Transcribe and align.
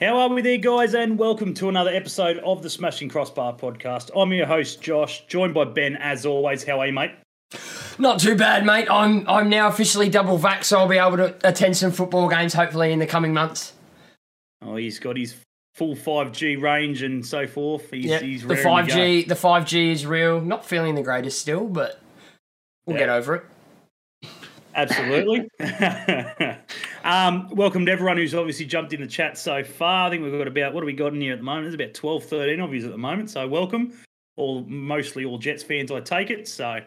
How 0.00 0.16
are 0.18 0.28
we 0.30 0.40
there, 0.40 0.56
guys? 0.56 0.94
And 0.94 1.18
welcome 1.18 1.52
to 1.54 1.68
another 1.68 1.90
episode 1.90 2.38
of 2.38 2.62
the 2.62 2.70
Smashing 2.70 3.10
Crossbar 3.10 3.54
podcast. 3.58 4.10
I'm 4.16 4.32
your 4.32 4.46
host, 4.46 4.80
Josh, 4.80 5.26
joined 5.26 5.52
by 5.52 5.64
Ben, 5.64 5.96
as 5.96 6.24
always. 6.24 6.64
How 6.64 6.80
are 6.80 6.86
you, 6.86 6.92
mate? 6.92 7.12
Not 7.98 8.18
too 8.18 8.34
bad, 8.34 8.64
mate. 8.64 8.88
I'm 8.90 9.28
I'm 9.28 9.50
now 9.50 9.68
officially 9.68 10.08
double 10.08 10.38
vax, 10.38 10.64
so 10.64 10.78
I'll 10.78 10.88
be 10.88 10.96
able 10.96 11.18
to 11.18 11.36
attend 11.44 11.76
some 11.76 11.90
football 11.92 12.28
games 12.28 12.54
hopefully 12.54 12.92
in 12.92 12.98
the 12.98 13.06
coming 13.06 13.34
months. 13.34 13.74
Oh, 14.62 14.76
he's 14.76 14.98
got 14.98 15.16
his 15.18 15.34
full 15.74 15.94
5G 15.94 16.60
range 16.60 17.02
and 17.02 17.24
so 17.24 17.46
forth. 17.46 17.90
He's, 17.90 18.06
Yep. 18.06 18.22
he's 18.22 18.42
the 18.42 18.48
raring 18.48 18.62
five 18.64 18.88
to 18.88 18.94
G 18.94 19.24
the 19.24 19.36
five 19.36 19.66
G 19.66 19.92
is 19.92 20.06
real. 20.06 20.40
Not 20.40 20.64
feeling 20.64 20.94
the 20.94 21.02
greatest 21.02 21.40
still, 21.40 21.66
but 21.66 22.00
we'll 22.86 22.96
Yeah. 22.96 23.00
get 23.06 23.08
over 23.10 23.34
it. 23.36 23.44
Absolutely. 24.74 25.48
um, 27.04 27.48
welcome 27.50 27.86
to 27.86 27.92
everyone 27.92 28.16
who's 28.16 28.34
obviously 28.34 28.66
jumped 28.66 28.92
in 28.92 29.00
the 29.00 29.06
chat 29.06 29.38
so 29.38 29.64
far. 29.64 30.06
I 30.06 30.10
think 30.10 30.22
we've 30.22 30.32
got 30.32 30.46
about, 30.46 30.74
what 30.74 30.82
have 30.82 30.86
we 30.86 30.92
got 30.92 31.14
in 31.14 31.20
here 31.20 31.32
at 31.32 31.38
the 31.38 31.44
moment? 31.44 31.64
There's 31.64 31.74
about 31.74 31.94
12, 31.94 32.24
13 32.24 32.60
of 32.60 32.74
you 32.74 32.84
at 32.84 32.90
the 32.90 32.98
moment. 32.98 33.30
So 33.30 33.46
welcome. 33.48 33.92
All 34.36 34.64
Mostly 34.64 35.24
all 35.24 35.38
Jets 35.38 35.62
fans, 35.62 35.90
I 35.90 36.00
take 36.00 36.30
it. 36.30 36.46
So 36.46 36.80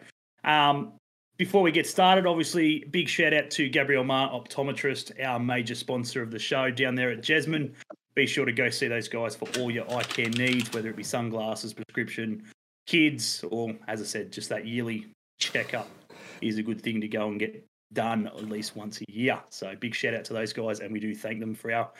um, 0.44 0.92
before 1.36 1.62
we 1.62 1.72
get 1.72 1.86
started, 1.86 2.26
obviously, 2.26 2.84
big 2.90 3.08
shout 3.08 3.34
out 3.34 3.50
to 3.50 3.68
Gabriel 3.68 4.04
Mar, 4.04 4.30
optometrist, 4.30 5.24
our 5.24 5.38
major 5.38 5.74
sponsor 5.74 6.22
of 6.22 6.30
the 6.30 6.38
show 6.38 6.70
down 6.70 6.94
there 6.94 7.10
at 7.10 7.22
Jasmine. 7.22 7.74
Be 8.14 8.26
sure 8.26 8.44
to 8.44 8.52
go 8.52 8.70
see 8.70 8.86
those 8.86 9.08
guys 9.08 9.34
for 9.34 9.48
all 9.58 9.70
your 9.70 9.90
eye 9.92 10.04
care 10.04 10.30
needs, 10.30 10.72
whether 10.72 10.88
it 10.88 10.96
be 10.96 11.02
sunglasses, 11.02 11.74
prescription, 11.74 12.44
kids, 12.86 13.44
or 13.50 13.74
as 13.88 14.00
I 14.00 14.04
said, 14.04 14.30
just 14.30 14.48
that 14.50 14.66
yearly 14.66 15.06
checkup 15.40 15.88
is 16.40 16.58
a 16.58 16.62
good 16.62 16.80
thing 16.80 17.00
to 17.00 17.08
go 17.08 17.26
and 17.26 17.40
get 17.40 17.66
done 17.94 18.26
at 18.26 18.48
least 18.48 18.76
once 18.76 19.00
a 19.00 19.10
year. 19.10 19.40
So 19.48 19.74
big 19.78 19.94
shout 19.94 20.14
out 20.14 20.24
to 20.26 20.32
those 20.32 20.52
guys, 20.52 20.80
and 20.80 20.92
we 20.92 21.00
do 21.00 21.14
thank 21.14 21.40
them 21.40 21.54
for 21.54 21.72
our 21.72 21.90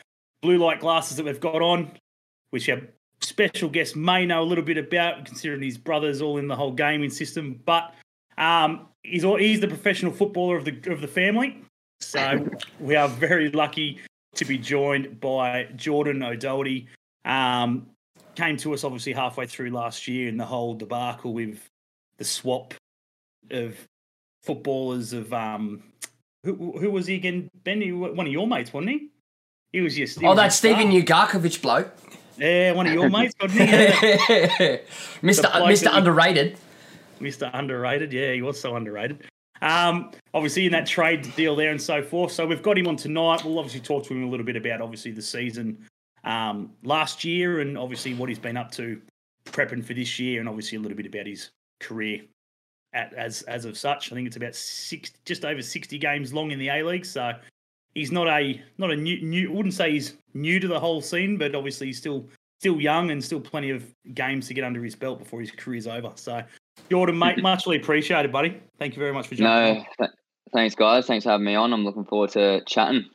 blue 0.41 0.57
light 0.57 0.79
glasses 0.79 1.17
that 1.17 1.25
we've 1.25 1.39
got 1.39 1.61
on, 1.61 1.91
which 2.51 2.69
our 2.69 2.81
special 3.21 3.69
guest 3.69 3.95
may 3.95 4.25
know 4.25 4.41
a 4.41 4.45
little 4.45 4.63
bit 4.63 4.77
about, 4.77 5.25
considering 5.25 5.61
his 5.61 5.77
brothers 5.77 6.21
all 6.21 6.37
in 6.37 6.47
the 6.47 6.55
whole 6.55 6.71
gaming 6.71 7.09
system. 7.09 7.59
But 7.65 7.93
um, 8.37 8.87
he's 9.03 9.23
all, 9.23 9.37
he's 9.37 9.59
the 9.59 9.67
professional 9.67 10.11
footballer 10.11 10.57
of 10.57 10.65
the 10.65 10.79
of 10.91 11.01
the 11.01 11.07
family, 11.07 11.63
so 11.99 12.47
we 12.79 12.95
are 12.95 13.07
very 13.07 13.49
lucky 13.49 13.99
to 14.35 14.45
be 14.45 14.57
joined 14.57 15.19
by 15.19 15.69
Jordan 15.75 16.21
O'Doherty. 16.21 16.87
Um, 17.23 17.87
came 18.35 18.57
to 18.57 18.73
us 18.73 18.83
obviously 18.83 19.13
halfway 19.13 19.47
through 19.47 19.71
last 19.71 20.07
year 20.07 20.27
in 20.27 20.37
the 20.37 20.45
whole 20.45 20.73
debacle 20.75 21.33
with 21.33 21.69
the 22.17 22.25
swap 22.25 22.73
of 23.49 23.77
footballers 24.45 25.13
of 25.13 25.33
um 25.33 25.83
who, 26.43 26.77
who 26.77 26.91
was 26.91 27.07
he 27.07 27.15
again? 27.15 27.49
Benny, 27.63 27.91
one 27.91 28.27
of 28.27 28.31
your 28.31 28.47
mates, 28.47 28.71
wasn't 28.71 28.91
he? 28.91 29.09
He 29.73 29.81
was 29.81 29.95
just. 29.95 30.19
he 30.19 30.25
Oh, 30.25 30.35
was 30.35 30.41
your 30.41 30.49
Stephen. 30.51 30.91
Ugarkovic 30.91 31.61
bloke. 31.61 31.91
Yeah, 32.37 32.73
one 32.73 32.85
of 32.85 32.93
your 32.93 33.09
mates, 33.09 33.33
wasn't 33.41 33.61
he? 33.61 33.65
Yeah. 33.67 34.77
Mr. 35.23 35.45
Mr. 35.51 35.89
Underrated. 35.91 36.57
Mr. 37.19 37.49
Underrated. 37.53 38.13
Yeah, 38.13 38.33
he 38.33 38.41
was 38.41 38.59
so 38.59 38.75
underrated. 38.75 39.25
Um, 39.61 40.11
obviously 40.33 40.65
in 40.65 40.71
that 40.73 40.85
trade 40.85 41.33
deal 41.35 41.55
there 41.55 41.71
and 41.71 41.81
so 41.81 42.03
forth. 42.03 42.31
So 42.31 42.45
we've 42.45 42.61
got 42.61 42.77
him 42.77 42.87
on 42.87 42.97
tonight. 42.97 43.43
We'll 43.43 43.57
obviously 43.57 43.79
talk 43.79 44.05
to 44.05 44.13
him 44.13 44.23
a 44.23 44.27
little 44.29 44.45
bit 44.45 44.57
about 44.57 44.81
obviously 44.81 45.11
the 45.11 45.21
season 45.21 45.85
um, 46.25 46.71
last 46.83 47.23
year 47.23 47.61
and 47.61 47.77
obviously 47.77 48.13
what 48.13 48.29
he's 48.29 48.37
been 48.37 48.57
up 48.57 48.69
to 48.73 49.01
prepping 49.45 49.83
for 49.83 49.93
this 49.93 50.19
year 50.19 50.39
and 50.41 50.49
obviously 50.49 50.77
a 50.77 50.81
little 50.81 50.97
bit 50.97 51.05
about 51.05 51.25
his 51.25 51.49
career 51.79 52.21
at, 52.95 53.13
as 53.13 53.43
as 53.43 53.65
of 53.65 53.77
such. 53.77 54.11
I 54.11 54.15
think 54.15 54.25
it's 54.25 54.37
about 54.37 54.55
six, 54.55 55.11
just 55.25 55.45
over 55.45 55.61
sixty 55.61 55.99
games 55.99 56.33
long 56.33 56.51
in 56.51 56.57
the 56.57 56.69
A 56.69 56.83
League. 56.83 57.05
So 57.05 57.33
he's 57.93 58.11
not 58.11 58.27
a 58.27 58.61
not 58.77 58.89
a 58.91 58.95
new 58.95 59.21
new. 59.21 59.51
I 59.51 59.53
wouldn't 59.53 59.73
say 59.75 59.91
he's 59.91 60.15
new 60.33 60.59
to 60.59 60.67
the 60.67 60.79
whole 60.79 61.01
scene, 61.01 61.37
but 61.37 61.53
obviously 61.53 61.87
he's 61.87 61.97
still 61.97 62.25
still 62.59 62.79
young 62.79 63.11
and 63.11 63.23
still 63.23 63.41
plenty 63.41 63.69
of 63.69 63.93
games 64.13 64.47
to 64.47 64.53
get 64.53 64.63
under 64.63 64.83
his 64.83 64.95
belt 64.95 65.19
before 65.19 65.41
his 65.41 65.51
career's 65.51 65.87
over. 65.87 66.11
So 66.15 66.41
Jordan, 66.89 67.19
mate, 67.19 67.37
muchly 67.41 67.77
appreciated, 67.77 68.31
buddy. 68.31 68.59
Thank 68.79 68.95
you 68.95 68.99
very 68.99 69.13
much 69.13 69.27
for 69.27 69.35
jumping. 69.35 69.79
No, 69.79 69.85
th- 69.99 70.15
thanks, 70.53 70.73
guys. 70.73 71.05
Thanks 71.05 71.25
for 71.25 71.31
having 71.31 71.45
me 71.45 71.55
on. 71.55 71.73
I'm 71.73 71.83
looking 71.83 72.05
forward 72.05 72.31
to 72.31 72.61
chatting. 72.65 73.05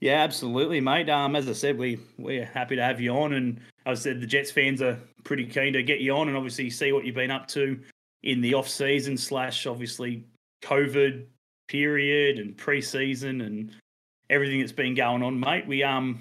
Yeah, 0.00 0.22
absolutely, 0.22 0.80
mate. 0.80 1.10
Um, 1.10 1.36
as 1.36 1.48
I 1.48 1.52
said, 1.52 1.78
we 1.78 2.00
we're 2.18 2.46
happy 2.46 2.76
to 2.76 2.82
have 2.82 3.00
you 3.00 3.12
on, 3.12 3.34
and 3.34 3.60
as 3.86 4.00
I 4.00 4.02
said, 4.02 4.20
the 4.20 4.26
Jets 4.26 4.50
fans 4.50 4.82
are 4.82 4.98
pretty 5.24 5.44
keen 5.44 5.74
to 5.74 5.82
get 5.82 6.00
you 6.00 6.14
on 6.16 6.28
and 6.28 6.36
obviously 6.36 6.70
see 6.70 6.92
what 6.92 7.04
you've 7.04 7.14
been 7.14 7.30
up 7.30 7.46
to 7.48 7.78
in 8.22 8.40
the 8.40 8.54
off 8.54 8.68
season 8.68 9.16
slash 9.16 9.66
obviously 9.66 10.24
COVID 10.62 11.26
period 11.68 12.38
and 12.38 12.56
pre-season 12.56 13.40
and 13.42 13.72
everything 14.28 14.60
that's 14.60 14.72
been 14.72 14.94
going 14.94 15.22
on, 15.22 15.38
mate. 15.38 15.66
We 15.66 15.82
um 15.82 16.20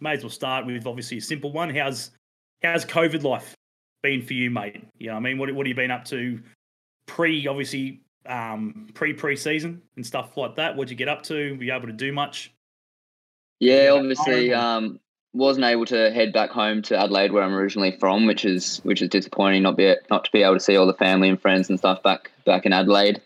may 0.00 0.12
as 0.12 0.22
well 0.22 0.30
start 0.30 0.66
with 0.66 0.86
obviously 0.86 1.18
a 1.18 1.22
simple 1.22 1.52
one. 1.52 1.74
How's 1.74 2.10
how's 2.62 2.84
COVID 2.84 3.22
life 3.22 3.54
been 4.02 4.22
for 4.22 4.34
you, 4.34 4.50
mate? 4.50 4.84
You 4.98 5.08
know, 5.08 5.16
I 5.16 5.20
mean, 5.20 5.38
what 5.38 5.52
what 5.52 5.66
have 5.66 5.68
you 5.68 5.74
been 5.74 5.90
up 5.90 6.04
to 6.06 6.40
pre 7.06 7.46
obviously 7.46 8.02
um 8.26 8.88
pre 8.94 9.12
pre-season 9.12 9.82
and 9.96 10.06
stuff 10.06 10.36
like 10.36 10.56
that? 10.56 10.76
What'd 10.76 10.90
you 10.90 10.96
get 10.96 11.08
up 11.08 11.22
to? 11.24 11.56
Were 11.56 11.64
you 11.64 11.74
able 11.74 11.86
to 11.86 11.92
do 11.92 12.12
much? 12.12 12.52
Yeah, 13.60 13.84
Yeah, 13.84 13.90
obviously, 13.90 14.52
um, 14.52 15.00
wasn't 15.36 15.66
able 15.66 15.84
to 15.86 16.10
head 16.10 16.32
back 16.32 16.50
home 16.50 16.82
to 16.82 16.98
Adelaide, 16.98 17.32
where 17.32 17.42
I'm 17.42 17.54
originally 17.54 17.96
from, 18.00 18.26
which 18.26 18.44
is 18.44 18.80
which 18.84 19.02
is 19.02 19.08
disappointing. 19.08 19.62
Not 19.62 19.76
be 19.76 19.94
not 20.10 20.24
to 20.24 20.32
be 20.32 20.42
able 20.42 20.54
to 20.54 20.60
see 20.60 20.76
all 20.76 20.86
the 20.86 20.94
family 20.94 21.28
and 21.28 21.40
friends 21.40 21.68
and 21.68 21.78
stuff 21.78 22.02
back 22.02 22.30
back 22.44 22.66
in 22.66 22.72
Adelaide. 22.72 23.20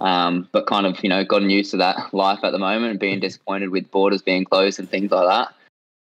Um, 0.00 0.48
but 0.52 0.68
kind 0.68 0.86
of 0.86 1.02
you 1.02 1.08
know 1.08 1.24
gotten 1.24 1.50
used 1.50 1.72
to 1.72 1.78
that 1.78 2.14
life 2.14 2.40
at 2.44 2.52
the 2.52 2.58
moment 2.58 3.00
being 3.00 3.18
disappointed 3.18 3.70
with 3.70 3.90
borders 3.90 4.22
being 4.22 4.44
closed 4.44 4.78
and 4.78 4.88
things 4.88 5.10
like 5.10 5.26
that. 5.26 5.54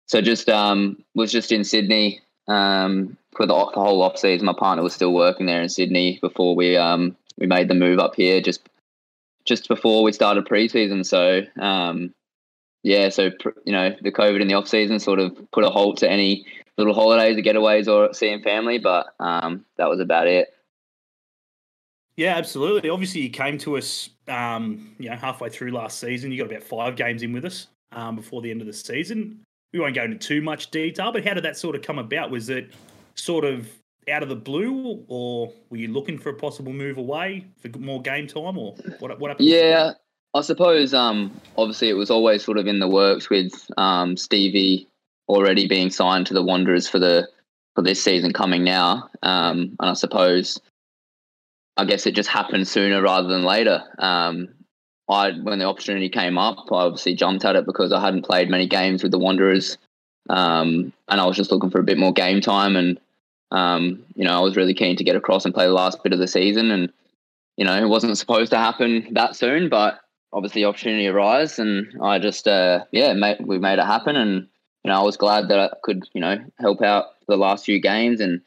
So 0.07 0.21
just 0.21 0.49
um, 0.49 1.03
was 1.15 1.31
just 1.31 1.51
in 1.51 1.63
Sydney 1.63 2.21
um, 2.47 3.17
for 3.35 3.45
the, 3.45 3.53
the 3.53 3.81
whole 3.81 4.01
off 4.01 4.17
season. 4.17 4.45
My 4.45 4.53
partner 4.53 4.83
was 4.83 4.93
still 4.93 5.13
working 5.13 5.45
there 5.45 5.61
in 5.61 5.69
Sydney 5.69 6.19
before 6.21 6.55
we 6.55 6.75
um, 6.75 7.15
we 7.37 7.47
made 7.47 7.69
the 7.69 7.75
move 7.75 7.99
up 7.99 8.15
here 8.15 8.41
just 8.41 8.67
just 9.45 9.69
before 9.69 10.03
we 10.03 10.11
started 10.11 10.45
preseason. 10.45 11.05
So 11.05 11.43
um, 11.61 12.13
yeah, 12.83 13.09
so 13.09 13.31
you 13.65 13.73
know 13.73 13.95
the 14.01 14.11
COVID 14.11 14.41
in 14.41 14.47
the 14.47 14.53
off 14.53 14.67
season 14.67 14.99
sort 14.99 15.19
of 15.19 15.35
put 15.51 15.63
a 15.63 15.69
halt 15.69 15.97
to 15.97 16.09
any 16.09 16.45
little 16.77 16.93
holidays 16.93 17.37
or 17.37 17.41
getaways 17.41 17.87
or 17.87 18.13
seeing 18.13 18.41
family, 18.43 18.77
but 18.77 19.07
um, 19.19 19.65
that 19.77 19.89
was 19.89 19.99
about 19.99 20.27
it. 20.27 20.53
Yeah, 22.15 22.35
absolutely. 22.35 22.89
Obviously, 22.89 23.21
you 23.21 23.29
came 23.29 23.57
to 23.59 23.77
us, 23.77 24.09
um, 24.27 24.95
you 24.97 25.09
know, 25.09 25.15
halfway 25.15 25.49
through 25.49 25.71
last 25.71 25.99
season. 25.99 26.31
You 26.31 26.39
got 26.39 26.51
about 26.51 26.63
five 26.63 26.95
games 26.95 27.21
in 27.21 27.31
with 27.31 27.45
us 27.45 27.67
um, 27.91 28.15
before 28.15 28.41
the 28.41 28.49
end 28.49 28.61
of 28.61 28.67
the 28.67 28.73
season. 28.73 29.39
We 29.71 29.79
won't 29.79 29.93
go 29.93 30.03
into 30.03 30.17
too 30.17 30.41
much 30.41 30.71
detail, 30.71 31.11
but 31.11 31.25
how 31.25 31.35
did 31.35 31.43
that 31.43 31.57
sort 31.57 31.75
of 31.75 31.83
come 31.83 31.99
about? 31.99 32.31
Was 32.31 32.49
it 32.49 32.71
sort 33.15 33.45
of 33.45 33.69
out 34.09 34.23
of 34.23 34.29
the 34.29 34.35
blue, 34.35 35.03
or 35.07 35.51
were 35.69 35.77
you 35.77 35.89
looking 35.89 36.17
for 36.17 36.29
a 36.29 36.33
possible 36.33 36.73
move 36.73 36.97
away 36.97 37.45
for 37.61 37.69
more 37.77 38.01
game 38.01 38.25
time, 38.25 38.57
or 38.57 38.73
what? 38.99 39.19
What 39.19 39.29
happened? 39.29 39.47
Yeah, 39.47 39.91
I 40.37 40.41
suppose 40.41 40.93
um, 40.93 41.39
obviously 41.57 41.89
it 41.89 41.97
was 41.97 42.11
always 42.11 42.43
sort 42.43 42.57
of 42.57 42.67
in 42.67 42.79
the 42.79 42.87
works 42.87 43.29
with 43.29 43.53
um, 43.77 44.15
Stevie 44.15 44.87
already 45.27 45.67
being 45.67 45.89
signed 45.89 46.27
to 46.27 46.33
the 46.33 46.43
Wanderers 46.43 46.87
for 46.87 46.99
the 46.99 47.27
for 47.75 47.81
this 47.81 48.03
season 48.03 48.33
coming 48.33 48.63
now, 48.63 49.09
um, 49.21 49.75
and 49.79 49.89
I 49.89 49.93
suppose 49.93 50.59
I 51.75 51.85
guess 51.85 52.05
it 52.05 52.15
just 52.15 52.29
happened 52.29 52.67
sooner 52.67 53.01
rather 53.01 53.27
than 53.27 53.43
later. 53.43 53.83
Um, 53.99 54.49
I 55.09 55.31
when 55.31 55.59
the 55.59 55.65
opportunity 55.65 56.09
came 56.09 56.37
up, 56.37 56.57
I 56.71 56.83
obviously 56.85 57.15
jumped 57.15 57.45
at 57.45 57.55
it 57.55 57.65
because 57.65 57.91
I 57.91 58.01
hadn't 58.01 58.25
played 58.25 58.49
many 58.49 58.67
games 58.67 59.03
with 59.03 59.11
the 59.11 59.19
Wanderers, 59.19 59.77
um, 60.29 60.93
and 61.07 61.21
I 61.21 61.25
was 61.25 61.37
just 61.37 61.51
looking 61.51 61.69
for 61.69 61.79
a 61.79 61.83
bit 61.83 61.97
more 61.97 62.13
game 62.13 62.41
time. 62.41 62.75
And 62.75 62.99
um, 63.51 64.03
you 64.15 64.25
know, 64.25 64.37
I 64.37 64.41
was 64.41 64.55
really 64.55 64.73
keen 64.73 64.97
to 64.97 65.03
get 65.03 65.15
across 65.15 65.45
and 65.45 65.53
play 65.53 65.65
the 65.65 65.73
last 65.73 66.03
bit 66.03 66.13
of 66.13 66.19
the 66.19 66.27
season. 66.27 66.71
And 66.71 66.91
you 67.55 67.65
know, 67.65 67.75
it 67.75 67.89
wasn't 67.89 68.17
supposed 68.17 68.51
to 68.51 68.57
happen 68.57 69.07
that 69.13 69.35
soon, 69.35 69.69
but 69.69 69.99
obviously 70.37 70.63
opportunity 70.63 71.07
arose, 71.07 71.57
and 71.57 71.87
I 72.01 72.19
just 72.19 72.47
uh, 72.47 72.85
yeah, 72.91 73.13
made, 73.13 73.45
we 73.45 73.57
made 73.57 73.79
it 73.79 73.85
happen. 73.85 74.15
And 74.15 74.47
you 74.83 74.91
know, 74.91 74.99
I 74.99 75.03
was 75.03 75.17
glad 75.17 75.47
that 75.49 75.59
I 75.59 75.69
could 75.83 76.07
you 76.13 76.21
know 76.21 76.37
help 76.59 76.81
out 76.83 77.07
the 77.27 77.35
last 77.35 77.65
few 77.65 77.81
games 77.81 78.21
and 78.21 78.41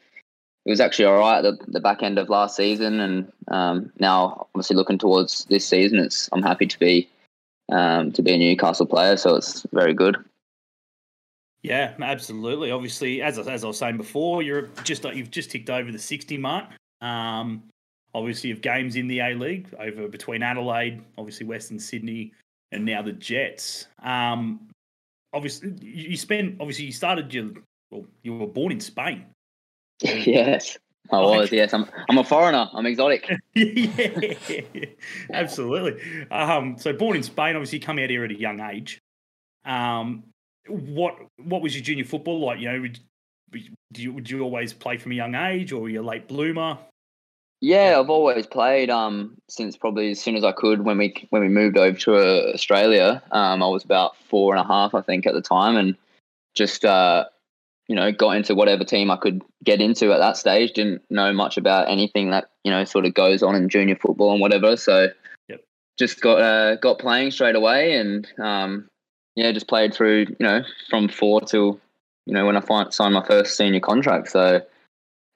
it 0.65 0.69
was 0.69 0.79
actually 0.79 1.05
all 1.05 1.19
right 1.19 1.43
at 1.43 1.59
the, 1.59 1.71
the 1.71 1.79
back 1.79 2.03
end 2.03 2.19
of 2.19 2.29
last 2.29 2.55
season, 2.55 2.99
and 2.99 3.31
um, 3.47 3.91
now 3.99 4.47
obviously 4.53 4.75
looking 4.75 4.99
towards 4.99 5.45
this 5.45 5.67
season, 5.67 5.99
it's 5.99 6.29
I'm 6.31 6.43
happy 6.43 6.67
to 6.67 6.79
be 6.79 7.09
um, 7.71 8.11
to 8.11 8.21
be 8.21 8.33
a 8.33 8.37
Newcastle 8.37 8.85
player, 8.85 9.17
so 9.17 9.35
it's 9.35 9.65
very 9.73 9.93
good. 9.93 10.17
Yeah, 11.63 11.93
absolutely. 11.99 12.71
Obviously, 12.71 13.21
as 13.21 13.37
I, 13.39 13.51
as 13.51 13.63
I 13.63 13.67
was 13.67 13.77
saying 13.77 13.97
before, 13.97 14.43
you're 14.43 14.69
just 14.83 15.03
you've 15.03 15.31
just 15.31 15.51
ticked 15.51 15.69
over 15.69 15.91
the 15.91 15.99
sixty 15.99 16.37
mark. 16.37 16.65
Um, 17.01 17.63
obviously, 18.13 18.51
of 18.51 18.61
games 18.61 18.95
in 18.95 19.07
the 19.07 19.19
A 19.19 19.33
League 19.33 19.73
over 19.79 20.07
between 20.07 20.43
Adelaide, 20.43 21.01
obviously 21.17 21.45
Western 21.45 21.79
Sydney, 21.79 22.31
and 22.71 22.85
now 22.85 23.01
the 23.01 23.13
Jets. 23.13 23.87
Um, 24.03 24.69
obviously, 25.33 25.73
you 25.81 26.17
spent 26.17 26.57
obviously 26.59 26.85
you 26.85 26.91
started 26.91 27.33
your 27.33 27.49
well, 27.91 28.05
you 28.23 28.35
were 28.35 28.47
born 28.47 28.71
in 28.71 28.79
Spain. 28.79 29.25
yes, 30.01 30.77
I 31.11 31.19
was. 31.19 31.51
Yes, 31.51 31.73
I'm. 31.73 31.85
I'm 32.09 32.17
a 32.17 32.23
foreigner. 32.23 32.67
I'm 32.73 32.85
exotic. 32.85 33.29
yeah, 33.53 34.85
absolutely. 35.33 36.27
Um, 36.31 36.77
so 36.77 36.93
born 36.93 37.17
in 37.17 37.23
Spain, 37.23 37.55
obviously, 37.55 37.79
you 37.79 37.85
come 37.85 37.99
out 37.99 38.09
here 38.09 38.23
at 38.23 38.31
a 38.31 38.39
young 38.39 38.59
age. 38.61 38.99
Um, 39.65 40.23
what 40.67 41.17
what 41.37 41.61
was 41.61 41.75
your 41.75 41.83
junior 41.83 42.05
football 42.05 42.39
like? 42.39 42.59
You 42.59 42.71
know, 42.71 42.81
would, 42.81 42.99
would 43.51 43.99
you 43.99 44.13
would 44.13 44.29
you 44.29 44.41
always 44.41 44.73
play 44.73 44.97
from 44.97 45.11
a 45.11 45.15
young 45.15 45.35
age, 45.35 45.71
or 45.71 45.81
were 45.81 45.89
you 45.89 46.01
a 46.01 46.03
late 46.03 46.27
bloomer? 46.27 46.77
Yeah, 47.61 47.99
I've 47.99 48.09
always 48.09 48.47
played 48.47 48.89
um, 48.89 49.37
since 49.47 49.77
probably 49.77 50.11
as 50.11 50.19
soon 50.19 50.35
as 50.35 50.43
I 50.43 50.51
could. 50.51 50.83
When 50.83 50.97
we 50.97 51.27
when 51.29 51.43
we 51.43 51.47
moved 51.47 51.77
over 51.77 51.97
to 51.99 52.15
uh, 52.15 52.53
Australia, 52.53 53.21
um, 53.31 53.61
I 53.61 53.67
was 53.67 53.85
about 53.85 54.17
four 54.17 54.55
and 54.55 54.63
a 54.63 54.67
half, 54.67 54.95
I 54.95 55.01
think, 55.01 55.27
at 55.27 55.35
the 55.35 55.43
time, 55.43 55.77
and 55.77 55.95
just 56.55 56.83
uh, 56.83 57.25
you 57.87 57.95
know 57.95 58.11
got 58.11 58.31
into 58.31 58.55
whatever 58.55 58.83
team 58.83 59.11
I 59.11 59.15
could 59.15 59.43
get 59.63 59.79
into 59.79 60.11
at 60.11 60.17
that 60.17 60.37
stage. 60.37 60.73
Didn't 60.73 61.03
know 61.11 61.31
much 61.33 61.55
about 61.55 61.87
anything 61.87 62.31
that 62.31 62.49
you 62.63 62.71
know 62.71 62.83
sort 62.83 63.05
of 63.05 63.13
goes 63.13 63.43
on 63.43 63.53
in 63.53 63.69
junior 63.69 63.95
football 63.95 64.31
and 64.31 64.41
whatever. 64.41 64.75
So 64.75 65.09
Yep. 65.47 65.61
just 65.99 66.19
got 66.19 66.41
uh, 66.41 66.75
got 66.77 66.97
playing 66.97 67.29
straight 67.29 67.55
away, 67.55 67.93
and 67.93 68.27
um, 68.39 68.89
yeah, 69.35 69.51
just 69.51 69.67
played 69.67 69.93
through 69.93 70.21
you 70.39 70.47
know 70.47 70.63
from 70.89 71.09
four 71.09 71.41
till 71.41 71.79
you 72.25 72.33
know 72.33 72.47
when 72.47 72.57
I 72.57 72.89
signed 72.89 73.13
my 73.13 73.23
first 73.23 73.55
senior 73.55 73.81
contract. 73.81 74.31
So 74.31 74.61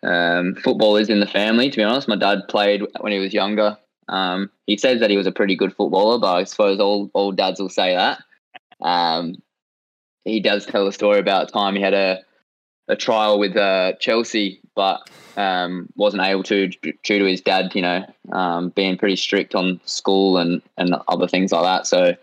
um, 0.05 0.55
football 0.55 0.97
is 0.97 1.09
in 1.09 1.19
the 1.19 1.27
family. 1.27 1.69
To 1.69 1.77
be 1.77 1.83
honest, 1.83 2.07
my 2.07 2.15
dad 2.15 2.41
played 2.47 2.83
when 2.99 3.11
he 3.11 3.19
was 3.19 3.33
younger. 3.33 3.77
Um, 4.07 4.51
he 4.67 4.77
says 4.77 4.99
that 4.99 5.09
he 5.09 5.17
was 5.17 5.27
a 5.27 5.31
pretty 5.31 5.55
good 5.55 5.75
footballer, 5.75 6.19
but 6.19 6.35
I 6.35 6.43
suppose 6.43 6.79
all 6.79 7.09
all 7.13 7.31
dads 7.31 7.59
will 7.59 7.69
say 7.69 7.95
that. 7.95 8.23
Um, 8.81 9.41
he 10.23 10.39
does 10.39 10.65
tell 10.65 10.87
a 10.87 10.93
story 10.93 11.19
about 11.19 11.49
a 11.49 11.51
time 11.51 11.75
he 11.75 11.81
had 11.81 11.93
a 11.93 12.19
a 12.87 12.95
trial 12.95 13.39
with 13.39 13.57
uh, 13.57 13.93
Chelsea, 13.99 14.59
but 14.75 15.09
um, 15.37 15.89
wasn't 15.95 16.21
able 16.21 16.43
to 16.43 16.67
due 16.67 17.19
to 17.19 17.25
his 17.25 17.41
dad, 17.41 17.73
you 17.73 17.81
know, 17.81 18.05
um, 18.31 18.69
being 18.69 18.97
pretty 18.97 19.15
strict 19.15 19.55
on 19.55 19.79
school 19.85 20.37
and 20.37 20.61
and 20.77 20.95
other 21.07 21.27
things 21.27 21.51
like 21.51 21.63
that. 21.63 21.87
So, 21.87 22.15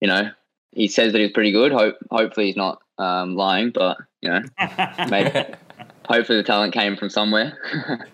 you 0.00 0.08
know, 0.08 0.30
he 0.72 0.88
says 0.88 1.12
that 1.12 1.20
he's 1.20 1.32
pretty 1.32 1.52
good. 1.52 1.70
Hope 1.70 1.96
hopefully 2.10 2.46
he's 2.46 2.56
not 2.56 2.82
um, 2.98 3.36
lying, 3.36 3.70
but 3.70 3.98
you 4.22 4.30
know, 4.30 4.42
maybe 5.08 5.54
hopefully 6.08 6.38
the 6.38 6.44
talent 6.44 6.72
came 6.72 6.96
from 6.96 7.10
somewhere. 7.10 7.56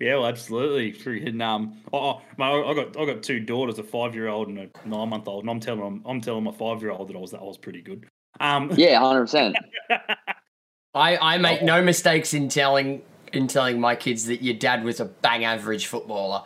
yeah, 0.00 0.16
well, 0.16 0.26
absolutely. 0.26 0.92
Freaking 0.92 1.42
um, 1.42 1.78
oh, 1.92 2.20
oh, 2.22 2.22
I 2.38 2.74
got 2.74 2.96
I 2.96 3.06
got 3.06 3.22
two 3.22 3.40
daughters, 3.40 3.78
a 3.78 3.82
five 3.82 4.14
year 4.14 4.28
old 4.28 4.48
and 4.48 4.58
a 4.58 4.88
nine 4.88 5.08
month 5.08 5.28
old, 5.28 5.44
and 5.44 5.50
I'm 5.50 5.60
telling 5.60 5.80
them, 5.80 6.02
I'm 6.06 6.20
telling 6.20 6.44
my 6.44 6.52
five 6.52 6.80
year 6.80 6.92
old 6.92 7.08
that 7.08 7.16
I 7.16 7.20
was 7.20 7.32
that 7.32 7.40
I 7.40 7.44
was 7.44 7.58
pretty 7.58 7.82
good. 7.82 8.06
Um, 8.38 8.70
yeah, 8.76 8.98
hundred 8.98 9.22
percent. 9.22 9.56
I, 10.94 11.16
I 11.16 11.38
make 11.38 11.62
no 11.62 11.82
mistakes 11.82 12.34
in 12.34 12.48
telling 12.48 13.02
in 13.32 13.46
telling 13.46 13.80
my 13.80 13.94
kids 13.94 14.26
that 14.26 14.42
your 14.42 14.54
dad 14.54 14.82
was 14.84 15.00
a 15.00 15.04
bang 15.04 15.44
average 15.44 15.86
footballer. 15.86 16.42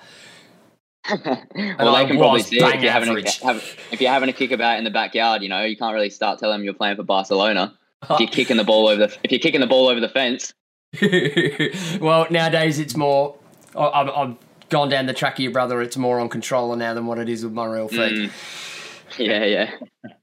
well, 1.11 1.94
I 1.94 2.03
they 2.03 2.09
can 2.09 2.17
probably 2.19 2.38
was 2.38 2.47
see 2.47 2.56
if 2.56 2.62
bang 2.62 2.82
you're, 2.82 2.93
having 2.93 3.09
a, 3.11 3.12
average. 3.12 3.41
have, 3.41 3.79
if 3.91 4.00
you're 4.00 4.11
having 4.11 4.29
a 4.29 4.32
kick 4.32 4.53
about 4.53 4.79
in 4.79 4.85
the 4.85 4.91
backyard. 4.91 5.43
You 5.43 5.49
know, 5.49 5.62
you 5.65 5.77
can't 5.77 5.94
really 5.94 6.11
start 6.11 6.38
telling 6.38 6.59
them 6.59 6.65
you're 6.65 6.75
playing 6.75 6.97
for 6.97 7.03
Barcelona. 7.03 7.75
If 8.11 8.21
you're 8.21 8.29
kicking 8.29 8.56
the 8.56 8.65
ball 8.65 8.89
over 8.89 9.06
the 9.06 9.17
if 9.23 9.31
you're 9.31 9.41
kicking 9.41 9.61
the 9.61 9.67
ball 9.67 9.89
over 9.89 10.01
the 10.01 10.09
fence. 10.09 10.53
well, 12.01 12.27
nowadays 12.31 12.79
it's 12.79 12.97
more. 12.97 13.37
I- 13.77 13.89
I've, 13.89 14.09
I've 14.11 14.37
gone 14.69 14.89
down 14.89 15.06
the 15.06 15.12
track 15.15 15.35
of 15.35 15.41
your 15.41 15.53
brother. 15.53 15.83
It's 15.83 15.97
more 15.97 16.21
on 16.21 16.29
controller 16.29 16.77
now 16.77 16.95
than 16.95 17.06
what 17.06 17.19
it 17.19 17.29
is 17.29 17.45
with 17.45 17.53
my 17.53 17.67
real 17.67 17.89
feet. 17.89 18.31
Mm. 18.31 18.31
Yeah, 19.19 19.45
yeah, 19.45 19.71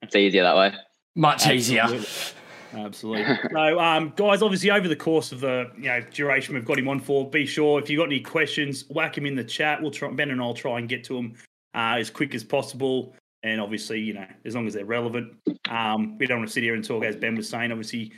it's 0.02 0.16
easier 0.16 0.44
that 0.44 0.56
way. 0.56 0.74
Much 1.16 1.48
easier. 1.48 1.82
Absolutely. 1.84 2.08
Absolutely. 2.74 3.38
So, 3.52 3.80
um, 3.80 4.14
guys, 4.16 4.42
obviously, 4.42 4.72
over 4.72 4.88
the 4.88 4.96
course 4.96 5.32
of 5.32 5.42
the 5.42 5.70
you 5.78 5.84
know 5.84 6.02
duration 6.12 6.56
we've 6.56 6.66
got 6.66 6.80
him 6.80 6.88
on 6.88 7.00
for, 7.00 7.30
be 7.30 7.46
sure 7.46 7.80
if 7.80 7.90
you've 7.90 8.00
got 8.00 8.06
any 8.06 8.22
questions, 8.22 8.86
whack 8.90 9.18
him 9.18 9.26
in 9.26 9.36
the 9.36 9.44
chat. 9.44 9.82
We'll 9.82 9.92
try 9.92 10.10
Ben 10.10 10.32
and 10.32 10.42
I'll 10.42 10.54
try 10.54 10.80
and 10.80 10.88
get 10.88 11.04
to 11.06 11.16
them 11.16 11.34
uh, 11.76 11.96
as 12.00 12.10
quick 12.10 12.34
as 12.34 12.44
possible. 12.44 13.14
And 13.44 13.60
obviously, 13.60 14.00
you 14.00 14.14
know, 14.14 14.28
as 14.46 14.54
long 14.56 14.68
as 14.68 14.74
they're 14.74 14.86
relevant, 14.86 15.34
um, 15.70 16.18
we 16.18 16.28
don't 16.28 16.40
want 16.40 16.50
to 16.50 16.54
sit 16.54 16.64
here 16.64 16.76
and 16.76 16.84
talk 16.84 17.04
as 17.04 17.16
Ben 17.16 17.36
was 17.36 17.50
saying. 17.50 17.72
Obviously, 17.72 18.12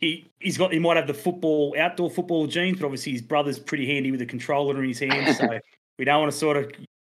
he 0.00 0.30
he's 0.40 0.56
got 0.56 0.72
he 0.72 0.78
might 0.78 0.96
have 0.96 1.06
the 1.06 1.14
football 1.14 1.74
outdoor 1.78 2.10
football 2.10 2.46
genes, 2.46 2.78
but 2.78 2.86
obviously 2.86 3.12
his 3.12 3.22
brother's 3.22 3.58
pretty 3.58 3.86
handy 3.86 4.10
with 4.10 4.22
a 4.22 4.26
controller 4.26 4.82
in 4.82 4.88
his 4.88 4.98
hand, 4.98 5.36
so 5.36 5.46
we 5.98 6.04
don't 6.04 6.20
want 6.20 6.32
to 6.32 6.38
sort 6.38 6.56
of 6.56 6.72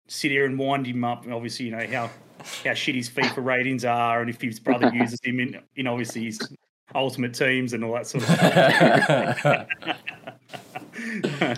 sit 0.08 0.32
here 0.32 0.46
and 0.46 0.60
wind 0.60 0.86
him 0.86 1.04
up. 1.04 1.24
And 1.24 1.34
obviously, 1.34 1.68
you 1.68 1.72
know 1.72 1.88
how 1.88 2.10
how 2.66 2.74
shit 2.74 2.96
his 2.96 3.10
FIFA 3.10 3.46
ratings 3.46 3.86
are, 3.86 4.22
and 4.22 4.30
if 4.30 4.42
his 4.42 4.60
brother 4.60 4.90
uses 4.94 5.20
him 5.24 5.40
in 5.40 5.60
in 5.76 5.88
obviously 5.88 6.26
his 6.26 6.40
ultimate 6.94 7.34
teams 7.34 7.74
and 7.74 7.84
all 7.84 7.94
that 7.94 8.06
sort 8.06 8.24
of 8.24 8.30
stuff. 9.38 9.68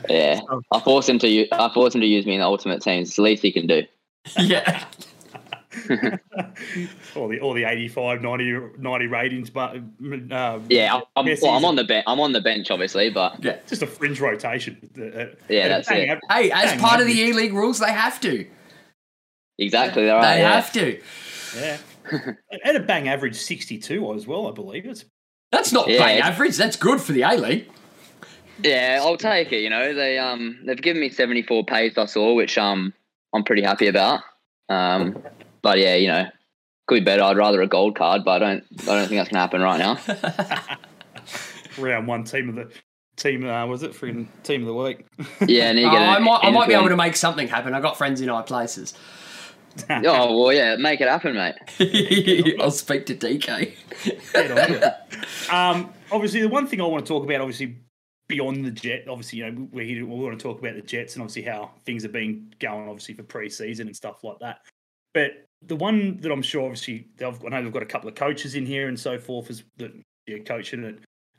Yeah, 0.10 0.40
I 0.72 0.80
force 0.80 1.10
him 1.10 1.20
to 1.20 1.28
use, 1.28 1.48
I 1.52 1.70
force 1.74 1.96
him 1.96 2.02
to 2.02 2.08
use 2.08 2.26
me 2.26 2.36
in 2.36 2.40
the 2.40 2.46
ultimate 2.46 2.82
teams. 2.82 3.10
It's 3.10 3.16
the 3.16 3.24
least 3.24 3.42
he 3.42 3.52
can 3.52 3.66
do. 3.68 3.84
yeah. 4.38 4.86
all 7.16 7.28
the 7.28 7.40
all 7.42 7.54
the 7.54 7.64
85, 7.66 8.22
90, 8.22 8.60
90 8.78 9.08
ratings, 9.08 9.50
but 9.50 9.76
uh, 10.32 10.60
Yeah, 10.70 11.02
I'm, 11.16 11.26
well, 11.42 11.52
I'm 11.56 11.66
on 11.66 11.76
the 11.76 11.84
bench. 11.84 12.04
I'm 12.08 12.20
on 12.20 12.32
the 12.32 12.42
bench, 12.42 12.72
obviously, 12.72 13.10
but 13.10 13.44
Yeah. 13.44 13.58
just 13.68 13.82
a 13.82 13.88
fringe 13.88 14.20
rotation. 14.20 14.78
Uh, 14.98 15.36
Yeah, 15.50 15.66
uh, 15.66 15.68
that's 15.70 15.90
bang 15.90 16.08
it. 16.10 16.12
av- 16.12 16.20
Hey, 16.30 16.52
as 16.52 16.72
bang 16.72 16.80
part 16.80 17.02
of 17.02 17.08
the 17.08 17.14
average. 17.14 17.30
E 17.30 17.34
League 17.34 17.54
rules, 17.54 17.80
they 17.80 17.92
have 17.92 18.20
to. 18.22 18.46
exactly. 19.58 20.06
They're 20.06 20.16
right. 20.16 20.36
they 20.36 20.42
yeah. 20.42 20.54
have 20.54 20.72
to. 20.74 21.02
Yeah, 21.56 21.78
and 22.64 22.78
a 22.78 22.82
bang 22.82 23.08
average 23.08 23.36
sixty 23.36 23.78
two 23.78 24.14
as 24.14 24.28
well, 24.28 24.48
I 24.48 24.52
believe. 24.52 24.86
It's 24.86 25.06
That's 25.52 25.72
not 25.72 25.88
Yeah, 25.90 26.00
bang 26.00 26.20
average. 26.20 26.58
That's 26.58 26.76
good 26.76 27.02
for 27.02 27.12
the 27.14 27.22
A 27.24 27.36
League. 27.38 27.70
Yeah, 28.64 29.00
I'll 29.02 29.18
take 29.18 29.52
it. 29.52 29.62
You 29.62 29.70
know, 29.70 29.94
they 29.94 30.18
um 30.18 30.60
they've 30.66 30.82
given 30.82 31.02
me 31.02 31.10
74 31.10 31.66
pace 31.66 31.98
I 31.98 32.06
saw, 32.06 32.34
which 32.34 32.58
um 32.58 32.94
I'm 33.34 33.44
pretty 33.44 33.62
happy 33.64 33.88
about. 33.88 34.22
Um, 34.70 35.22
but 35.66 35.80
yeah, 35.80 35.96
you 35.96 36.08
know, 36.08 36.28
could 36.86 36.96
be 36.96 37.04
better. 37.04 37.24
I'd 37.24 37.38
rather 37.38 37.60
a 37.64 37.68
gold 37.68 37.98
card, 37.98 38.24
but 38.24 38.34
I 38.34 38.38
don't 38.54 38.64
I 38.84 38.86
don't 38.86 39.08
think 39.08 39.20
that's 39.20 39.30
gonna 39.30 39.42
happen 39.42 39.62
right 39.62 39.80
now. 39.80 40.78
round 41.80 42.08
one 42.08 42.24
team 42.24 42.50
of 42.50 42.56
the 42.56 42.72
team. 43.16 43.44
Uh, 43.50 43.66
was 43.66 43.82
it 43.82 43.94
freaking 43.94 44.28
team 44.44 44.62
of 44.62 44.68
the 44.68 44.76
week? 44.76 45.08
Yeah, 45.48 45.72
and 45.72 45.80
you 45.80 45.88
Oh, 45.88 45.92
get 45.92 46.02
I 46.04 46.20
might, 46.20 46.42
I 46.44 46.52
might 46.52 46.68
be 46.68 46.76
able 46.76 46.90
to 46.90 46.96
make 46.96 47.16
something 47.16 47.48
happen. 47.48 47.74
I 47.74 47.82
got 47.82 47.98
friends 47.98 48.22
in 48.22 48.30
high 48.30 48.44
places. 48.44 48.94
Oh 49.90 50.40
well, 50.40 50.54
yeah, 50.54 50.78
make 50.78 51.02
it 51.02 51.10
happen, 51.10 51.36
mate. 51.36 52.56
I'll 52.62 52.72
speak 52.72 53.08
to 53.08 53.16
DK. 53.16 53.74
Get 54.32 54.52
on 54.52 54.72
it. 54.72 55.52
um, 55.52 55.94
obviously, 56.14 56.42
the 56.42 56.48
one 56.48 56.66
thing 56.66 56.80
I 56.80 56.86
want 56.86 57.06
to 57.06 57.10
talk 57.10 57.26
about, 57.26 57.42
obviously, 57.42 57.76
beyond 58.30 58.64
the 58.64 58.72
jet, 58.72 59.06
obviously, 59.10 59.40
you 59.40 59.52
know, 59.52 59.68
we're 59.74 59.84
here, 59.84 60.06
we 60.06 60.16
want 60.16 60.40
to 60.40 60.42
talk 60.42 60.60
about 60.60 60.76
the 60.76 60.82
Jets 60.82 61.16
and 61.16 61.24
obviously 61.24 61.42
how 61.42 61.72
things 61.86 62.04
have 62.04 62.14
been 62.14 62.54
going, 62.62 62.88
obviously, 62.88 63.16
for 63.16 63.24
pre-season 63.24 63.88
and 63.88 63.96
stuff 63.96 64.24
like 64.24 64.40
that. 64.40 64.60
But 65.14 65.45
the 65.62 65.76
one 65.76 66.18
that 66.18 66.32
I'm 66.32 66.42
sure, 66.42 66.64
obviously, 66.64 67.08
they've, 67.18 67.46
I 67.46 67.50
know 67.50 67.64
they've 67.64 67.74
got 67.74 67.84
a 67.84 67.88
couple 67.88 68.10
of 68.10 68.16
coaches 68.16 68.56
in 68.56 68.66
here 68.66 68.88
and 68.88 69.00
so 69.00 69.18
forth 69.18 69.50
as 69.50 69.64
that 69.78 69.92
you're 70.28 70.40
coaching 70.40 70.86
at 70.86 70.96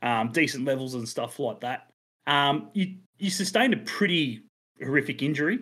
um, 0.07 0.31
decent 0.31 0.65
levels 0.65 0.93
and 0.93 1.07
stuff 1.07 1.39
like 1.39 1.59
that. 1.61 1.89
Um, 2.25 2.69
you 2.73 2.95
you 3.19 3.29
sustained 3.29 3.73
a 3.73 3.77
pretty 3.77 4.43
horrific 4.83 5.21
injury 5.23 5.59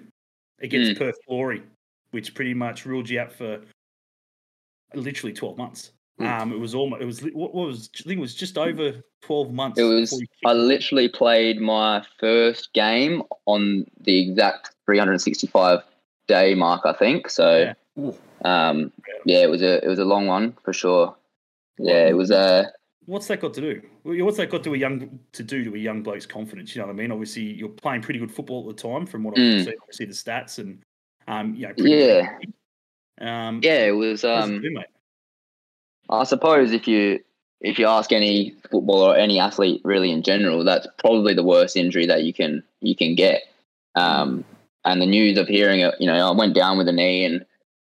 against 0.61 0.99
Perth 0.99 1.15
Glory, 1.27 1.63
which 2.11 2.33
pretty 2.33 2.53
much 2.53 2.85
ruled 2.85 3.09
you 3.09 3.19
out 3.19 3.31
for 3.31 3.61
literally 4.93 5.33
12 5.33 5.57
months. 5.57 5.91
Mm. 6.19 6.41
Um, 6.41 6.53
it 6.53 6.59
was 6.59 6.73
almost 6.73 7.01
it 7.01 7.05
was 7.05 7.21
what, 7.21 7.53
what 7.53 7.67
was 7.67 7.89
I 7.99 8.03
think 8.03 8.17
it 8.17 8.21
was 8.21 8.35
just 8.35 8.57
over 8.57 8.93
12 9.21 9.51
months. 9.51 9.79
It 9.79 9.83
was 9.83 10.21
I 10.45 10.53
literally 10.53 11.09
played 11.09 11.59
my 11.59 12.03
first 12.19 12.73
game 12.73 13.21
on 13.45 13.85
the 14.01 14.29
exact 14.29 14.71
365 14.85 15.81
day 16.27 16.55
mark, 16.55 16.81
I 16.85 16.93
think. 16.93 17.29
So 17.29 17.73
Yeah. 17.95 18.11
Um 18.43 18.91
yeah, 19.25 19.39
it 19.39 19.49
was 19.49 19.61
a 19.61 19.83
it 19.83 19.87
was 19.87 19.99
a 19.99 20.05
long 20.05 20.27
one 20.27 20.57
for 20.63 20.73
sure. 20.73 21.15
Yeah, 21.77 22.07
it 22.07 22.13
was 22.13 22.31
uh 22.31 22.65
What's 23.05 23.27
that 23.27 23.39
got 23.39 23.53
to 23.53 23.61
do? 23.61 23.81
What's 24.23 24.37
that 24.37 24.49
got 24.49 24.63
to 24.63 24.73
a 24.73 24.77
young 24.77 25.19
to 25.33 25.43
do 25.43 25.63
to 25.63 25.75
a 25.75 25.77
young 25.77 26.01
bloke's 26.01 26.25
confidence? 26.25 26.75
You 26.75 26.81
know 26.81 26.87
what 26.87 26.93
I 26.93 26.97
mean? 26.97 27.11
Obviously, 27.11 27.43
you're 27.43 27.69
playing 27.69 28.01
pretty 28.01 28.19
good 28.19 28.31
football 28.31 28.67
at 28.67 28.75
the 28.75 28.81
time, 28.81 29.05
from 29.05 29.23
what 29.23 29.37
I 29.37 29.41
Mm. 29.41 29.63
see. 29.63 29.73
Obviously, 29.79 30.05
the 30.07 30.13
stats 30.13 30.57
and 30.57 30.81
um, 31.27 31.53
you 31.55 31.67
know, 31.67 31.73
yeah. 31.77 32.27
um, 33.21 33.61
Yeah, 33.63 33.85
it 33.85 33.91
was 33.91 34.23
um 34.23 34.61
do. 34.61 34.79
I 36.09 36.23
suppose 36.23 36.71
if 36.71 36.87
you 36.87 37.19
if 37.61 37.79
you 37.79 37.87
ask 37.87 38.11
any 38.11 38.55
footballer 38.71 39.13
or 39.13 39.17
any 39.17 39.39
athlete 39.39 39.81
really 39.83 40.11
in 40.11 40.23
general, 40.23 40.63
that's 40.63 40.87
probably 40.97 41.33
the 41.33 41.43
worst 41.43 41.75
injury 41.75 42.05
that 42.07 42.23
you 42.23 42.33
can 42.33 42.63
you 42.81 42.95
can 42.95 43.15
get. 43.15 43.43
Um, 43.95 44.43
and 44.83 45.01
the 45.01 45.05
news 45.05 45.37
of 45.37 45.47
hearing 45.47 45.79
it, 45.79 45.95
you 45.99 46.05
know, 46.05 46.27
I 46.27 46.31
went 46.31 46.53
down 46.53 46.77
with 46.77 46.87
a 46.87 46.91
knee, 46.91 47.25
and 47.25 47.45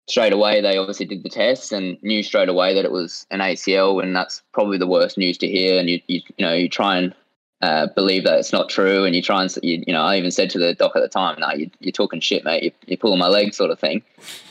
straight 0.08 0.34
away 0.34 0.62
they 0.62 0.78
obviously 0.78 1.06
did 1.06 1.24
the 1.24 1.30
tests 1.30 1.72
and 1.72 2.02
knew 2.04 2.22
straight 2.24 2.50
away 2.50 2.74
that 2.74 2.86
it 2.86 2.92
was 2.92 3.26
an 3.32 3.40
ACL, 3.40 4.02
and 4.02 4.16
that's 4.16 4.42
probably 4.54 4.78
the 4.78 4.88
worst 4.88 5.18
news 5.18 5.38
to 5.40 5.48
hear. 5.48 5.80
And 5.80 5.90
you 5.90 6.02
you, 6.08 6.22
you 6.38 6.46
know 6.46 6.54
you 6.54 6.70
try 6.70 6.98
and 6.98 7.16
uh, 7.62 7.88
believe 7.96 8.24
that 8.26 8.40
it's 8.40 8.52
not 8.52 8.70
true, 8.70 9.04
and 9.06 9.16
you 9.16 9.22
try 9.22 9.42
and 9.42 9.56
you, 9.64 9.84
you 9.88 9.94
know 9.94 10.02
I 10.02 10.18
even 10.18 10.32
said 10.32 10.50
to 10.52 10.60
the 10.60 10.74
doc 10.74 10.94
at 10.96 11.02
the 11.02 11.08
time, 11.08 11.40
"No, 11.40 11.52
you, 11.52 11.70
you're 11.80 11.92
talking 11.92 12.20
shit, 12.20 12.44
mate. 12.44 12.64
You, 12.64 12.72
you're 12.86 12.98
pulling 12.98 13.20
my 13.20 13.28
leg, 13.28 13.54
sort 13.54 13.72
of 13.72 13.80
thing." 13.80 14.04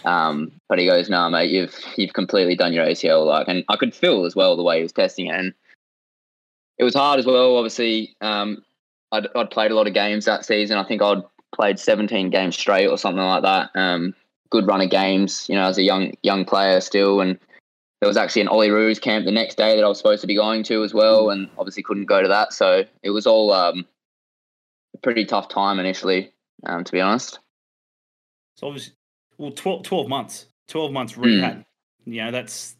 Um, 0.05 0.53
but 0.69 0.79
he 0.79 0.87
goes, 0.87 1.09
"No, 1.09 1.29
mate, 1.31 1.51
you've 1.51 1.75
you've 1.97 2.15
completely 2.15 2.57
done 2.57 2.73
your 2.73 2.87
ACL." 2.87 3.27
Like, 3.27 3.49
and 3.49 3.65
I 3.69 3.77
could 3.77 3.95
feel 3.95 4.25
as 4.25 4.35
well 4.35 4.57
the 4.57 4.63
way 4.63 4.79
he 4.79 4.83
was 4.83 4.93
testing 4.93 5.27
it, 5.27 5.35
and 5.35 5.55
it 6.79 6.85
was 6.85 6.95
hard 6.95 7.19
as 7.19 7.27
well. 7.27 7.57
Obviously, 7.57 8.17
um, 8.21 8.65
I'd, 9.13 9.29
I'd 9.37 9.51
played 9.51 9.71
a 9.71 9.75
lot 9.75 9.87
of 9.87 9.95
games 9.95 10.25
that 10.25 10.45
season. 10.45 10.77
I 10.77 10.85
think 10.85 11.03
I'd 11.03 11.23
played 11.55 11.79
17 11.79 12.31
games 12.31 12.59
straight 12.59 12.89
or 12.89 12.99
something 12.99 13.23
like 13.23 13.43
that. 13.43 13.71
Um, 13.77 14.15
good 14.55 14.69
run 14.69 14.81
of 14.81 14.89
games, 14.89 15.49
you 15.49 15.57
know, 15.57 15.65
as 15.65 15.79
a 15.79 15.83
young 15.83 16.13
young 16.23 16.45
player 16.45 16.81
still, 16.81 17.21
and 17.21 17.37
there 18.01 18.07
was 18.09 18.17
actually 18.17 18.43
an 18.43 18.49
Olyroos 18.49 19.01
camp 19.01 19.25
the 19.25 19.33
next 19.33 19.57
day 19.57 19.75
that 19.75 19.85
I 19.85 19.89
was 19.89 19.99
supposed 19.99 20.21
to 20.21 20.29
be 20.29 20.37
going 20.37 20.63
to 20.65 20.85
as 20.85 20.95
well, 20.95 21.31
and 21.31 21.49
obviously 21.59 21.83
couldn't 21.83 22.05
go 22.05 22.23
to 22.23 22.29
that. 22.29 22.53
So 22.53 22.85
it 23.03 23.11
was 23.11 23.27
all 23.27 23.53
um, 23.53 23.85
a 24.95 24.99
pretty 24.99 25.25
tough 25.25 25.49
time 25.49 25.81
initially, 25.81 26.33
um, 26.67 26.85
to 26.85 26.93
be 26.93 27.01
honest. 27.01 27.41
So 28.57 28.69
obviously, 28.69 28.95
well, 29.39 29.51
12, 29.51 29.83
12 29.83 30.09
months, 30.09 30.47
twelve 30.69 30.93
months 30.93 31.17
rehab. 31.19 31.65
You 32.05 32.25
know, 32.25 32.31
that's 32.31 32.77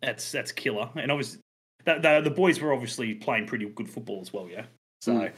that's 0.00 0.32
that's 0.32 0.50
killer. 0.50 0.88
And 0.96 1.12
obviously, 1.12 1.40
that, 1.84 2.00
the 2.00 2.22
the 2.24 2.34
boys 2.34 2.58
were 2.58 2.72
obviously 2.72 3.14
playing 3.14 3.46
pretty 3.46 3.66
good 3.68 3.90
football 3.90 4.20
as 4.22 4.32
well. 4.32 4.48
Yeah. 4.48 4.64
So, 5.02 5.12
Mm. 5.12 5.32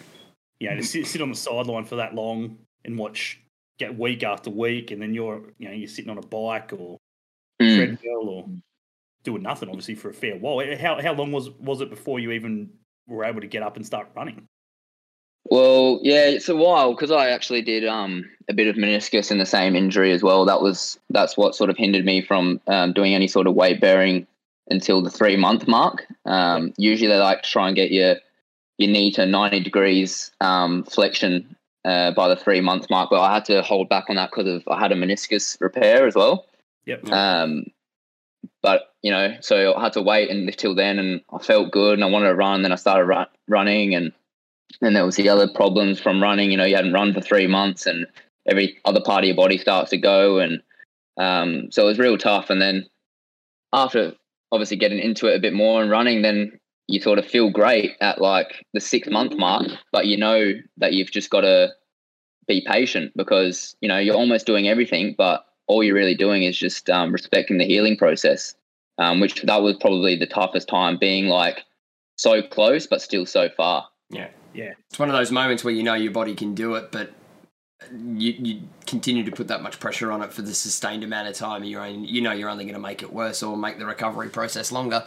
know, 0.71 0.77
to 0.77 0.83
sit, 0.83 1.07
sit 1.07 1.21
on 1.21 1.31
the 1.31 1.37
sideline 1.37 1.85
for 1.85 1.97
that 1.97 2.15
long 2.15 2.59
and 2.85 2.97
watch 2.97 3.41
get 3.81 3.99
week 3.99 4.23
after 4.23 4.51
week, 4.51 4.93
and 4.93 5.03
then 5.03 5.15
you're 5.15 5.43
you 5.59 5.69
know 5.69 5.75
you're 5.75 5.89
sitting 5.89 6.11
on 6.11 6.19
a 6.19 6.23
bike 6.23 6.73
or 6.73 6.99
Mm. 7.61 7.77
treadmill 7.77 8.29
or 8.29 8.49
doing 9.23 9.43
nothing, 9.43 9.69
obviously 9.69 9.95
for 9.95 10.09
a 10.09 10.15
fair 10.15 10.37
while. 10.37 10.65
How 10.79 11.01
how 11.03 11.13
long 11.13 11.31
was 11.31 11.51
was 11.51 11.83
it 11.83 11.91
before 11.91 12.19
you 12.19 12.31
even 12.31 12.71
were 13.07 13.25
able 13.25 13.43
to 13.43 13.47
get 13.47 13.63
up 13.63 13.77
and 13.77 13.85
start 13.85 14.09
running? 14.17 14.49
Well, 15.45 16.01
yeah, 16.03 16.27
it's 16.27 16.49
a 16.49 16.57
while 16.57 16.95
because 16.95 17.11
I 17.11 17.31
actually 17.31 17.63
did 17.63 17.85
um, 17.87 18.25
a 18.49 18.55
bit 18.55 18.69
of 18.69 18.77
meniscus 18.77 19.31
in 19.31 19.39
the 19.39 19.47
same 19.47 19.75
injury 19.77 20.13
as 20.13 20.23
well. 20.23 20.45
That 20.47 20.63
was 20.63 20.99
that's 21.11 21.37
what 21.37 21.55
sort 21.55 21.71
of 21.71 21.77
hindered 21.77 22.05
me 22.05 22.23
from 22.23 22.61
um, 22.67 22.93
doing 22.95 23.15
any 23.15 23.29
sort 23.29 23.47
of 23.47 23.55
weight 23.55 23.81
bearing 23.81 24.27
until 24.71 25.03
the 25.03 25.11
three 25.11 25.37
month 25.37 25.69
mark. 25.69 26.07
Um, 26.25 26.73
Usually, 26.79 27.09
they 27.09 27.19
like 27.19 27.43
to 27.43 27.51
try 27.51 27.67
and 27.67 27.77
get 27.77 27.91
your 27.91 28.17
your 28.79 28.91
knee 28.91 29.13
to 29.13 29.27
ninety 29.27 29.61
degrees 29.61 30.31
um, 30.41 30.85
flexion 30.85 31.57
uh, 31.85 32.11
by 32.13 32.29
the 32.29 32.37
three 32.37 32.61
month 32.61 32.89
mark, 32.91 33.11
but 33.11 33.21
I 33.21 33.35
had 33.35 33.45
to 33.47 33.63
hold 33.63 33.89
back 33.89 34.05
on 34.09 34.17
that 34.17 34.31
because 34.31 34.47
of 34.47 34.63
I 34.69 34.79
had 34.79 34.93
a 34.93 34.97
meniscus 34.97 35.61
repair 35.61 36.07
as 36.07 36.15
well. 36.15 36.47
Yep. 36.87 37.09
Um, 37.11 37.67
but 38.63 38.95
you 39.03 39.11
know, 39.11 39.37
so 39.41 39.75
I 39.75 39.85
had 39.85 39.95
to 39.95 40.03
wait 40.03 40.31
until 40.31 40.75
then, 40.75 40.99
and 40.99 41.21
I 41.33 41.39
felt 41.39 41.73
good, 41.73 41.95
and 41.95 42.05
I 42.05 42.09
wanted 42.09 42.29
to 42.29 42.35
run. 42.35 42.63
Then 42.63 42.73
I 42.73 42.77
started 42.77 43.05
ru- 43.05 43.25
running, 43.49 43.95
and 43.95 44.13
then 44.81 44.95
there 44.95 45.07
was 45.07 45.17
the 45.17 45.29
other 45.29 45.49
problems 45.49 46.01
from 46.01 46.23
running. 46.23 46.51
You 46.51 46.57
know, 46.57 46.65
you 46.65 46.77
hadn't 46.77 46.93
run 46.93 47.15
for 47.15 47.21
three 47.21 47.47
months, 47.47 47.87
and 47.87 48.07
every 48.47 48.79
other 48.85 49.01
part 49.01 49.25
of 49.25 49.29
your 49.29 49.37
body 49.37 49.59
starts 49.59 49.91
to 49.91 49.97
go, 49.97 50.39
and 50.39 50.63
um, 51.17 51.71
so 51.71 51.85
it 51.85 51.87
was 51.87 51.99
real 51.99 52.19
tough. 52.19 52.51
And 52.51 52.61
then 52.61 52.87
after 53.73 54.13
obviously 54.53 54.77
getting 54.77 54.99
into 54.99 55.27
it 55.29 55.37
a 55.37 55.41
bit 55.41 55.55
more 55.55 55.81
and 55.81 55.91
running, 55.91 56.23
then 56.23 56.60
you 56.91 57.01
sort 57.01 57.19
of 57.19 57.25
feel 57.25 57.51
great 57.51 57.97
at 58.01 58.21
like 58.21 58.67
the 58.75 58.81
six 58.81 59.09
month 59.09 59.37
mark, 59.37 59.67
but 59.93 60.07
you 60.07 60.17
know 60.17 60.53
that 60.79 60.93
you've 60.93 61.11
just 61.11 61.31
got 61.31 61.43
to 61.43 61.69
be 62.49 62.65
patient 62.67 63.13
because 63.17 63.77
you 63.81 63.89
know 63.89 63.99
you're 63.99 64.17
almost 64.17 64.45
doing 64.45 64.69
everything, 64.69 65.15
but 65.17 65.47
all 65.69 65.85
you're 65.85 65.95
really 65.95 66.17
doing 66.17 66.43
is 66.43 66.59
just 66.59 66.91
um, 66.91 67.13
respecting 67.13 67.59
the 67.59 67.65
healing 67.65 67.97
process, 67.97 68.55
um, 68.99 69.21
which 69.21 69.41
that 69.43 69.63
was 69.63 69.77
probably 69.77 70.17
the 70.17 70.27
toughest 70.27 70.69
time, 70.69 70.99
being 70.99 71.27
like 71.27 71.63
so 72.17 72.43
close 72.43 72.87
but 72.89 73.01
still 73.01 73.25
so 73.25 73.49
far. 73.49 73.87
Yeah. 74.11 74.29
Yeah. 74.53 74.73
It's 74.89 74.99
one 74.99 75.09
of 75.09 75.15
those 75.15 75.31
moments 75.31 75.63
where 75.63 75.73
you 75.73 75.85
know 75.85 75.95
your 75.95 76.13
body 76.13 76.35
can 76.35 76.55
do 76.57 76.75
it, 76.75 76.91
but 76.91 77.13
you, 77.93 78.35
you 78.39 78.63
continue 78.87 79.25
to 79.25 79.31
put 79.31 79.47
that 79.49 79.63
much 79.63 79.79
pressure 79.79 80.11
on 80.11 80.23
it 80.23 80.33
for 80.33 80.43
the 80.43 80.53
sustained 80.53 81.05
amount 81.05 81.29
of 81.29 81.35
time. 81.35 81.63
And 81.63 81.71
you're 81.71 81.83
only, 81.83 82.09
you 82.09 82.21
know 82.21 82.33
you're 82.33 82.49
only 82.49 82.65
going 82.65 82.75
to 82.75 82.81
make 82.81 83.03
it 83.03 83.13
worse 83.13 83.45
or 83.45 83.57
make 83.57 83.79
the 83.79 83.87
recovery 83.87 84.29
process 84.29 84.73
longer. 84.73 85.05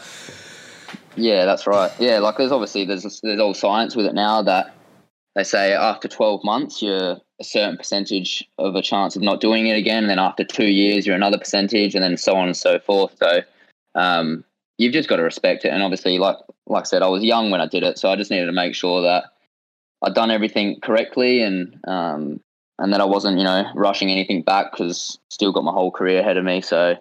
Yeah, 1.16 1.46
that's 1.46 1.68
right. 1.68 1.92
Yeah, 2.00 2.20
like 2.20 2.38
there's 2.38 2.52
obviously 2.52 2.86
there's 2.86 3.22
there's 3.22 3.40
all 3.40 3.54
science 3.54 3.96
with 3.96 4.06
it 4.06 4.16
now 4.16 4.42
that 4.44 4.76
they 5.36 5.44
say 5.44 5.74
after 5.74 6.08
12 6.08 6.44
months 6.44 6.82
you're 6.82 7.18
a 7.40 7.44
certain 7.44 7.78
percentage 7.78 8.48
of 8.58 8.76
a 8.76 8.82
chance 8.82 9.16
of 9.16 9.22
not 9.22 9.42
doing 9.42 9.68
it 9.68 9.78
again, 9.78 10.04
and 10.04 10.10
then 10.10 10.20
after 10.20 10.44
two 10.44 10.68
years 10.68 11.06
you're 11.06 11.16
another 11.16 11.38
percentage, 11.38 11.94
and 11.96 12.04
then 12.04 12.18
so 12.18 12.36
on 12.36 12.48
and 12.48 12.58
so 12.58 12.80
forth. 12.80 13.16
So 13.20 13.42
um, 13.96 14.44
you've 14.78 14.94
just 14.94 15.10
got 15.10 15.18
to 15.18 15.24
respect 15.24 15.66
it. 15.66 15.70
And 15.70 15.84
obviously, 15.84 16.18
like 16.18 16.38
like 16.66 16.82
I 16.82 16.86
said, 16.86 17.04
I 17.04 17.08
was 17.08 17.24
young 17.24 17.52
when 17.52 17.62
I 17.62 17.68
did 17.68 17.84
it, 17.84 18.00
so 18.00 18.10
I 18.10 18.16
just 18.16 18.32
needed 18.32 18.48
to 18.48 18.52
make 18.52 18.74
sure 18.74 19.02
that 19.04 19.26
I'd 20.02 20.16
done 20.16 20.32
everything 20.32 20.80
correctly 20.82 21.44
and 21.44 21.80
um, 21.88 22.40
and 22.80 22.92
that 22.92 23.02
I 23.02 23.06
wasn't 23.06 23.38
you 23.38 23.44
know 23.44 23.66
rushing 23.76 24.10
anything 24.10 24.42
back 24.42 24.72
because 24.72 25.20
still 25.30 25.52
got 25.52 25.64
my 25.64 25.72
whole 25.72 25.92
career 25.92 26.22
ahead 26.22 26.38
of 26.38 26.46
me. 26.46 26.62
So. 26.62 26.96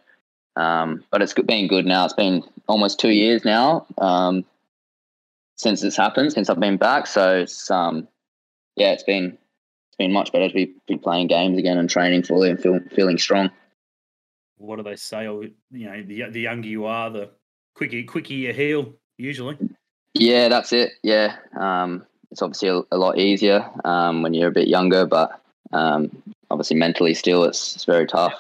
Um, 0.56 1.04
but 1.11 1.23
it's 1.23 1.32
been 1.32 1.68
good 1.68 1.87
now. 1.87 2.04
It's 2.04 2.14
been 2.14 2.44
almost 2.68 3.00
two 3.00 3.11
years 3.11 3.44
now 3.44 3.87
um, 3.99 4.44
since 5.56 5.82
it's 5.82 5.97
happened, 5.97 6.32
since 6.32 6.50
I've 6.50 6.61
been 6.61 6.76
back. 6.76 7.06
So 7.06 7.38
it's 7.38 7.71
um, 7.71 8.09
yeah, 8.76 8.92
it's 8.92 9.02
been 9.02 9.38
it's 9.88 9.97
been 9.99 10.12
much 10.12 10.32
better 10.32 10.49
to 10.49 10.54
be, 10.54 10.75
be 10.87 10.97
playing 10.97 11.28
games 11.28 11.59
again 11.59 11.78
and 11.78 11.88
training 11.88 12.23
fully 12.23 12.50
and 12.50 12.61
feel, 12.61 12.80
feeling 12.94 13.18
strong. 13.18 13.50
What 14.56 14.76
do 14.76 14.82
they 14.82 14.97
say? 14.97 15.26
Oh, 15.26 15.42
you 15.71 15.87
know, 15.87 16.02
the 16.02 16.30
the 16.30 16.40
younger 16.40 16.68
you 16.68 16.87
are, 16.87 17.11
the 17.11 17.30
quicker 17.75 18.02
quicker 18.02 18.35
you 18.35 18.52
heal. 18.52 18.94
Usually. 19.18 19.56
Yeah, 20.14 20.49
that's 20.49 20.73
it. 20.73 20.92
Yeah, 21.02 21.37
um, 21.59 22.04
it's 22.30 22.42
obviously 22.42 22.68
a, 22.68 22.82
a 22.90 22.99
lot 22.99 23.18
easier 23.18 23.68
um, 23.85 24.23
when 24.23 24.35
you're 24.35 24.49
a 24.49 24.52
bit 24.52 24.68
younger, 24.68 25.06
but 25.06 25.40
um, 25.73 26.23
obviously 26.50 26.76
mentally 26.76 27.14
still, 27.14 27.44
it's 27.44 27.75
it's 27.75 27.85
very 27.85 28.06
tough. 28.06 28.35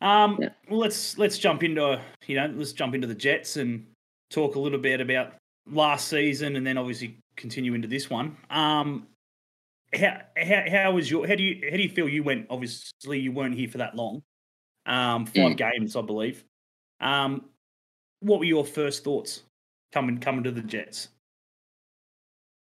Um, 0.00 0.38
Yeah. 0.40 0.50
well, 0.68 0.80
let's 0.80 1.16
let's 1.18 1.38
jump 1.38 1.62
into 1.62 2.00
you 2.26 2.36
know 2.36 2.52
let's 2.54 2.72
jump 2.72 2.94
into 2.94 3.06
the 3.06 3.14
Jets 3.14 3.56
and 3.56 3.86
talk 4.30 4.56
a 4.56 4.58
little 4.58 4.78
bit 4.78 5.00
about 5.00 5.34
last 5.70 6.08
season, 6.08 6.56
and 6.56 6.66
then 6.66 6.76
obviously 6.78 7.16
continue 7.36 7.74
into 7.74 7.88
this 7.88 8.10
one. 8.10 8.36
Um, 8.50 9.06
how 9.94 10.20
how 10.36 10.64
how 10.70 10.92
was 10.92 11.10
your 11.10 11.26
how 11.26 11.34
do 11.34 11.42
you 11.42 11.70
how 11.70 11.76
do 11.76 11.82
you 11.82 11.88
feel 11.88 12.08
you 12.08 12.22
went? 12.22 12.46
Obviously, 12.50 13.20
you 13.20 13.32
weren't 13.32 13.54
here 13.54 13.68
for 13.68 13.78
that 13.78 13.94
long. 13.94 14.22
Um, 14.84 15.26
five 15.26 15.56
games, 15.56 15.96
I 15.96 16.02
believe. 16.02 16.44
Um, 17.00 17.46
what 18.20 18.38
were 18.38 18.44
your 18.44 18.64
first 18.64 19.04
thoughts 19.04 19.42
coming 19.92 20.18
coming 20.18 20.44
to 20.44 20.50
the 20.50 20.62
Jets? 20.62 21.08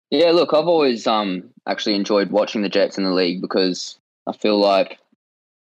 Yeah, 0.09 0.31
look, 0.31 0.53
I've 0.53 0.67
always 0.67 1.07
um 1.07 1.49
actually 1.65 1.95
enjoyed 1.95 2.31
watching 2.31 2.61
the 2.61 2.69
Jets 2.69 2.97
in 2.97 3.03
the 3.05 3.13
league 3.13 3.41
because 3.41 3.97
I 4.27 4.33
feel 4.33 4.57
like 4.57 4.99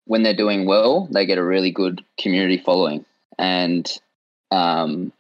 when 0.08 0.24
they're 0.24 0.34
doing 0.34 0.66
well, 0.66 1.08
they 1.12 1.26
get 1.26 1.38
a 1.38 1.44
really 1.44 1.72
good 1.72 2.04
community 2.20 2.58
following, 2.58 3.06
and 3.38 3.90
um, 4.52 5.12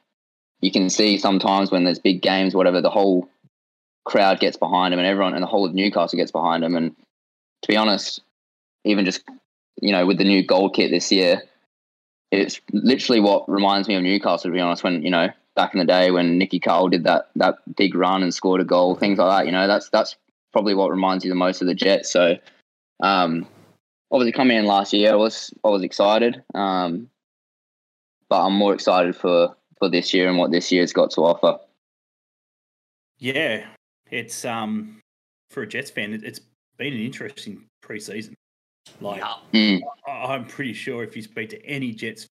you 0.61 0.71
can 0.71 0.89
see 0.89 1.17
sometimes 1.17 1.71
when 1.71 1.83
there's 1.83 1.99
big 1.99 2.21
games, 2.21 2.55
whatever, 2.55 2.81
the 2.81 2.89
whole 2.89 3.29
crowd 4.05 4.39
gets 4.39 4.57
behind 4.57 4.91
them, 4.91 4.99
and 4.99 5.07
everyone 5.07 5.33
and 5.33 5.43
the 5.43 5.47
whole 5.47 5.65
of 5.65 5.73
Newcastle 5.73 6.17
gets 6.17 6.31
behind 6.31 6.63
them. 6.63 6.75
And 6.75 6.95
to 7.61 7.67
be 7.67 7.77
honest, 7.77 8.21
even 8.83 9.05
just 9.05 9.21
you 9.81 9.91
know 9.91 10.05
with 10.05 10.17
the 10.17 10.23
new 10.23 10.45
gold 10.45 10.73
kit 10.73 10.89
this 10.89 11.11
year, 11.11 11.43
it's 12.31 12.59
literally 12.71 13.19
what 13.19 13.47
reminds 13.49 13.87
me 13.87 13.95
of 13.95 14.03
Newcastle. 14.03 14.49
To 14.49 14.53
be 14.55 14.61
honest, 14.61 14.83
when 14.83 15.03
you 15.03 15.11
know 15.11 15.29
back 15.57 15.73
in 15.73 15.79
the 15.79 15.85
day 15.85 16.11
when 16.11 16.37
Nicky 16.37 16.59
Carle 16.59 16.87
did 16.87 17.03
that 17.03 17.29
that 17.35 17.55
big 17.75 17.95
run 17.95 18.23
and 18.23 18.33
scored 18.33 18.61
a 18.61 18.63
goal, 18.63 18.95
things 18.95 19.17
like 19.19 19.29
that. 19.29 19.45
You 19.45 19.51
know, 19.51 19.67
that's 19.67 19.89
that's 19.89 20.15
probably 20.53 20.73
what 20.73 20.91
reminds 20.91 21.25
you 21.25 21.29
the 21.29 21.35
most 21.35 21.61
of 21.61 21.67
the 21.67 21.75
Jets. 21.75 22.09
So, 22.09 22.37
um, 23.01 23.45
obviously 24.11 24.31
coming 24.31 24.57
in 24.57 24.65
last 24.65 24.93
year, 24.93 25.11
I 25.11 25.15
was 25.15 25.53
I 25.63 25.69
was 25.69 25.83
excited, 25.83 26.41
um, 26.53 27.09
but 28.29 28.45
I'm 28.45 28.53
more 28.53 28.73
excited 28.73 29.15
for 29.15 29.55
for 29.79 29.89
this 29.89 30.13
year 30.13 30.27
and 30.29 30.37
what 30.37 30.51
this 30.51 30.71
year's 30.71 30.93
got 30.93 31.11
to 31.11 31.21
offer. 31.21 31.59
Yeah, 33.19 33.65
it's 34.09 34.45
um 34.45 34.99
for 35.49 35.63
a 35.63 35.67
Jets 35.67 35.89
fan, 35.89 36.13
it, 36.13 36.23
it's 36.23 36.41
been 36.77 36.93
an 36.93 36.99
interesting 36.99 37.63
preseason. 37.83 38.33
Like 39.01 39.21
Mm, 39.53 39.81
I- 40.07 40.33
I'm 40.33 40.45
pretty 40.45 40.73
sure 40.73 41.03
if 41.03 41.15
you 41.15 41.21
speak 41.21 41.49
to 41.49 41.65
any 41.65 41.91
Jets, 41.91 42.27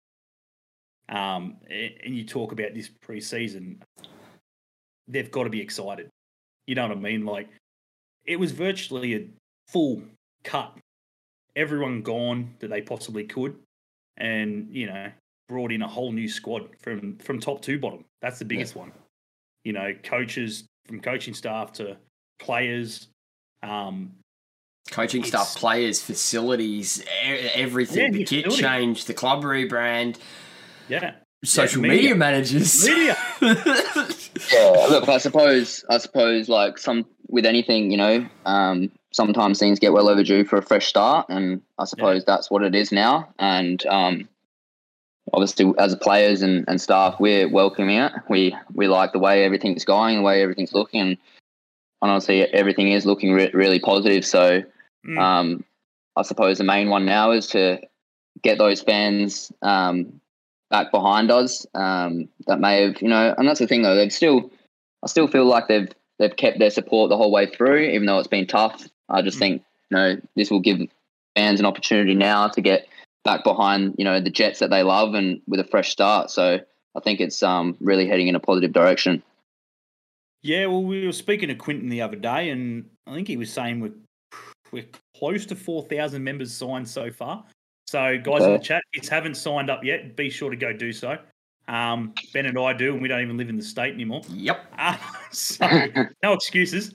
um, 1.08 1.56
a- 1.70 1.96
and 2.04 2.14
you 2.14 2.24
talk 2.24 2.52
about 2.52 2.74
this 2.74 2.88
preseason, 2.88 3.80
they've 5.08 5.30
got 5.30 5.44
to 5.44 5.50
be 5.50 5.60
excited. 5.60 6.08
You 6.66 6.74
know 6.74 6.88
what 6.88 6.96
I 6.96 7.00
mean? 7.00 7.24
Like 7.24 7.48
it 8.24 8.38
was 8.38 8.52
virtually 8.52 9.14
a 9.16 9.26
full 9.68 10.02
cut, 10.44 10.76
everyone 11.56 12.02
gone 12.02 12.54
that 12.60 12.68
they 12.68 12.80
possibly 12.80 13.24
could, 13.24 13.56
and 14.16 14.68
you 14.70 14.86
know 14.86 15.10
brought 15.48 15.72
in 15.72 15.82
a 15.82 15.88
whole 15.88 16.12
new 16.12 16.28
squad 16.28 16.68
from 16.80 17.18
from 17.18 17.38
top 17.40 17.62
to 17.62 17.78
bottom. 17.78 18.04
That's 18.20 18.38
the 18.38 18.44
biggest 18.44 18.74
one. 18.74 18.92
You 19.64 19.72
know, 19.72 19.92
coaches 20.02 20.64
from 20.86 21.00
coaching 21.00 21.34
staff 21.34 21.72
to 21.74 21.96
players. 22.38 23.08
Um, 23.62 24.12
Coaching 24.90 25.22
staff, 25.22 25.54
players, 25.54 26.02
facilities, 26.02 27.04
e- 27.24 27.48
everything. 27.54 28.12
Yeah, 28.12 28.18
the 28.18 28.24
kit 28.24 28.44
facility. 28.46 28.62
change, 28.62 29.04
the 29.04 29.14
club 29.14 29.44
rebrand, 29.44 30.18
yeah, 30.88 31.14
social 31.44 31.80
media. 31.80 31.96
media. 31.96 32.14
managers. 32.16 32.84
media. 32.88 33.16
yeah, 33.40 34.86
look, 34.90 35.08
I 35.08 35.18
suppose 35.18 35.84
I 35.88 35.98
suppose 35.98 36.48
like 36.48 36.78
some 36.78 37.06
with 37.28 37.46
anything, 37.46 37.92
you 37.92 37.96
know, 37.96 38.26
um, 38.44 38.90
sometimes 39.12 39.58
things 39.58 39.78
get 39.78 39.92
well 39.92 40.08
overdue 40.08 40.44
for 40.44 40.56
a 40.56 40.62
fresh 40.62 40.86
start, 40.86 41.26
and 41.28 41.62
I 41.78 41.84
suppose 41.84 42.24
that's 42.24 42.50
what 42.50 42.62
it 42.62 42.74
is 42.74 42.90
now. 42.92 43.28
And 43.38 43.84
um, 43.86 44.28
obviously, 45.32 45.72
as 45.78 45.94
players 45.96 46.42
and, 46.42 46.64
and 46.66 46.80
staff, 46.80 47.20
we're 47.20 47.48
welcoming 47.48 47.98
it. 47.98 48.12
We 48.28 48.56
we 48.74 48.88
like 48.88 49.12
the 49.12 49.18
way 49.18 49.44
everything's 49.44 49.84
going, 49.84 50.16
the 50.16 50.22
way 50.22 50.42
everything's 50.42 50.72
looking, 50.72 51.00
and 51.00 51.18
honestly, 52.00 52.42
everything 52.42 52.88
is 52.88 53.06
looking 53.06 53.32
re- 53.32 53.50
really 53.52 53.78
positive. 53.78 54.24
So, 54.24 54.62
Mm. 55.04 55.18
um, 55.18 55.64
I 56.14 56.22
suppose 56.22 56.58
the 56.58 56.64
main 56.64 56.88
one 56.88 57.04
now 57.04 57.32
is 57.32 57.48
to 57.48 57.80
get 58.42 58.58
those 58.58 58.82
fans 58.82 59.50
um, 59.62 60.20
back 60.70 60.92
behind 60.92 61.32
us. 61.32 61.66
Um, 61.74 62.28
that 62.46 62.60
may 62.60 62.82
have, 62.82 63.02
you 63.02 63.08
know, 63.08 63.34
and 63.36 63.48
that's 63.48 63.58
the 63.58 63.66
thing 63.66 63.82
though. 63.82 63.96
They've 63.96 64.12
still, 64.12 64.52
I 65.02 65.08
still 65.08 65.26
feel 65.26 65.44
like 65.44 65.66
they've 65.66 65.88
they've 66.18 66.36
kept 66.36 66.60
their 66.60 66.70
support 66.70 67.08
the 67.08 67.16
whole 67.16 67.32
way 67.32 67.46
through, 67.46 67.80
even 67.80 68.06
though 68.06 68.18
it's 68.18 68.28
been 68.28 68.46
tough. 68.46 68.88
I 69.08 69.22
just 69.22 69.36
mm. 69.36 69.40
think, 69.40 69.62
you 69.90 69.96
know, 69.96 70.20
this 70.36 70.50
will 70.50 70.60
give 70.60 70.80
fans 71.34 71.60
an 71.60 71.66
opportunity 71.66 72.14
now 72.14 72.48
to 72.48 72.60
get 72.60 72.86
back 73.24 73.44
behind, 73.44 73.94
you 73.98 74.04
know, 74.04 74.20
the 74.20 74.30
Jets 74.30 74.58
that 74.60 74.70
they 74.70 74.82
love 74.82 75.14
and 75.14 75.40
with 75.46 75.60
a 75.60 75.64
fresh 75.64 75.90
start. 75.90 76.30
So 76.30 76.60
I 76.94 77.00
think 77.00 77.20
it's 77.20 77.42
um, 77.42 77.76
really 77.80 78.08
heading 78.08 78.28
in 78.28 78.34
a 78.34 78.40
positive 78.40 78.72
direction. 78.72 79.22
Yeah, 80.42 80.66
well, 80.66 80.82
we 80.82 81.06
were 81.06 81.12
speaking 81.12 81.48
to 81.48 81.54
Quinton 81.54 81.88
the 81.88 82.02
other 82.02 82.16
day, 82.16 82.50
and 82.50 82.84
I 83.06 83.14
think 83.14 83.28
he 83.28 83.36
was 83.36 83.52
saying 83.52 83.80
we're 83.80 83.92
we're 84.72 84.86
close 85.16 85.46
to 85.46 85.54
four 85.54 85.84
thousand 85.84 86.24
members 86.24 86.52
signed 86.52 86.88
so 86.88 87.12
far. 87.12 87.44
So, 87.86 88.18
guys 88.18 88.40
okay. 88.40 88.46
in 88.46 88.52
the 88.54 88.58
chat, 88.58 88.82
if 88.92 89.04
you 89.04 89.10
haven't 89.10 89.36
signed 89.36 89.70
up 89.70 89.84
yet, 89.84 90.16
be 90.16 90.30
sure 90.30 90.50
to 90.50 90.56
go 90.56 90.72
do 90.72 90.92
so. 90.92 91.16
Um, 91.68 92.12
ben 92.32 92.46
and 92.46 92.58
I 92.58 92.72
do, 92.72 92.92
and 92.92 93.00
we 93.00 93.06
don't 93.06 93.22
even 93.22 93.36
live 93.36 93.50
in 93.50 93.56
the 93.56 93.62
state 93.62 93.94
anymore. 93.94 94.22
Yep. 94.30 94.66
Uh, 94.76 94.96
so, 95.30 95.68
no 96.22 96.32
excuses. 96.32 96.92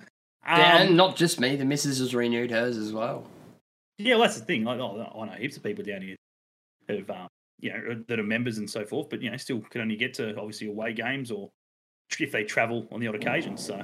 Um, 0.47 0.59
and 0.59 0.97
not 0.97 1.15
just 1.17 1.39
me. 1.39 1.55
The 1.55 1.65
missus 1.65 1.99
has 1.99 2.15
renewed 2.15 2.51
hers 2.51 2.77
as 2.77 2.93
well. 2.93 3.27
Yeah, 3.97 4.15
well, 4.15 4.23
that's 4.23 4.39
the 4.39 4.45
thing. 4.45 4.63
Like, 4.63 4.79
oh, 4.79 5.11
I 5.19 5.25
know 5.25 5.31
heaps 5.33 5.57
of 5.57 5.63
people 5.63 5.83
down 5.83 6.01
here 6.01 6.15
have, 6.87 7.09
um, 7.09 7.27
you 7.59 7.71
know, 7.71 8.03
that 8.07 8.19
are 8.19 8.23
members 8.23 8.57
and 8.57 8.69
so 8.69 8.85
forth, 8.85 9.09
but 9.09 9.21
you 9.21 9.29
know, 9.29 9.37
still 9.37 9.59
can 9.59 9.81
only 9.81 9.97
get 9.97 10.13
to 10.15 10.35
obviously 10.37 10.67
away 10.67 10.93
games 10.93 11.31
or 11.31 11.49
if 12.19 12.31
they 12.31 12.43
travel 12.43 12.87
on 12.91 12.99
the 12.99 13.07
odd 13.07 13.15
occasion. 13.15 13.57
So 13.57 13.83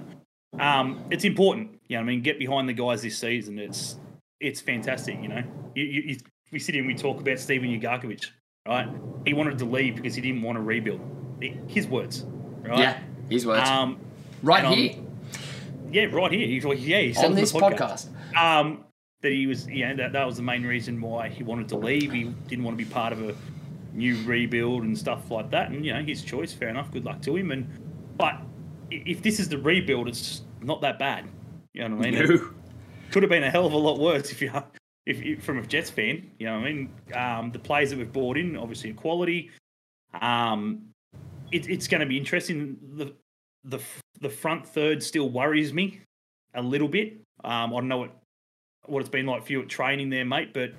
um, 0.59 1.03
it's 1.09 1.25
important. 1.25 1.79
You 1.87 1.97
know, 1.97 2.01
I 2.01 2.05
mean, 2.05 2.21
get 2.21 2.39
behind 2.39 2.69
the 2.69 2.73
guys 2.73 3.01
this 3.01 3.17
season. 3.17 3.59
It's 3.59 3.97
it's 4.39 4.61
fantastic. 4.61 5.21
You 5.21 5.27
know, 5.27 5.43
you, 5.75 5.83
you, 5.83 6.17
we 6.51 6.59
sit 6.59 6.75
here 6.75 6.83
and 6.83 6.87
we 6.87 6.95
talk 6.95 7.19
about 7.19 7.39
Steven 7.39 7.69
Ugarkovic, 7.69 8.27
right? 8.67 8.87
He 9.25 9.33
wanted 9.33 9.57
to 9.59 9.65
leave 9.65 9.95
because 9.95 10.15
he 10.15 10.21
didn't 10.21 10.41
want 10.41 10.57
to 10.57 10.61
rebuild. 10.61 11.01
His 11.67 11.87
words, 11.87 12.25
right? 12.61 12.77
Yeah, 12.77 12.99
his 13.29 13.45
words. 13.45 13.67
Um, 13.67 13.99
right 14.43 14.63
here. 14.65 15.02
Yeah, 15.93 16.05
right 16.05 16.31
here. 16.31 16.47
He's 16.47 16.65
like, 16.65 16.85
yeah, 16.85 16.99
he 16.99 17.15
on 17.23 17.35
this 17.35 17.51
podcast. 17.51 18.07
podcast. 18.33 18.59
Um, 18.59 18.85
that 19.21 19.31
he 19.31 19.47
was, 19.47 19.67
yeah, 19.69 19.93
that, 19.93 20.13
that 20.13 20.25
was 20.25 20.37
the 20.37 20.43
main 20.43 20.63
reason 20.63 20.99
why 20.99 21.29
he 21.29 21.43
wanted 21.43 21.69
to 21.69 21.77
leave. 21.77 22.11
He 22.11 22.23
didn't 22.47 22.65
want 22.65 22.77
to 22.77 22.83
be 22.83 22.89
part 22.89 23.13
of 23.13 23.21
a 23.21 23.35
new 23.93 24.21
rebuild 24.23 24.83
and 24.83 24.97
stuff 24.97 25.31
like 25.31 25.49
that. 25.51 25.69
And 25.69 25.85
you 25.85 25.93
know, 25.93 26.03
his 26.03 26.23
choice, 26.23 26.51
fair 26.51 26.69
enough. 26.69 26.91
Good 26.91 27.05
luck 27.05 27.21
to 27.21 27.35
him. 27.35 27.51
And 27.51 27.67
but 28.17 28.41
if 28.91 29.21
this 29.21 29.39
is 29.39 29.47
the 29.49 29.57
rebuild, 29.57 30.07
it's 30.07 30.41
not 30.61 30.81
that 30.81 30.99
bad. 30.99 31.25
You 31.73 31.87
know 31.87 31.95
what 31.95 32.07
I 32.07 32.11
mean? 32.11 32.27
No. 32.27 32.49
could 33.11 33.23
have 33.23 33.29
been 33.29 33.43
a 33.43 33.51
hell 33.51 33.65
of 33.65 33.73
a 33.73 33.77
lot 33.77 33.99
worse 33.99 34.31
if 34.31 34.41
you 34.41 34.51
if, 35.05 35.21
if 35.21 35.43
from 35.43 35.59
a 35.59 35.65
Jets 35.65 35.89
fan. 35.89 36.31
You 36.39 36.47
know 36.47 36.59
what 36.59 36.67
I 36.67 36.73
mean? 36.73 36.93
Um, 37.13 37.51
the 37.51 37.59
players 37.59 37.91
that 37.91 37.99
we've 37.99 38.11
brought 38.11 38.37
in, 38.37 38.57
obviously, 38.57 38.93
quality. 38.93 39.51
Um, 40.19 40.89
it, 41.51 41.69
it's 41.69 41.87
going 41.87 42.01
to 42.01 42.07
be 42.07 42.17
interesting. 42.17 42.77
The 42.95 43.13
the 43.63 43.79
the 44.19 44.29
front 44.29 44.67
third 44.67 45.01
still 45.03 45.29
worries 45.29 45.73
me 45.73 46.01
a 46.53 46.61
little 46.61 46.87
bit. 46.87 47.13
Um, 47.43 47.73
I 47.73 47.77
don't 47.77 47.87
know 47.87 47.97
what 47.99 48.15
what 48.85 48.99
it's 48.99 49.09
been 49.09 49.25
like 49.25 49.45
for 49.45 49.53
you 49.53 49.61
at 49.61 49.69
training 49.69 50.09
there, 50.09 50.25
mate, 50.25 50.53
but 50.53 50.71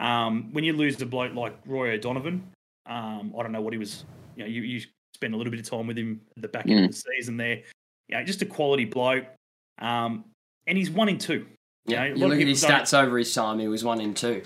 um, 0.00 0.52
when 0.52 0.64
you 0.64 0.72
lose 0.72 1.00
a 1.00 1.06
bloke 1.06 1.34
like 1.34 1.56
Roy 1.64 1.92
O'Donovan, 1.92 2.46
um, 2.86 3.34
I 3.38 3.42
don't 3.42 3.52
know 3.52 3.60
what 3.60 3.72
he 3.72 3.78
was. 3.78 4.04
You 4.36 4.44
know, 4.44 4.50
you, 4.50 4.62
you 4.62 4.80
spend 5.14 5.34
a 5.34 5.36
little 5.36 5.50
bit 5.50 5.60
of 5.60 5.68
time 5.68 5.86
with 5.86 5.96
him 5.96 6.20
at 6.36 6.42
the 6.42 6.48
back 6.48 6.66
mm. 6.66 6.76
end 6.76 6.84
of 6.86 6.90
the 6.92 7.02
season 7.16 7.36
there. 7.36 7.62
You 8.08 8.18
know, 8.18 8.24
just 8.24 8.42
a 8.42 8.46
quality 8.46 8.84
bloke. 8.84 9.24
Um, 9.78 10.24
and 10.66 10.76
he's 10.76 10.90
one 10.90 11.08
in 11.08 11.18
two. 11.18 11.46
Yeah, 11.86 12.04
you, 12.04 12.10
know, 12.10 12.16
you 12.16 12.26
look 12.26 12.40
at 12.40 12.46
his 12.46 12.62
stats 12.62 12.96
over 12.96 13.16
his 13.16 13.32
time; 13.32 13.58
he 13.58 13.68
was 13.68 13.84
one 13.84 14.00
in 14.00 14.12
two. 14.12 14.42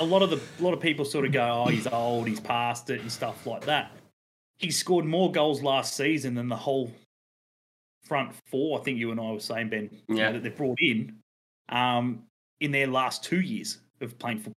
A 0.00 0.04
lot 0.04 0.22
of 0.22 0.30
the 0.30 0.40
a 0.60 0.62
lot 0.62 0.74
of 0.74 0.80
people 0.80 1.04
sort 1.04 1.24
of 1.24 1.32
go, 1.32 1.64
"Oh, 1.64 1.70
he's 1.70 1.86
old, 1.86 2.26
he's 2.26 2.40
past 2.40 2.90
it," 2.90 3.00
and 3.00 3.10
stuff 3.10 3.46
like 3.46 3.64
that. 3.66 3.92
He 4.58 4.70
scored 4.70 5.04
more 5.04 5.30
goals 5.30 5.62
last 5.62 5.96
season 5.96 6.34
than 6.34 6.48
the 6.48 6.56
whole 6.56 6.92
front 8.04 8.32
four. 8.50 8.78
I 8.78 8.82
think 8.82 8.98
you 8.98 9.10
and 9.10 9.20
I 9.20 9.32
were 9.32 9.40
saying, 9.40 9.68
Ben, 9.70 9.90
yeah. 9.92 9.98
You 10.08 10.14
know, 10.14 10.32
that 10.32 10.42
they've 10.42 10.56
brought 10.56 10.78
in 10.80 11.16
um, 11.68 12.24
in 12.60 12.70
their 12.70 12.86
last 12.86 13.24
two 13.24 13.40
years 13.40 13.78
of 14.00 14.18
playing 14.18 14.38
football. 14.38 14.52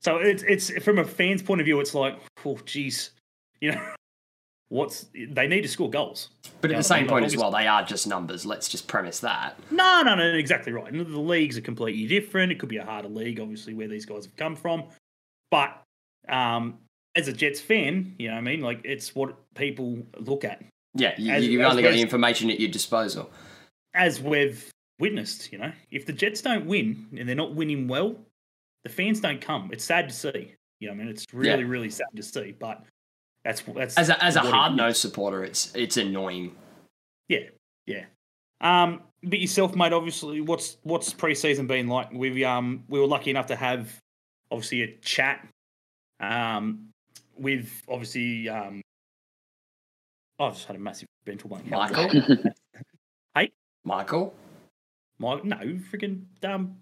So 0.00 0.16
it's 0.16 0.42
it's 0.42 0.70
from 0.82 0.98
a 0.98 1.04
fan's 1.04 1.42
point 1.42 1.60
of 1.60 1.64
view, 1.64 1.78
it's 1.80 1.94
like, 1.94 2.18
oh, 2.44 2.58
geez, 2.64 3.12
you 3.60 3.72
know, 3.72 3.80
what's 4.68 5.06
they 5.14 5.46
need 5.46 5.62
to 5.62 5.68
score 5.68 5.90
goals. 5.90 6.30
But 6.60 6.72
at 6.72 6.76
the 6.76 6.82
same 6.82 7.06
point 7.06 7.24
as 7.24 7.36
well, 7.36 7.50
they 7.50 7.66
are 7.66 7.84
just 7.84 8.06
numbers. 8.06 8.44
Let's 8.44 8.68
just 8.68 8.88
premise 8.88 9.20
that. 9.20 9.58
No, 9.70 10.02
no, 10.02 10.14
no, 10.14 10.24
exactly 10.32 10.72
right. 10.72 10.92
the 10.92 11.04
leagues 11.04 11.56
are 11.56 11.62
completely 11.62 12.06
different. 12.06 12.50
It 12.50 12.58
could 12.58 12.68
be 12.68 12.78
a 12.78 12.84
harder 12.84 13.08
league, 13.08 13.38
obviously, 13.38 13.74
where 13.74 13.88
these 13.88 14.06
guys 14.06 14.24
have 14.24 14.36
come 14.36 14.56
from. 14.56 14.84
But 15.50 15.82
um, 16.28 16.78
as 17.14 17.28
a 17.28 17.32
Jets 17.32 17.60
fan, 17.60 18.14
you 18.18 18.28
know 18.28 18.34
what 18.34 18.40
I 18.40 18.42
mean? 18.42 18.60
Like, 18.60 18.80
it's 18.84 19.14
what 19.14 19.36
people 19.54 19.98
look 20.18 20.44
at. 20.44 20.62
Yeah, 20.94 21.14
you, 21.18 21.32
as, 21.32 21.46
you've 21.46 21.62
as 21.62 21.70
only 21.70 21.82
got 21.82 21.92
the 21.92 22.00
information 22.00 22.50
at 22.50 22.60
your 22.60 22.70
disposal. 22.70 23.30
As 23.94 24.20
we've 24.20 24.70
witnessed, 24.98 25.52
you 25.52 25.58
know, 25.58 25.72
if 25.90 26.06
the 26.06 26.12
Jets 26.12 26.42
don't 26.42 26.66
win 26.66 27.08
and 27.16 27.28
they're 27.28 27.36
not 27.36 27.54
winning 27.54 27.88
well, 27.88 28.16
the 28.84 28.90
fans 28.90 29.20
don't 29.20 29.40
come. 29.40 29.70
It's 29.72 29.84
sad 29.84 30.08
to 30.08 30.14
see. 30.14 30.54
You 30.80 30.88
know, 30.88 30.94
I 30.94 30.96
mean, 30.96 31.08
it's 31.08 31.24
really, 31.32 31.62
yeah. 31.62 31.68
really 31.68 31.90
sad 31.90 32.08
to 32.16 32.22
see. 32.22 32.54
But 32.58 32.82
that's 33.44 33.62
that's 33.62 33.96
as 33.96 34.08
a, 34.08 34.22
as 34.22 34.36
a 34.36 34.40
hard 34.40 34.76
nosed 34.76 34.98
supporter, 34.98 35.44
it's 35.44 35.74
it's 35.74 35.96
annoying. 35.96 36.54
Yeah, 37.28 37.48
yeah. 37.86 38.04
Um, 38.60 39.02
but 39.22 39.38
yourself, 39.38 39.74
mate. 39.74 39.92
Obviously, 39.92 40.40
what's 40.40 40.76
what's 40.82 41.14
preseason 41.14 41.66
been 41.66 41.88
like? 41.88 42.12
We 42.12 42.44
um 42.44 42.84
we 42.88 43.00
were 43.00 43.06
lucky 43.06 43.30
enough 43.30 43.46
to 43.46 43.56
have 43.56 43.96
obviously 44.50 44.82
a 44.82 44.96
chat 44.98 45.46
um 46.20 46.88
with 47.36 47.82
obviously 47.88 48.48
um 48.48 48.82
oh, 50.42 50.48
I've 50.48 50.54
just 50.54 50.66
had 50.66 50.76
a 50.76 50.80
massive 50.80 51.08
mental 51.26 51.48
blank. 51.48 51.68
Michael. 51.70 52.08
hey, 53.34 53.52
Michael. 53.84 54.34
Mike, 55.18 55.44
no, 55.44 55.56
freaking 55.56 56.22
um, 56.42 56.76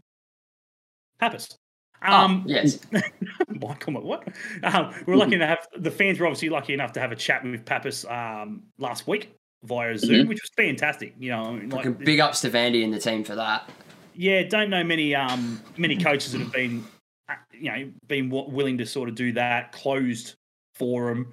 Papas. 1.19 1.59
Um, 2.03 2.45
oh, 2.47 2.51
yes. 2.51 2.79
Michael, 3.49 4.01
what? 4.01 4.27
Um, 4.63 4.95
we 5.07 5.13
are 5.13 5.17
lucky 5.17 5.37
to 5.37 5.47
have 5.47 5.67
the 5.77 5.91
fans 5.91 6.19
were 6.19 6.27
obviously 6.27 6.49
lucky 6.49 6.73
enough 6.73 6.93
to 6.93 7.01
have 7.01 7.13
a 7.13 7.17
chat 7.17 7.45
with 7.45 7.67
Papas 7.67 8.07
um, 8.07 8.63
last 8.79 9.07
week 9.07 9.35
via 9.65 9.99
Zoom, 9.99 10.21
mm-hmm. 10.21 10.29
which 10.29 10.41
was 10.41 10.51
fantastic. 10.57 11.15
You 11.19 11.33
know, 11.33 11.61
like, 11.67 11.99
big 11.99 12.21
ups 12.21 12.41
to 12.41 12.51
Vandy 12.51 12.83
and 12.83 12.95
the 12.95 12.99
team 12.99 13.23
for 13.23 13.35
that. 13.35 13.69
Yeah, 14.15 14.43
don't 14.45 14.71
know 14.71 14.83
many 14.83 15.15
um, 15.15 15.61
many 15.77 15.99
coaches 15.99 16.33
that 16.33 16.41
have 16.41 16.53
been 16.53 16.87
uh, 17.29 17.35
you 17.53 17.71
know 17.71 17.91
been 18.07 18.31
willing 18.31 18.79
to 18.79 18.87
sort 18.87 19.11
of 19.11 19.15
do 19.15 19.33
that 19.33 19.73
closed 19.73 20.35
forum 20.75 21.31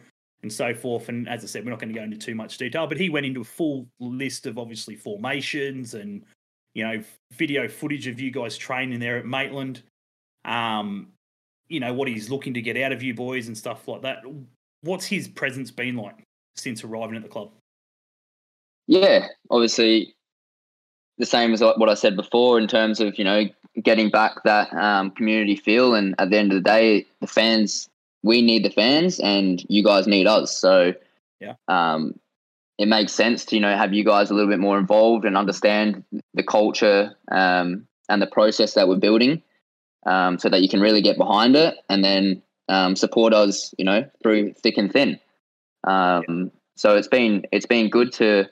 and 0.47 0.53
so 0.53 0.73
forth. 0.73 1.10
And 1.10 1.27
as 1.27 1.43
I 1.43 1.47
said, 1.47 1.63
we're 1.63 1.71
not 1.71 1.79
going 1.79 1.93
to 1.93 1.99
go 1.99 2.03
into 2.03 2.17
too 2.17 2.36
much 2.36 2.57
detail, 2.57 2.88
but 2.88 2.97
he 2.97 3.10
went 3.10 3.25
into 3.25 3.41
a 3.41 3.45
full 3.45 3.88
list 3.99 4.45
of 4.45 4.57
obviously 4.57 4.95
formations 4.95 5.93
and 5.93 6.23
you 6.73 6.83
know 6.83 7.03
video 7.33 7.67
footage 7.67 8.07
of 8.07 8.19
you 8.19 8.31
guys 8.31 8.57
training 8.57 8.99
there 8.99 9.17
at 9.17 9.25
Maitland 9.25 9.83
um, 10.47 11.10
you 11.67 11.79
know, 11.79 11.93
what 11.93 12.07
he's 12.07 12.29
looking 12.29 12.53
to 12.53 12.62
get 12.62 12.77
out 12.77 12.91
of 12.91 13.03
you 13.03 13.13
boys 13.13 13.47
and 13.47 13.57
stuff 13.57 13.88
like 13.88 14.01
that. 14.01 14.19
What's 14.81 15.05
his 15.05 15.27
presence 15.27 15.69
been 15.69 15.97
like 15.97 16.15
since 16.55 16.83
arriving 16.83 17.17
at 17.17 17.23
the 17.23 17.29
club? 17.29 17.51
Yeah, 18.88 19.27
obviously 19.51 20.15
the 21.17 21.25
same 21.25 21.53
as 21.53 21.62
what 21.62 21.89
I 21.89 21.95
said 21.95 22.15
before 22.15 22.57
in 22.57 22.67
terms 22.67 22.99
of, 22.99 23.17
you 23.17 23.25
know, 23.25 23.45
getting 23.81 24.10
back 24.10 24.43
that 24.45 24.73
um, 24.73 25.12
community 25.12 25.55
feel. 25.55 25.93
And 25.93 26.15
at 26.19 26.29
the 26.29 26.38
end 26.38 26.53
of 26.53 26.63
the 26.63 26.69
day, 26.69 27.05
the 27.19 27.27
fans, 27.27 27.89
we 28.27 28.41
need 28.41 28.63
the 28.63 28.69
fans 28.69 29.19
and 29.19 29.63
you 29.69 29.83
guys 29.83 30.07
need 30.07 30.27
us. 30.27 30.57
So, 30.57 30.93
yeah. 31.39 31.55
Um, 31.67 32.19
it 32.77 32.87
makes 32.87 33.11
sense 33.11 33.45
to, 33.45 33.55
you 33.55 33.61
know, 33.61 33.75
have 33.75 33.93
you 33.93 34.03
guys 34.03 34.29
a 34.29 34.33
little 34.35 34.49
bit 34.49 34.59
more 34.59 34.77
involved 34.77 35.25
and 35.25 35.35
understand 35.35 36.03
the 36.35 36.43
culture 36.43 37.15
um, 37.31 37.87
and 38.07 38.21
the 38.21 38.27
process 38.27 38.75
that 38.75 38.87
we're 38.87 38.97
building 38.97 39.41
um, 40.05 40.37
so 40.37 40.49
that 40.49 40.61
you 40.61 40.69
can 40.69 40.79
really 40.79 41.01
get 41.01 41.17
behind 41.17 41.55
it 41.55 41.75
and 41.89 42.03
then 42.03 42.41
um, 42.69 42.95
support 42.95 43.33
us, 43.33 43.73
you 43.77 43.85
know, 43.85 44.07
through 44.21 44.53
thick 44.53 44.77
and 44.77 44.91
thin. 44.91 45.19
Um, 45.85 46.51
so 46.75 46.95
it's 46.95 47.07
been 47.07 47.45
it's 47.51 47.65
been 47.65 47.89
good 47.89 48.13
to, 48.13 48.45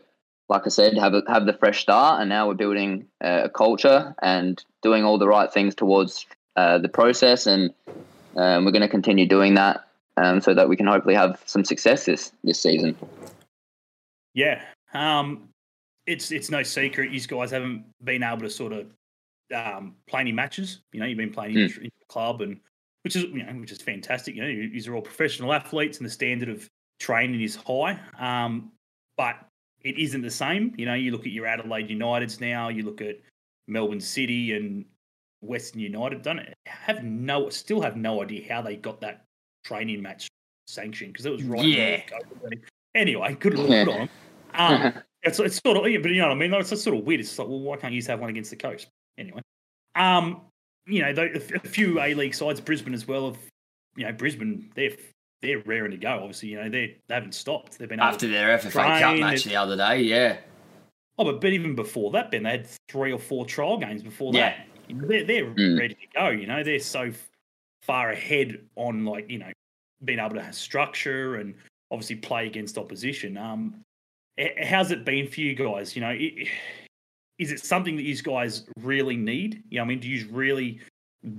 like 0.49 0.63
I 0.65 0.69
said, 0.69 0.97
have 0.97 1.13
a, 1.13 1.21
have 1.27 1.45
the 1.45 1.53
fresh 1.53 1.81
start, 1.81 2.19
and 2.19 2.29
now 2.29 2.47
we're 2.47 2.55
building 2.55 3.07
a 3.21 3.49
culture 3.49 4.15
and 4.21 4.63
doing 4.81 5.03
all 5.03 5.19
the 5.19 5.27
right 5.27 5.51
things 5.51 5.75
towards 5.75 6.25
uh, 6.55 6.79
the 6.79 6.89
process, 6.89 7.45
and 7.45 7.73
um, 8.35 8.65
we're 8.65 8.71
going 8.71 8.81
to 8.81 8.87
continue 8.89 9.27
doing 9.27 9.55
that 9.55 9.87
um, 10.17 10.41
so 10.41 10.53
that 10.53 10.69
we 10.69 10.75
can 10.75 10.87
hopefully 10.87 11.15
have 11.15 11.41
some 11.45 11.63
success 11.63 12.05
this 12.05 12.31
this 12.43 12.59
season. 12.59 12.95
Yeah, 14.33 14.61
um, 14.93 15.49
it's 16.05 16.31
it's 16.31 16.49
no 16.49 16.63
secret 16.63 17.11
you 17.11 17.19
guys 17.21 17.51
haven't 17.51 17.85
been 18.03 18.23
able 18.23 18.41
to 18.41 18.49
sort 18.49 18.73
of 18.73 18.87
um, 19.53 19.95
any 20.13 20.31
matches. 20.31 20.81
You 20.91 20.99
know, 20.99 21.05
you've 21.05 21.17
been 21.17 21.33
playing 21.33 21.55
mm. 21.55 21.77
in, 21.77 21.83
the 21.83 22.05
club, 22.07 22.41
and 22.41 22.59
which 23.03 23.15
is 23.15 23.23
you 23.23 23.43
know 23.43 23.53
which 23.53 23.71
is 23.71 23.81
fantastic. 23.81 24.35
You 24.35 24.41
know, 24.41 24.69
these 24.71 24.87
are 24.87 24.95
all 24.95 25.01
professional 25.01 25.53
athletes, 25.53 25.97
and 25.97 26.05
the 26.05 26.11
standard 26.11 26.49
of 26.49 26.69
training 26.99 27.41
is 27.41 27.55
high. 27.55 27.99
Um, 28.19 28.71
but 29.17 29.35
it 29.81 29.97
isn't 29.97 30.21
the 30.21 30.31
same. 30.31 30.73
You 30.77 30.85
know, 30.85 30.95
you 30.95 31.11
look 31.11 31.25
at 31.25 31.31
your 31.31 31.45
Adelaide 31.45 31.89
Uniteds 31.89 32.41
now. 32.41 32.69
You 32.69 32.83
look 32.83 33.01
at 33.01 33.19
Melbourne 33.67 34.01
City 34.01 34.53
and 34.53 34.85
Western 35.41 35.81
United. 35.81 36.21
Don't 36.21 36.41
have 36.65 37.03
no, 37.03 37.49
still 37.49 37.81
have 37.81 37.95
no 37.95 38.21
idea 38.21 38.51
how 38.51 38.61
they 38.61 38.75
got 38.75 39.01
that 39.01 39.25
training 39.63 40.01
match 40.01 40.27
sanctioned 40.67 41.13
because 41.13 41.25
it 41.25 41.31
was 41.31 41.43
right. 41.43 41.63
Yeah. 41.65 42.01
Anyway, 42.95 43.35
good, 43.39 43.57
Yeah. 43.57 43.83
good 43.83 43.89
on 43.89 44.01
'em. 44.01 44.09
Um, 44.53 44.93
it's 45.23 45.39
it's 45.39 45.57
sort 45.65 45.77
of, 45.77 45.87
yeah, 45.91 45.99
but 45.99 46.11
you 46.11 46.17
know 46.21 46.27
what 46.29 46.35
I 46.35 46.39
mean. 46.39 46.53
It's, 46.53 46.71
it's 46.71 46.81
sort 46.83 46.97
of 46.97 47.03
weird. 47.05 47.19
It's 47.19 47.37
like, 47.37 47.47
well, 47.47 47.59
why 47.59 47.77
can't 47.77 47.93
you 47.93 47.99
just 47.99 48.09
have 48.09 48.19
one 48.19 48.29
against 48.29 48.49
the 48.51 48.55
coast? 48.55 48.87
Anyway, 49.17 49.41
um, 49.95 50.41
you 50.87 51.01
know, 51.01 51.13
though, 51.13 51.23
a 51.33 51.35
f- 51.35 51.51
a 51.63 51.67
few 51.67 51.99
A 52.01 52.13
League 52.13 52.33
sides, 52.35 52.61
Brisbane 52.61 52.93
as 52.93 53.07
well. 53.07 53.31
Have, 53.31 53.39
you 53.97 54.05
know, 54.05 54.11
Brisbane, 54.13 54.71
they're 54.75 54.91
they're 55.41 55.59
raring 55.65 55.91
to 55.91 55.97
go. 55.97 56.09
Obviously, 56.11 56.49
you 56.49 56.61
know, 56.61 56.69
they 56.69 56.97
they 57.07 57.13
haven't 57.15 57.33
stopped. 57.35 57.77
They've 57.77 57.89
been 57.89 57.99
After 57.99 58.27
their 58.27 58.57
FFA 58.57 58.99
Cup 58.99 59.17
match 59.19 59.43
the 59.43 59.55
other 59.57 59.75
day, 59.75 60.01
yeah. 60.01 60.37
Oh, 61.17 61.23
but, 61.23 61.39
but 61.39 61.53
even 61.53 61.75
before 61.75 62.11
that, 62.11 62.29
Ben, 62.29 62.43
they 62.43 62.51
had 62.51 62.67
three 62.89 63.11
or 63.13 63.19
four 63.19 63.45
trial 63.45 63.77
games 63.77 64.03
before 64.03 64.33
Yeah. 64.33 64.49
that. 64.49 64.67
They're, 64.89 65.23
they're 65.23 65.45
Mm. 65.45 65.79
ready 65.79 65.93
to 65.95 66.07
go. 66.15 66.29
You 66.29 66.47
know, 66.47 66.63
they're 66.63 66.79
so 66.79 67.03
f- 67.03 67.29
far 67.83 68.11
ahead 68.11 68.59
on 68.75 69.05
like 69.05 69.29
you 69.29 69.39
know 69.39 69.51
being 70.03 70.19
able 70.19 70.35
to 70.35 70.41
have 70.43 70.55
structure 70.55 71.35
and 71.35 71.53
obviously 71.91 72.15
play 72.17 72.47
against 72.47 72.77
opposition. 72.77 73.37
Um, 73.37 73.81
how's 74.63 74.91
it 74.91 75.05
been 75.05 75.27
for 75.27 75.41
you 75.41 75.55
guys? 75.55 75.95
You 75.95 76.01
know, 76.01 76.09
i- 76.09 76.47
is 77.39 77.51
it 77.51 77.59
something 77.59 77.95
that 77.95 78.03
you 78.03 78.15
guys 78.21 78.65
really 78.79 79.17
need? 79.17 79.63
You 79.69 79.77
know, 79.79 79.83
I 79.83 79.87
mean, 79.87 79.99
do 79.99 80.07
you 80.09 80.27
really 80.31 80.79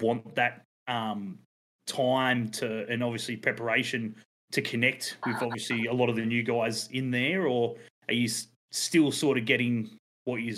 want 0.01 0.35
that 0.35 0.63
um, 0.89 1.39
time 1.87 2.49
to 2.51 2.87
and 2.89 3.03
obviously 3.03 3.37
preparation 3.37 4.15
to 4.53 4.63
connect 4.63 5.17
with 5.27 5.43
obviously 5.43 5.87
a 5.87 5.93
lot 5.93 6.09
of 6.09 6.17
the 6.17 6.25
new 6.25 6.43
guys 6.43 6.89
in 6.93 7.11
there, 7.11 7.47
or 7.47 7.77
are 8.09 8.15
you 8.15 8.29
still 8.71 9.11
sort 9.11 9.37
of 9.39 9.45
getting 9.45 9.91
what 10.25 10.41
you 10.43 10.55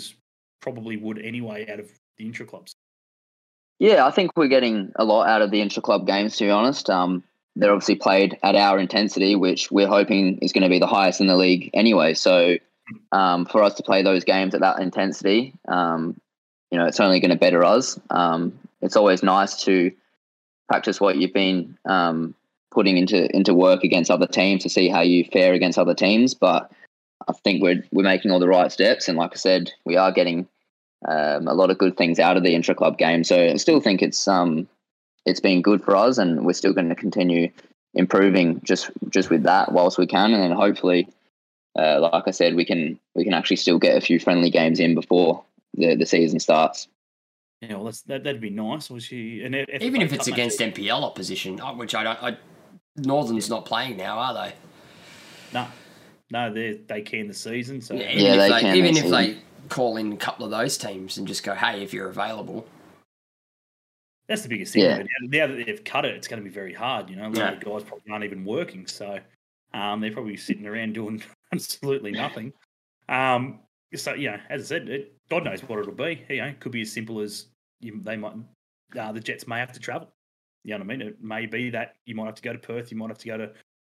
probably 0.61 0.97
would 0.97 1.19
anyway 1.19 1.67
out 1.71 1.79
of 1.79 1.89
the 2.17 2.25
intra 2.25 2.45
clubs? 2.45 2.71
Yeah, 3.79 4.05
I 4.05 4.11
think 4.11 4.31
we're 4.35 4.49
getting 4.49 4.91
a 4.97 5.05
lot 5.05 5.27
out 5.27 5.41
of 5.41 5.51
the 5.51 5.61
intra 5.61 5.81
club 5.81 6.05
games. 6.05 6.35
To 6.37 6.43
be 6.43 6.51
honest, 6.51 6.89
um, 6.89 7.23
they're 7.55 7.71
obviously 7.71 7.95
played 7.95 8.37
at 8.43 8.55
our 8.55 8.77
intensity, 8.77 9.35
which 9.35 9.71
we're 9.71 9.87
hoping 9.87 10.37
is 10.39 10.51
going 10.51 10.63
to 10.63 10.69
be 10.69 10.79
the 10.79 10.87
highest 10.87 11.21
in 11.21 11.27
the 11.27 11.37
league 11.37 11.69
anyway. 11.73 12.13
So, 12.13 12.57
um, 13.11 13.45
for 13.45 13.63
us 13.63 13.75
to 13.75 13.83
play 13.83 14.03
those 14.03 14.25
games 14.25 14.53
at 14.53 14.61
that 14.61 14.79
intensity, 14.79 15.53
um, 15.67 16.19
you 16.71 16.77
know, 16.77 16.85
it's 16.85 16.99
only 16.99 17.21
going 17.21 17.31
to 17.31 17.37
better 17.37 17.63
us. 17.63 17.97
Um, 18.09 18.59
it's 18.81 18.97
always 18.97 19.23
nice 19.23 19.63
to 19.63 19.91
practice 20.67 20.99
what 20.99 21.17
you've 21.17 21.33
been 21.33 21.77
um, 21.85 22.35
putting 22.71 22.97
into 22.97 23.33
into 23.35 23.53
work 23.53 23.83
against 23.83 24.11
other 24.11 24.27
teams 24.27 24.63
to 24.63 24.69
see 24.69 24.89
how 24.89 25.01
you 25.01 25.23
fare 25.31 25.53
against 25.53 25.79
other 25.79 25.95
teams. 25.95 26.33
But 26.33 26.69
I 27.29 27.33
think 27.45 27.63
we're 27.63 27.83
we're 27.91 28.03
making 28.03 28.31
all 28.31 28.39
the 28.39 28.47
right 28.47 28.71
steps, 28.71 29.07
and 29.07 29.17
like 29.17 29.31
I 29.31 29.37
said, 29.37 29.71
we 29.85 29.95
are 29.95 30.11
getting 30.11 30.47
um, 31.07 31.47
a 31.47 31.53
lot 31.53 31.71
of 31.71 31.77
good 31.77 31.97
things 31.97 32.19
out 32.19 32.37
of 32.37 32.43
the 32.43 32.53
intra 32.53 32.75
club 32.75 32.97
game. 32.97 33.23
So 33.23 33.37
I 33.37 33.55
still 33.55 33.79
think 33.79 34.01
it's 34.01 34.27
um 34.27 34.67
it's 35.25 35.39
been 35.39 35.61
good 35.61 35.83
for 35.83 35.95
us, 35.95 36.17
and 36.17 36.45
we're 36.45 36.53
still 36.53 36.73
going 36.73 36.89
to 36.89 36.95
continue 36.95 37.49
improving 37.93 38.61
just 38.63 38.89
just 39.09 39.29
with 39.29 39.43
that 39.43 39.71
whilst 39.71 39.97
we 39.97 40.07
can, 40.07 40.33
and 40.33 40.43
then 40.43 40.51
hopefully, 40.51 41.07
uh, 41.77 41.99
like 41.99 42.23
I 42.27 42.31
said, 42.31 42.55
we 42.55 42.65
can 42.65 42.99
we 43.15 43.23
can 43.23 43.33
actually 43.33 43.57
still 43.57 43.79
get 43.79 43.97
a 43.97 44.01
few 44.01 44.19
friendly 44.19 44.49
games 44.49 44.79
in 44.79 44.95
before 44.95 45.43
the 45.75 45.95
the 45.95 46.05
season 46.05 46.39
starts. 46.39 46.87
Yeah, 47.61 47.75
well, 47.75 47.85
that's, 47.85 48.01
that 48.03 48.23
that'd 48.23 48.39
be 48.41 48.49
nice. 48.49 48.89
Obviously, 48.89 49.43
and 49.43 49.53
if, 49.53 49.81
Even 49.81 50.01
if 50.01 50.13
it's 50.13 50.27
against 50.27 50.59
NPL 50.59 51.03
opposition, 51.03 51.59
uh, 51.59 51.73
which 51.73 51.93
I 51.93 52.03
don't. 52.03 52.23
I, 52.23 52.37
Northern's 52.97 53.49
not 53.49 53.65
playing 53.65 53.97
now, 53.97 54.17
are 54.17 54.33
they? 54.33 54.53
no, 55.53 55.67
no, 56.31 56.53
they 56.53 56.73
they 56.87 57.01
can 57.01 57.27
the 57.27 57.33
season. 57.33 57.81
So 57.81 57.95
even 57.95 58.07
Yeah, 58.07 58.33
if 58.33 58.37
they 58.39 58.49
they, 58.49 58.59
can 58.61 58.75
even 58.75 58.91
if 58.97 59.03
actually. 59.05 59.33
they 59.33 59.39
call 59.69 59.97
in 59.97 60.13
a 60.13 60.17
couple 60.17 60.45
of 60.45 60.51
those 60.51 60.77
teams 60.77 61.17
and 61.17 61.27
just 61.27 61.43
go, 61.43 61.53
"Hey, 61.55 61.83
if 61.83 61.93
you're 61.93 62.09
available," 62.09 62.67
That's 64.27 64.43
the 64.43 64.49
biggest 64.49 64.73
thing. 64.73 64.83
Yeah. 64.83 64.99
Yeah. 64.99 65.47
Now 65.47 65.47
that 65.47 65.65
they've 65.65 65.83
cut 65.83 66.05
it, 66.05 66.15
it's 66.15 66.27
going 66.27 66.39
to 66.39 66.47
be 66.47 66.53
very 66.53 66.71
hard. 66.73 67.09
You 67.09 67.15
know, 67.15 67.23
a 67.23 67.29
lot 67.29 67.37
Yeah. 67.37 67.51
of 67.53 67.59
the 67.59 67.65
guys 67.65 67.83
probably 67.83 68.11
aren't 68.11 68.23
even 68.23 68.45
working, 68.45 68.85
so 68.85 69.19
um, 69.73 70.01
they're 70.01 70.11
probably 70.11 70.37
sitting 70.37 70.67
around 70.67 70.93
doing 70.93 71.23
absolutely 71.51 72.11
nothing. 72.11 72.53
Um, 73.09 73.61
so 73.95 74.13
you 74.13 74.29
know, 74.29 74.37
as 74.49 74.61
I 74.61 74.65
said, 74.65 74.87
it, 74.89 75.15
God 75.29 75.45
knows 75.45 75.61
what 75.63 75.79
it'll 75.79 75.93
be. 75.93 76.23
You 76.29 76.37
know, 76.41 76.47
it 76.47 76.59
could 76.59 76.71
be 76.71 76.81
as 76.81 76.91
simple 76.91 77.21
as 77.21 77.47
you, 77.81 77.99
they 78.03 78.17
might. 78.17 78.33
Uh, 78.95 79.11
the 79.11 79.19
Jets 79.19 79.47
may 79.47 79.57
have 79.57 79.71
to 79.73 79.79
travel. 79.79 80.09
You 80.63 80.71
know 80.77 80.85
what 80.85 80.93
I 80.93 80.97
mean? 80.97 81.01
It 81.07 81.23
may 81.23 81.47
be 81.47 81.71
that 81.71 81.95
you 82.05 82.13
might 82.13 82.25
have 82.27 82.35
to 82.35 82.41
go 82.43 82.53
to 82.53 82.59
Perth. 82.59 82.91
You 82.91 82.97
might 82.97 83.09
have 83.09 83.17
to 83.17 83.27
go 83.27 83.37
to 83.37 83.51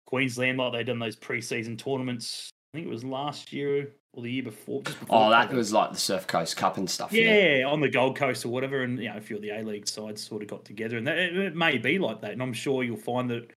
Queensland, 0.06 0.58
like 0.58 0.72
they've 0.72 0.86
done 0.86 0.98
those 0.98 1.16
preseason 1.16 1.78
tournaments. 1.78 2.50
I 2.72 2.78
think 2.78 2.88
it 2.88 2.90
was 2.90 3.04
last 3.04 3.52
year 3.52 3.92
or 4.16 4.22
the 4.22 4.30
year 4.30 4.42
before. 4.42 4.82
Just 4.82 5.00
before 5.00 5.26
oh, 5.26 5.30
that 5.30 5.52
was 5.52 5.72
like 5.72 5.92
the 5.92 5.98
Surf 5.98 6.26
Coast 6.26 6.56
Cup 6.56 6.76
and 6.76 6.88
stuff. 6.88 7.12
Yeah, 7.12 7.58
Yeah, 7.58 7.66
on 7.66 7.80
the 7.80 7.88
Gold 7.88 8.16
Coast 8.16 8.44
or 8.44 8.48
whatever, 8.48 8.82
and 8.82 8.98
you 8.98 9.08
know, 9.08 9.16
a 9.16 9.20
few 9.20 9.36
of 9.36 9.42
the 9.42 9.50
A 9.50 9.62
League 9.62 9.88
sides 9.88 10.22
sort 10.26 10.42
of 10.42 10.48
got 10.48 10.64
together, 10.64 10.96
and 10.96 11.06
that, 11.06 11.18
it, 11.18 11.36
it 11.36 11.56
may 11.56 11.78
be 11.78 11.98
like 11.98 12.20
that. 12.20 12.32
And 12.32 12.42
I'm 12.42 12.52
sure 12.52 12.82
you'll 12.82 12.96
find 12.96 13.30
that 13.30 13.50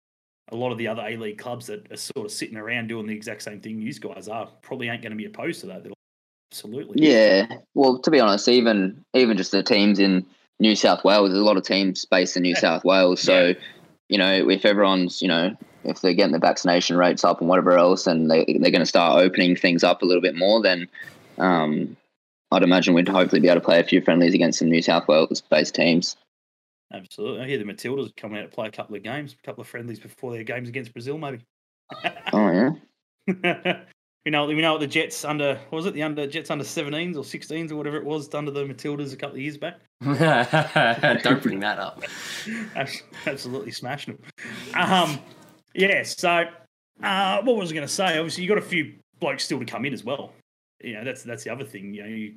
a 0.51 0.55
lot 0.55 0.71
of 0.71 0.77
the 0.77 0.87
other 0.87 1.03
A 1.05 1.17
League 1.17 1.37
clubs 1.37 1.67
that 1.67 1.91
are 1.91 1.97
sort 1.97 2.25
of 2.25 2.31
sitting 2.31 2.57
around 2.57 2.87
doing 2.87 3.05
the 3.05 3.15
exact 3.15 3.41
same 3.43 3.59
thing 3.59 3.79
these 3.79 3.99
guys 3.99 4.27
are 4.27 4.47
probably 4.61 4.89
ain't 4.89 5.01
going 5.01 5.11
to 5.11 5.17
be 5.17 5.25
opposed 5.25 5.61
to 5.61 5.67
that. 5.67 5.83
They'll 5.83 5.93
absolutely, 6.51 7.05
Yeah, 7.05 7.47
well, 7.73 7.99
to 7.99 8.11
be 8.11 8.19
honest, 8.19 8.47
even 8.47 9.03
even 9.13 9.37
just 9.37 9.51
the 9.51 9.63
teams 9.63 9.99
in 9.99 10.25
New 10.59 10.75
South 10.75 11.03
Wales, 11.03 11.29
there's 11.29 11.41
a 11.41 11.45
lot 11.45 11.57
of 11.57 11.63
teams 11.63 12.05
based 12.05 12.35
in 12.37 12.43
New 12.43 12.49
Yeah. 12.49 12.59
South 12.59 12.83
Wales. 12.85 13.21
So, 13.21 13.47
Yeah. 13.47 13.53
you 14.09 14.17
know, 14.17 14.49
if 14.49 14.65
everyone's, 14.65 15.21
you 15.21 15.27
know, 15.27 15.55
if 15.87 16.01
they're 16.01 16.13
getting 16.13 16.33
the 16.33 16.39
vaccination 16.39 16.97
rates 16.97 17.23
up 17.23 17.39
and 17.39 17.49
whatever 17.49 17.77
else, 17.77 18.07
and 18.07 18.29
they 18.29 18.45
they're 18.45 18.71
going 18.71 18.79
to 18.79 18.85
start 18.85 19.21
opening 19.21 19.55
things 19.55 19.83
up 19.83 20.01
a 20.01 20.05
little 20.05 20.21
bit 20.21 20.35
more, 20.35 20.61
then 20.61 20.87
um, 21.37 21.95
I'd 22.51 22.63
imagine 22.63 22.93
we'd 22.93 23.07
hopefully 23.07 23.41
be 23.41 23.47
able 23.47 23.61
to 23.61 23.65
play 23.65 23.79
a 23.79 23.83
few 23.83 24.01
friendlies 24.01 24.33
against 24.33 24.59
some 24.59 24.69
New 24.69 24.81
South 24.81 25.07
Wales 25.07 25.41
based 25.41 25.75
teams. 25.75 26.17
absolutely. 26.93 27.41
I 27.41 27.47
hear 27.47 27.57
the 27.57 27.63
Matildas 27.63 28.09
are 28.09 28.13
coming 28.17 28.39
out 28.39 28.49
to 28.49 28.55
play 28.55 28.67
a 28.67 28.71
couple 28.71 28.95
of 28.95 29.03
games, 29.03 29.33
a 29.33 29.45
couple 29.45 29.61
of 29.61 29.67
friendlies 29.67 29.99
before 29.99 30.31
their 30.33 30.43
games 30.43 30.69
against 30.69 30.93
Brazil, 30.93 31.17
maybe. 31.17 31.39
Oh 32.33 32.51
yeah, 32.51 32.71
we 34.25 34.31
know, 34.31 34.45
we 34.45 34.55
know 34.55 34.73
what 34.73 34.81
the 34.81 34.87
Jets 34.87 35.23
under 35.23 35.55
what 35.69 35.77
was 35.77 35.85
it 35.85 35.93
the 35.93 36.03
under 36.03 36.27
Jets 36.27 36.51
under 36.51 36.65
17s 36.65 37.15
or 37.15 37.23
16s 37.23 37.71
or 37.71 37.77
whatever 37.77 37.97
it 37.97 38.03
was 38.03 38.33
under 38.33 38.51
the 38.51 38.65
Matildas 38.65 39.13
a 39.13 39.15
couple 39.15 39.35
of 39.35 39.41
years 39.41 39.57
back. 39.57 39.79
don't 40.03 41.41
bring 41.41 41.59
that 41.61 41.79
up. 41.79 42.03
Absolutely 43.25 43.71
smashing 43.71 44.15
them. 44.15 44.91
Um, 44.91 45.19
yeah. 45.73 46.03
So, 46.03 46.45
uh, 47.03 47.41
what 47.41 47.55
was 47.57 47.71
I 47.71 47.75
going 47.75 47.87
to 47.87 47.93
say? 47.93 48.17
Obviously, 48.17 48.43
you 48.43 48.49
got 48.49 48.57
a 48.57 48.61
few 48.61 48.93
blokes 49.19 49.43
still 49.43 49.59
to 49.59 49.65
come 49.65 49.85
in 49.85 49.93
as 49.93 50.03
well. 50.03 50.33
You 50.83 50.93
know, 50.93 51.03
that's 51.03 51.23
that's 51.23 51.43
the 51.43 51.51
other 51.51 51.65
thing. 51.65 51.93
You 51.93 52.03
know, 52.03 52.09
you, 52.09 52.33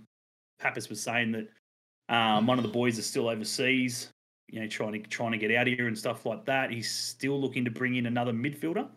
Papas 0.60 0.88
was 0.88 1.00
saying 1.02 1.32
that 1.32 2.14
um, 2.14 2.46
one 2.46 2.58
of 2.58 2.62
the 2.62 2.70
boys 2.70 2.98
is 2.98 3.06
still 3.06 3.28
overseas. 3.28 4.08
You 4.50 4.60
know, 4.60 4.66
trying 4.66 4.92
to 4.92 4.98
trying 5.08 5.32
to 5.32 5.38
get 5.38 5.54
out 5.54 5.68
of 5.68 5.74
here 5.74 5.86
and 5.86 5.96
stuff 5.96 6.26
like 6.26 6.44
that. 6.46 6.70
He's 6.70 6.90
still 6.90 7.40
looking 7.40 7.64
to 7.64 7.70
bring 7.70 7.94
in 7.96 8.06
another 8.06 8.32
midfielder. 8.32 8.88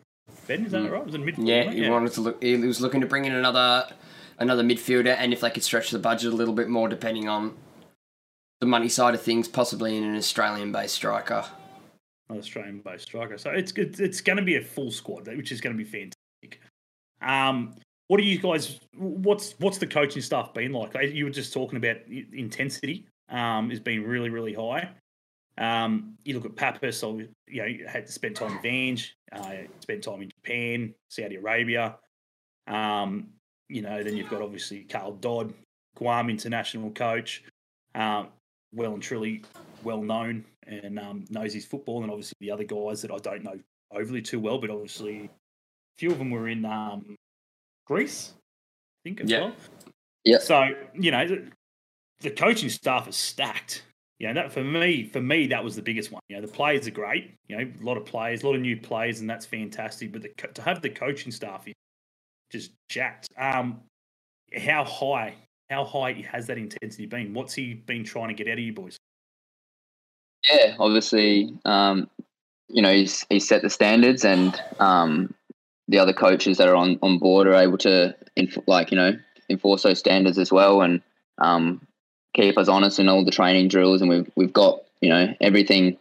Ben, 0.48 0.66
is 0.66 0.72
that 0.72 0.84
Mm. 0.84 0.92
right? 0.92 1.06
Was 1.06 1.16
it 1.16 1.22
midfielder? 1.22 1.48
Yeah, 1.48 1.72
he 1.72 1.84
it? 1.86 1.90
wanted 1.90 2.12
to 2.14 2.22
look. 2.22 2.42
He 2.42 2.56
was 2.56 2.82
looking 2.82 3.02
to 3.02 3.08
bring 3.08 3.26
in 3.26 3.34
another 3.36 3.88
another 4.40 4.64
midfielder, 4.64 5.16
and 5.20 5.32
if 5.32 5.42
they 5.42 5.50
could 5.52 5.64
stretch 5.64 5.92
the 5.92 6.00
budget 6.00 6.34
a 6.34 6.36
little 6.36 6.54
bit 6.56 6.70
more, 6.70 6.88
depending 6.90 7.30
on 7.30 7.56
the 8.62 8.66
money 8.66 8.90
side 8.90 9.14
of 9.14 9.22
things, 9.22 9.48
possibly 9.48 9.96
in 9.98 10.04
an 10.04 10.16
Australian-based 10.16 10.96
striker. 10.96 11.46
An 12.34 12.40
Australian-based 12.40 13.04
striker. 13.04 13.38
So 13.38 13.52
it's 13.52 13.72
it's, 13.74 14.00
it's 14.00 14.22
going 14.22 14.38
to 14.38 14.44
be 14.44 14.58
a 14.58 14.62
full 14.62 14.92
squad, 14.92 15.28
which 15.28 15.52
is 15.52 15.62
going 15.62 15.78
to 15.78 15.84
be 15.84 15.90
fantastic. 15.90 16.62
Um, 17.22 17.76
what 18.08 18.18
do 18.18 18.24
you 18.24 18.38
guys? 18.38 18.80
What's 18.96 19.56
what's 19.60 19.78
the 19.78 19.88
coaching 19.88 20.22
staff 20.22 20.54
been 20.54 20.72
like? 20.72 20.94
You 21.14 21.26
were 21.26 21.32
just 21.32 21.54
talking 21.54 21.78
about 21.78 21.98
intensity. 22.08 23.06
Um, 23.30 23.70
has 23.70 23.80
been 23.80 24.04
really 24.04 24.30
really 24.30 24.54
high. 24.54 24.90
Um, 25.58 26.16
you 26.24 26.34
look 26.36 26.46
at 26.46 26.56
Papas, 26.56 26.98
so 26.98 27.20
you 27.48 27.62
know, 27.62 27.66
you 27.66 27.88
had 27.88 28.08
to 28.08 28.12
spend 28.12 28.36
time 28.36 28.58
in 28.58 28.62
Vange, 28.62 29.16
uh, 29.32 29.54
spent 29.82 30.04
time 30.04 30.22
in 30.22 30.30
Japan, 30.30 30.94
Saudi 31.10 31.36
Arabia. 31.36 31.98
Um, 32.68 33.30
you 33.70 33.82
know, 33.82 34.04
then 34.04 34.18
you've 34.18 34.30
got 34.30 34.42
obviously 34.42 34.84
Carl 34.84 35.14
Dodd, 35.14 35.54
Guam 35.96 36.30
international 36.30 36.92
coach, 36.92 37.44
um, 37.96 38.30
well 38.74 38.94
and 38.94 39.02
truly 39.04 39.44
well 39.84 40.02
known 40.02 40.46
and 40.68 40.98
um, 41.00 41.26
knows 41.30 41.54
his 41.54 41.66
football, 41.66 42.02
and 42.04 42.12
obviously 42.12 42.36
the 42.40 42.52
other 42.52 42.64
guys 42.64 43.02
that 43.02 43.12
I 43.12 43.18
don't 43.18 43.44
know 43.44 43.60
overly 43.92 44.22
too 44.22 44.40
well, 44.40 44.58
but 44.58 44.70
obviously 44.70 45.26
a 45.26 45.30
few 45.98 46.12
of 46.12 46.18
them 46.18 46.32
were 46.32 46.48
in 46.48 46.66
um, 46.66 47.16
Greece, 47.86 48.34
I 48.36 49.10
think 49.10 49.22
as 49.22 49.30
Yeah. 49.30 49.40
well. 49.42 49.56
Yeah. 50.24 50.38
So 50.40 50.70
you 50.94 51.12
know, 51.12 51.28
the, 51.28 51.48
the 52.22 52.32
coaching 52.32 52.70
staff 52.70 53.08
is 53.08 53.16
stacked. 53.16 53.84
You 54.20 54.28
know, 54.28 54.36
that 54.36 54.54
for 54.54 54.64
me, 54.64 55.04
for 55.04 55.22
me, 55.22 55.48
that 55.48 55.62
was 55.64 55.76
the 55.76 55.82
biggest 55.82 56.12
one. 56.12 56.22
You 56.30 56.38
know, 56.38 56.42
the 56.42 56.52
players 56.52 56.88
are 56.88 56.92
great. 56.92 57.34
You 57.50 57.58
know, 57.58 57.72
a 57.82 57.84
lot 57.84 57.98
of 57.98 58.06
players, 58.06 58.44
a 58.44 58.46
lot 58.46 58.56
of 58.56 58.62
new 58.62 58.78
players, 58.78 59.20
and 59.20 59.30
that's 59.30 59.46
fantastic. 59.46 60.14
But 60.14 60.22
the, 60.22 60.30
to 60.54 60.62
have 60.62 60.82
the 60.82 60.90
coaching 60.90 61.32
staff 61.32 61.68
just 62.50 62.72
jacked. 62.90 63.28
Um, 63.38 63.82
how 64.58 64.86
high? 64.86 65.34
How 65.74 65.86
high 65.86 66.24
has 66.32 66.46
that 66.48 66.58
intensity 66.60 67.08
been? 67.08 67.34
What's 67.34 67.56
he 67.56 67.74
been 67.74 68.04
trying 68.04 68.28
to 68.28 68.36
get 68.36 68.48
out 68.48 68.54
of 68.54 68.60
you 68.60 68.74
boys? 68.74 68.98
yeah. 70.50 70.76
Obviously, 70.80 71.58
um, 71.66 72.10
you 72.70 72.82
know, 72.82 72.94
he's 72.94 73.26
he's 73.30 73.48
set 73.48 73.64
the 73.64 73.70
standards, 73.70 74.24
and 74.24 74.60
um, 74.80 75.34
the 75.88 76.00
other 76.00 76.14
coaches 76.14 76.58
that 76.58 76.68
are 76.68 76.76
on, 76.76 77.00
on 77.02 77.18
board 77.18 77.48
are 77.48 77.56
able 77.56 77.78
to 77.80 78.16
enf- 78.38 78.64
like 78.68 78.92
you 78.92 78.98
know 78.98 79.14
enforce 79.50 79.84
those 79.84 80.00
standards 80.00 80.38
as 80.38 80.52
well, 80.52 80.82
and 80.82 81.02
um, 81.40 81.86
keep 82.36 82.58
us 82.58 82.68
honest 82.68 83.00
in 83.00 83.10
all 83.10 83.26
the 83.26 83.32
training 83.32 83.68
drills, 83.68 84.02
and 84.02 84.10
we've 84.10 84.30
we've 84.36 84.54
got 84.54 84.84
you 85.02 85.10
know 85.10 85.34
everything 85.42 85.98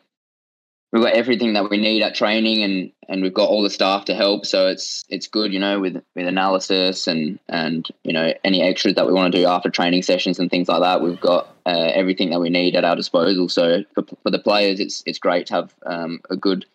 we've 0.93 1.03
got 1.03 1.15
everything 1.15 1.55
that 1.55 1.71
we 1.71 1.79
need 1.79 2.03
at 2.03 2.15
training, 2.15 2.63
and 2.63 2.93
and 3.09 3.23
we've 3.23 3.35
got 3.35 3.49
all 3.49 3.63
the 3.63 3.71
staff 3.71 4.05
to 4.07 4.15
help. 4.15 4.47
So 4.47 4.69
it's 4.69 5.05
it's 5.09 5.27
good, 5.27 5.53
you 5.53 5.59
know, 5.59 5.81
with 5.81 6.03
with 6.15 6.27
analysis 6.27 7.07
and 7.07 7.39
and 7.49 7.89
you 8.05 8.13
know 8.13 8.33
any 8.45 8.63
extras 8.63 8.95
that 8.95 9.07
we 9.07 9.13
want 9.13 9.33
to 9.33 9.39
do 9.39 9.47
after 9.47 9.71
training 9.71 10.03
sessions 10.03 10.39
and 10.39 10.51
things 10.51 10.69
like 10.69 10.81
that. 10.81 11.03
We've 11.03 11.21
got 11.21 11.49
uh, 11.67 11.91
everything 11.95 12.31
that 12.31 12.41
we 12.41 12.51
need 12.51 12.77
at 12.77 12.85
our 12.85 12.97
disposal. 12.97 13.49
So 13.49 13.85
for, 13.95 14.05
for 14.23 14.31
the 14.31 14.39
players, 14.39 14.81
it's 14.81 15.03
it's 15.07 15.19
great 15.19 15.47
to 15.47 15.55
have 15.55 15.75
um, 15.87 16.21
a 16.31 16.37
good 16.37 16.67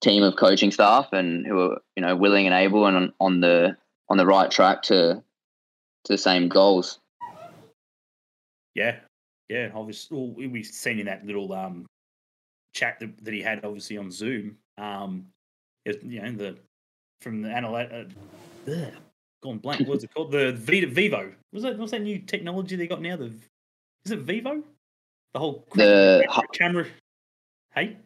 team 0.00 0.22
of 0.22 0.36
coaching 0.36 0.70
staff 0.70 1.12
and 1.12 1.46
who 1.46 1.60
are 1.60 1.82
you 1.96 2.02
know 2.02 2.14
willing 2.16 2.46
and 2.46 2.54
able 2.54 2.86
and 2.86 2.96
on, 2.96 3.12
on 3.20 3.40
the 3.40 3.76
on 4.08 4.16
the 4.16 4.26
right 4.26 4.50
track 4.50 4.82
to 4.82 5.22
to 6.04 6.12
the 6.12 6.18
same 6.18 6.48
goals. 6.48 7.00
Yeah, 8.74 8.96
yeah. 9.48 9.70
Obviously, 9.74 10.48
we've 10.48 10.66
seen 10.66 10.98
in 10.98 11.06
that 11.06 11.24
little 11.24 11.52
um, 11.52 11.86
chat 12.74 12.98
that, 13.00 13.24
that 13.24 13.32
he 13.34 13.40
had, 13.40 13.64
obviously 13.64 13.96
on 13.96 14.10
Zoom. 14.10 14.56
Um, 14.78 15.26
it, 15.84 16.02
you 16.02 16.20
know, 16.20 16.32
the 16.32 16.56
from 17.20 17.40
the 17.42 17.48
analytics. 17.48 18.12
Uh, 18.68 18.90
gone 19.42 19.58
blank. 19.58 19.86
What's 19.88 20.04
it 20.04 20.12
called? 20.14 20.32
The 20.32 20.52
Vita 20.52 20.86
Vivo. 20.86 21.32
Was 21.52 21.62
that 21.62 21.78
what's 21.78 21.92
that 21.92 22.02
new 22.02 22.18
technology 22.18 22.76
they 22.76 22.86
got 22.86 23.00
now? 23.02 23.16
The 23.16 23.32
is 24.04 24.10
it 24.12 24.20
Vivo? 24.20 24.62
The 25.32 25.38
whole 25.38 25.66
The 25.74 26.24
camera. 26.28 26.48
camera 26.52 26.86
hey. 27.74 27.96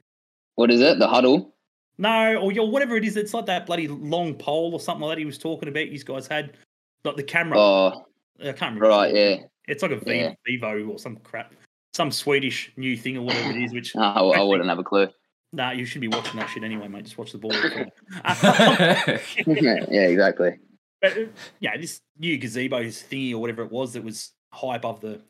what 0.55 0.71
is 0.71 0.81
it? 0.81 0.99
The 0.99 1.09
huddle. 1.09 1.55
No, 1.99 2.37
or 2.37 2.53
your 2.53 2.71
whatever 2.71 2.97
it 2.97 3.05
is, 3.05 3.17
it's 3.17 3.35
like 3.35 3.47
that 3.47 3.67
bloody 3.67 3.89
long 3.89 4.35
pole 4.35 4.73
or 4.73 4.81
something 4.81 5.03
like 5.03 5.17
that 5.17 5.19
he 5.19 5.25
was 5.27 5.37
talking 5.39 5.69
about. 5.69 5.89
You 5.89 5.99
guys 6.03 6.27
had 6.27 6.57
like 7.05 7.17
the 7.17 7.23
camera. 7.25 7.59
Oh, 7.59 8.07
I 8.41 8.53
can't 8.53 8.75
remember. 8.77 8.89
right, 8.89 9.15
yeah. 9.15 9.37
It's 9.67 9.83
like 9.83 9.91
a 9.93 9.97
v- 9.97 10.15
Yeah. 10.21 10.35
Vivo 10.47 10.87
or 10.87 10.99
some 10.99 11.17
crap, 11.17 11.53
some 11.99 12.13
Swedish 12.13 12.73
new 12.77 12.97
thing 12.97 13.17
or 13.17 13.23
whatever 13.23 13.51
it 13.51 13.61
is. 13.61 13.75
Which 13.75 13.97
I, 13.97 14.21
I 14.21 14.43
wouldn't 14.43 14.69
have 14.69 14.79
a 14.79 14.85
clue. 14.85 15.09
nah, 15.53 15.73
you 15.73 15.85
should 15.85 16.01
be 16.01 16.07
watching 16.07 16.39
that 16.39 16.49
shit 16.49 16.63
anyway, 16.63 16.87
mate. 16.87 17.05
Just 17.05 17.19
watch 17.19 17.33
the 17.33 17.39
ball. 17.39 17.53
yeah, 19.93 20.07
exactly. 20.07 20.59
but 21.03 21.19
uh, 21.19 21.25
yeah, 21.59 21.77
this 21.77 22.01
new 22.17 22.39
gazebo 22.39 22.85
thingy 22.85 23.33
or 23.33 23.39
whatever 23.39 23.63
it 23.63 23.73
was 23.73 23.95
that 23.95 24.05
was 24.05 24.31
high 24.55 24.77
above 24.77 25.01
the 25.01 25.21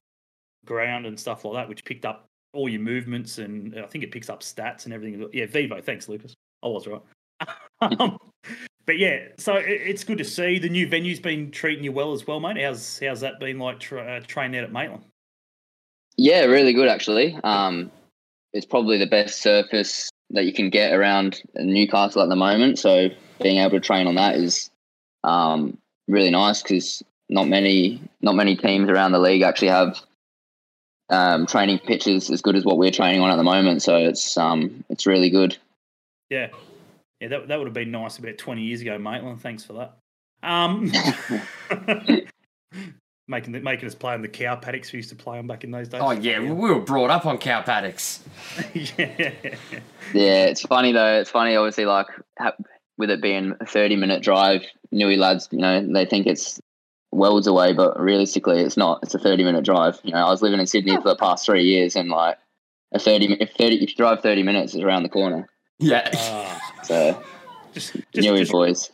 ground 0.67 1.07
and 1.07 1.19
stuff 1.19 1.47
like 1.47 1.55
that, 1.55 1.71
which 1.71 1.87
picked 1.87 2.05
up 2.05 2.27
all 2.53 2.69
your 2.69 2.83
movements 2.83 3.39
and 3.39 3.75
uh, 3.75 3.85
I 3.85 3.87
think 3.87 4.05
it 4.05 4.13
picks 4.13 4.29
up 4.29 4.43
stats 4.43 4.85
and 4.85 4.93
everything. 4.93 5.27
Yeah, 5.33 5.47
Vivo. 5.47 5.81
Thanks, 5.81 6.07
Lucas. 6.07 6.35
I 6.63 6.69
was 6.69 6.87
right. 6.87 7.01
um, 7.81 8.19
but 8.85 8.99
yeah, 8.99 9.29
so 9.39 9.55
it, 9.55 9.65
it's 9.69 10.05
good 10.05 10.19
to 10.19 10.25
see 10.25 10.59
the 10.59 10.69
new 10.69 10.87
venue's 10.87 11.21
been 11.21 11.51
treating 11.51 11.85
you 11.85 11.93
well 11.93 12.13
as 12.13 12.27
well, 12.27 12.41
mate. 12.41 12.63
How's 12.63 12.99
how's 12.99 13.21
that 13.21 13.41
been 13.41 13.59
like 13.59 13.81
tra- 13.81 14.17
uh, 14.17 14.21
training 14.21 14.59
out 14.59 14.65
at 14.65 14.73
Maitland? 14.73 15.05
Yeah, 16.19 16.45
really 16.47 16.73
good 16.73 16.89
actually. 16.89 17.39
Um, 17.45 17.91
it's 18.53 18.67
probably 18.67 18.99
the 18.99 19.07
best 19.07 19.41
surface 19.41 20.11
that 20.31 20.45
you 20.45 20.53
can 20.53 20.69
get 20.69 20.93
around 20.93 21.41
Newcastle 21.55 22.23
at 22.23 22.29
the 22.29 22.37
moment. 22.37 22.79
So 22.79 23.09
being 23.41 23.59
able 23.59 23.71
to 23.71 23.81
train 23.81 24.09
on 24.09 24.17
that 24.17 24.35
is 24.35 24.69
um, 25.23 25.79
really 26.09 26.31
nice 26.31 26.61
because 26.61 27.03
not 27.31 27.47
many 27.47 28.03
not 28.21 28.35
many 28.35 28.57
teams 28.57 28.91
around 28.91 29.13
the 29.13 29.21
league 29.21 29.43
actually 29.43 29.69
have 29.69 30.01
um, 31.09 31.47
training 31.47 31.79
pitches 31.79 32.31
as 32.31 32.43
good 32.43 32.57
as 32.57 32.65
what 32.65 32.79
we're 32.79 32.91
training 32.91 33.21
on 33.21 33.31
at 33.31 33.37
the 33.37 33.45
moment. 33.45 33.83
So 33.83 33.97
it's 33.97 34.37
um, 34.37 34.85
it's 34.89 35.07
really 35.07 35.31
good. 35.31 35.57
Yeah. 36.31 36.49
Yeah, 37.21 37.29
that, 37.29 37.49
that 37.49 37.59
would 37.59 37.67
have 37.67 37.75
been 37.75 37.91
nice 37.91 38.19
about 38.19 38.39
20 38.39 38.63
years 38.63 38.81
ago, 38.81 38.99
Maitland. 38.99 39.41
Thanks 39.41 39.65
for 39.65 39.73
that. 39.73 39.97
Um, 40.43 40.93
making 43.29 43.53
the, 43.53 43.61
making 43.61 43.87
us 43.87 43.95
play 43.95 44.15
on 44.15 44.23
the 44.23 44.29
cow 44.29 44.57
paddocks 44.57 44.91
we 44.93 44.97
used 44.99 45.11
to 45.11 45.15
play 45.17 45.39
on 45.39 45.47
back 45.47 45.63
in 45.63 45.71
those 45.71 45.89
days. 45.89 46.01
oh 46.03 46.11
yeah, 46.13 46.41
we 46.41 46.51
were 46.51 46.81
brought 46.81 47.11
up 47.11 47.27
on 47.27 47.39
cow 47.39 47.63
paddocks. 47.63 48.21
yeah. 48.75 49.33
Yeah, 50.15 50.47
it's 50.47 50.63
funny 50.63 50.93
though. 50.93 51.21
It's 51.21 51.29
funny, 51.31 51.55
obviously, 51.55 51.85
like 51.85 52.07
ha- 52.39 52.57
with 52.97 53.11
it 53.11 53.21
being 53.21 53.55
a 53.61 53.67
thirty-minute 53.67 54.23
drive, 54.23 54.63
Newey 54.93 55.19
lads, 55.19 55.49
you 55.53 55.59
know, 55.59 55.87
they 55.93 56.07
think 56.07 56.27
it's 56.27 56.59
worlds 57.13 57.47
away, 57.47 57.75
but 57.75 58.01
realistically, 58.01 58.61
it's 58.61 58.77
not. 58.79 59.01
It's 59.03 59.15
a 59.15 59.19
thirty-minute 59.19 59.65
drive. 59.67 60.01
You 60.03 60.13
know, 60.13 60.27
I 60.27 60.31
was 60.31 60.41
living 60.41 60.61
in 60.61 60.67
Sydney 60.67 60.97
for 60.97 61.03
the 61.11 61.17
past 61.17 61.45
three 61.45 61.65
years, 61.65 61.95
and 61.95 62.09
like 62.09 62.39
a 62.93 62.99
thirty, 62.99 63.35
if 63.35 63.51
thirty, 63.53 63.77
if 63.83 63.91
you 63.91 63.97
drive 63.97 64.23
thirty 64.23 64.43
minutes, 64.43 64.75
it's 64.75 64.83
around 64.83 65.03
the 65.03 65.09
corner. 65.11 65.47
Yeah, 65.79 66.09
Ah, 66.15 66.61
So 66.85 67.23
just, 67.75 67.93
just, 67.93 68.27
Newey 68.27 68.39
just, 68.39 68.53
boys. 68.53 68.91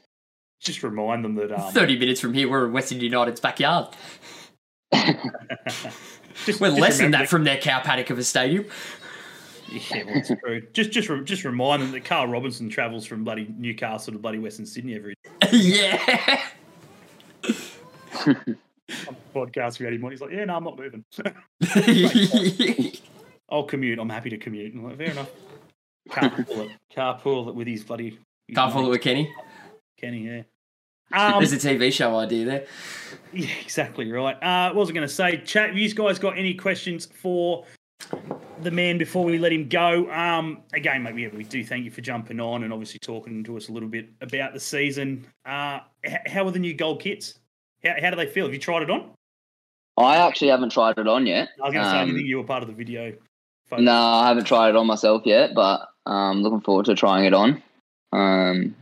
Just 0.65 0.83
remind 0.83 1.25
them 1.25 1.35
that. 1.37 1.53
Um, 1.53 1.73
thirty 1.73 1.99
minutes 1.99 2.21
from 2.21 2.35
here, 2.35 2.49
we're 2.49 2.67
in 2.67 2.73
Western 2.73 3.01
United's 3.01 3.41
backyard. 3.41 3.89
just, 4.95 6.61
We're 6.61 6.69
just 6.69 6.81
less 6.81 6.99
than 6.99 7.13
that 7.13 7.29
from 7.29 7.45
their 7.45 7.57
cow 7.59 7.81
paddock 7.81 8.11
of 8.11 8.19
a 8.19 8.25
stadium. 8.25 8.67
Yeah, 9.69 10.05
well, 10.05 10.17
it's 10.17 10.31
true. 10.43 10.63
Just, 10.73 10.93
just, 10.93 11.09
re- 11.09 11.25
just 11.25 11.45
remind 11.45 11.83
them 11.83 11.91
that 11.93 12.05
Carl 12.05 12.27
Robinson 12.29 12.69
travels 12.69 13.07
from 13.07 13.25
bloody 13.25 13.53
Newcastle 13.57 14.13
to 14.13 14.19
bloody 14.19 14.39
Western 14.39 14.67
Sydney 14.67 14.95
every 14.95 15.15
day. 15.25 15.31
yeah. 15.53 16.43
podcast 19.35 19.79
we 19.79 19.85
had 19.85 19.95
him 19.95 20.05
on. 20.05 20.11
He's 20.11 20.21
like, 20.21 20.31
yeah, 20.31 20.45
no, 20.45 20.57
I'm 20.57 20.65
not 20.65 20.79
moving. 20.79 21.05
I'll 23.49 23.65
commute. 23.65 23.99
I'm 23.99 24.11
happy 24.11 24.31
to 24.31 24.39
commute. 24.39 24.75
I'm 24.75 24.85
like, 24.85 24.99
fair 24.99 25.11
enough. 25.11 25.31
Carpool 26.09 26.67
it. 26.67 26.71
Carpool 26.95 27.49
it 27.49 27.55
with 27.55 27.67
his 27.67 27.85
bloody. 27.85 28.19
his 28.47 28.55
Can't 28.55 28.73
follow 28.73 28.91
with 28.91 29.01
Kenny. 29.01 29.33
Kenny, 29.99 30.27
yeah. 30.27 30.43
Um, 31.13 31.35
There's 31.45 31.53
a 31.53 31.57
TV 31.69 31.93
show 31.93 32.17
idea 32.17 32.45
there. 32.45 32.67
yeah, 33.33 33.49
exactly 33.63 34.11
right. 34.11 34.37
Uh, 34.43 34.69
what 34.73 34.81
was 34.81 34.91
I 34.91 34.93
going 34.93 35.07
to 35.07 35.13
say? 35.15 35.37
Chat, 35.45 35.69
have 35.69 35.79
you 35.79 35.93
guys 35.95 36.19
got 36.19 36.37
any 36.39 36.55
questions 36.55 37.07
for 37.07 37.65
the 38.63 38.71
man 38.71 38.99
before 38.99 39.25
we 39.25 39.39
let 39.39 39.53
him 39.53 39.69
go? 39.69 40.11
Um, 40.11 40.63
again, 40.73 41.03
mate, 41.03 41.17
yeah, 41.19 41.29
we 41.35 41.45
do 41.45 41.63
thank 41.65 41.85
you 41.85 41.91
for 41.91 42.01
jumping 42.01 42.41
on 42.41 42.65
and 42.65 42.73
obviously 42.73 42.99
talking 43.01 43.45
to 43.45 43.57
us 43.57 43.69
a 43.69 43.73
little 43.73 43.89
bit 43.89 44.09
about 44.23 44.55
the 44.55 44.61
season. 44.61 45.27
Uh, 45.47 45.81
h- 46.05 46.19
how 46.27 46.45
are 46.47 46.51
the 46.51 46.59
new 46.59 46.75
gold 46.75 47.01
kits? 47.01 47.39
How, 47.85 47.95
how 48.01 48.11
do 48.11 48.17
they 48.17 48.27
feel? 48.27 48.47
Have 48.47 48.55
you 48.55 48.61
tried 48.61 48.83
it 48.83 48.91
on? 48.91 49.11
I 49.97 50.17
actually 50.17 50.49
haven't 50.49 50.71
tried 50.73 50.99
it 50.99 51.07
on 51.07 51.27
yet. 51.27 51.51
I 51.63 51.67
was 51.67 51.73
going 51.75 51.85
to 51.85 51.91
say, 51.91 51.97
I 51.97 52.01
Um, 52.01 52.07
didn't 52.09 52.19
think 52.19 52.29
you 52.29 52.39
were 52.39 52.45
part 52.45 52.63
of 52.65 52.69
the 52.69 52.75
video. 52.75 53.13
photos. 53.69 53.85
No, 53.85 53.93
I 53.93 54.27
haven't 54.27 54.45
tried 54.47 54.71
it 54.71 54.77
on 54.77 54.87
myself 54.89 55.23
yet, 55.25 55.55
but 55.55 55.87
I'm 56.07 56.43
looking 56.43 56.61
forward 56.63 56.87
to 56.87 56.95
trying 56.97 57.25
it 57.27 57.35
on. 57.35 57.63
Um, 58.13 58.75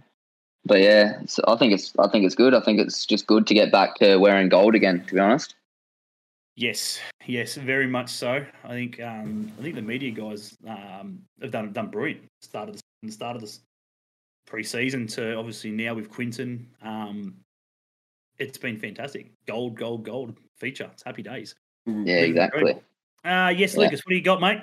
but 0.64 0.80
yeah, 0.80 1.20
so 1.26 1.42
I 1.48 1.56
think 1.56 1.72
it's 1.72 1.92
I 1.98 2.08
think 2.08 2.24
it's 2.24 2.34
good. 2.34 2.54
I 2.54 2.60
think 2.60 2.78
it's 2.80 3.06
just 3.06 3.26
good 3.26 3.46
to 3.46 3.54
get 3.54 3.72
back 3.72 3.96
to 3.96 4.16
wearing 4.16 4.48
gold 4.48 4.74
again. 4.74 5.04
To 5.06 5.14
be 5.14 5.20
honest. 5.20 5.54
Yes, 6.54 7.00
yes, 7.26 7.54
very 7.54 7.86
much 7.86 8.10
so. 8.10 8.44
I 8.64 8.68
think 8.68 9.00
um, 9.00 9.50
I 9.58 9.62
think 9.62 9.74
the 9.74 9.82
media 9.82 10.10
guys 10.10 10.56
um, 10.68 11.22
have 11.40 11.50
done 11.50 11.72
done 11.72 11.88
brilliant. 11.88 12.24
Started 12.42 12.78
the 13.02 13.10
start 13.10 13.36
of 13.36 13.42
this 13.42 13.60
pre-season 14.46 15.06
to 15.06 15.34
obviously 15.36 15.70
now 15.70 15.94
with 15.94 16.10
Quinton. 16.10 16.68
Um, 16.82 17.34
it's 18.38 18.58
been 18.58 18.78
fantastic. 18.78 19.32
Gold, 19.46 19.76
gold, 19.76 20.04
gold 20.04 20.36
feature. 20.58 20.90
It's 20.92 21.02
happy 21.02 21.22
days. 21.22 21.54
Yeah, 21.86 22.16
exactly. 22.16 22.74
Uh, 23.24 23.52
yes, 23.56 23.74
Yeah. 23.74 23.80
Lucas, 23.80 24.00
what 24.00 24.10
do 24.10 24.16
you 24.16 24.22
got, 24.22 24.40
mate? 24.40 24.60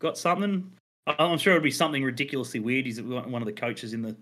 Got 0.00 0.18
something? 0.18 0.70
I- 1.06 1.14
I'm 1.18 1.38
sure 1.38 1.54
it'll 1.54 1.62
be 1.62 1.70
something 1.70 2.02
ridiculously 2.02 2.60
weird. 2.60 2.84
He's 2.84 3.00
one 3.00 3.30
one 3.30 3.42
of 3.42 3.46
the 3.46 3.52
coaches 3.52 3.94
in 3.94 4.02
the. 4.02 4.16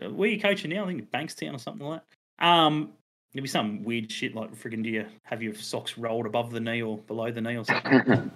Where 0.00 0.28
are 0.28 0.32
you 0.32 0.40
coaching 0.40 0.70
now? 0.70 0.84
I 0.84 0.86
think 0.88 1.10
Bankstown 1.10 1.54
or 1.54 1.58
something 1.58 1.86
like 1.86 2.02
that. 2.38 2.46
Um, 2.46 2.92
there'll 3.32 3.42
be 3.42 3.48
some 3.48 3.82
weird 3.82 4.10
shit 4.10 4.34
like 4.34 4.54
friggin' 4.54 4.82
do 4.82 4.90
you 4.90 5.06
have 5.24 5.42
your 5.42 5.54
socks 5.54 5.98
rolled 5.98 6.26
above 6.26 6.50
the 6.50 6.60
knee 6.60 6.82
or 6.82 6.98
below 6.98 7.30
the 7.30 7.40
knee 7.40 7.56
or 7.56 7.64
something? 7.64 8.30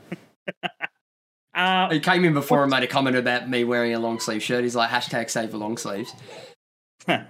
uh, 1.54 1.90
He 1.90 2.00
came 2.00 2.24
in 2.24 2.34
before 2.34 2.62
and 2.62 2.70
made 2.70 2.82
a 2.82 2.86
comment 2.86 3.16
about 3.16 3.48
me 3.48 3.64
wearing 3.64 3.94
a 3.94 3.98
long 3.98 4.18
sleeve 4.20 4.42
shirt. 4.42 4.64
He's 4.64 4.76
like, 4.76 4.90
hashtag 4.90 5.30
save 5.30 5.50
the 5.50 5.58
long 5.58 5.76
sleeves. 5.76 6.14
um, 7.08 7.22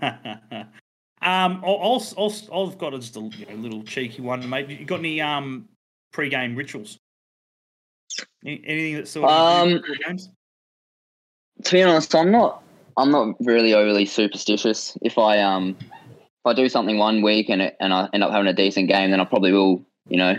I'll, 1.22 1.60
I'll, 1.64 2.02
I'll, 2.18 2.68
I've 2.68 2.78
got 2.78 2.92
just 2.94 3.16
a 3.16 3.20
you 3.20 3.46
know, 3.46 3.54
little 3.54 3.82
cheeky 3.84 4.22
one, 4.22 4.48
mate. 4.48 4.68
You 4.68 4.84
got 4.84 4.98
any 4.98 5.20
um 5.20 5.68
pre-game 6.12 6.56
rituals? 6.56 6.98
Anything 8.44 8.96
that 8.96 9.08
sort 9.08 9.30
of 9.30 9.62
Um, 9.68 9.72
before 9.80 9.96
games? 10.06 10.30
to 11.64 11.72
be 11.72 11.82
honest, 11.82 12.14
I'm 12.14 12.30
not. 12.30 12.62
I'm 12.96 13.10
not 13.10 13.36
really 13.40 13.74
overly 13.74 14.06
superstitious. 14.06 14.96
If 15.02 15.18
I 15.18 15.40
um, 15.40 15.76
if 15.80 16.46
I 16.46 16.54
do 16.54 16.68
something 16.68 16.98
one 16.98 17.22
week 17.22 17.48
and 17.48 17.62
it, 17.62 17.76
and 17.80 17.92
I 17.92 18.08
end 18.12 18.22
up 18.22 18.32
having 18.32 18.48
a 18.48 18.52
decent 18.52 18.88
game, 18.88 19.10
then 19.10 19.20
I 19.20 19.24
probably 19.24 19.52
will, 19.52 19.84
you 20.08 20.16
know, 20.16 20.36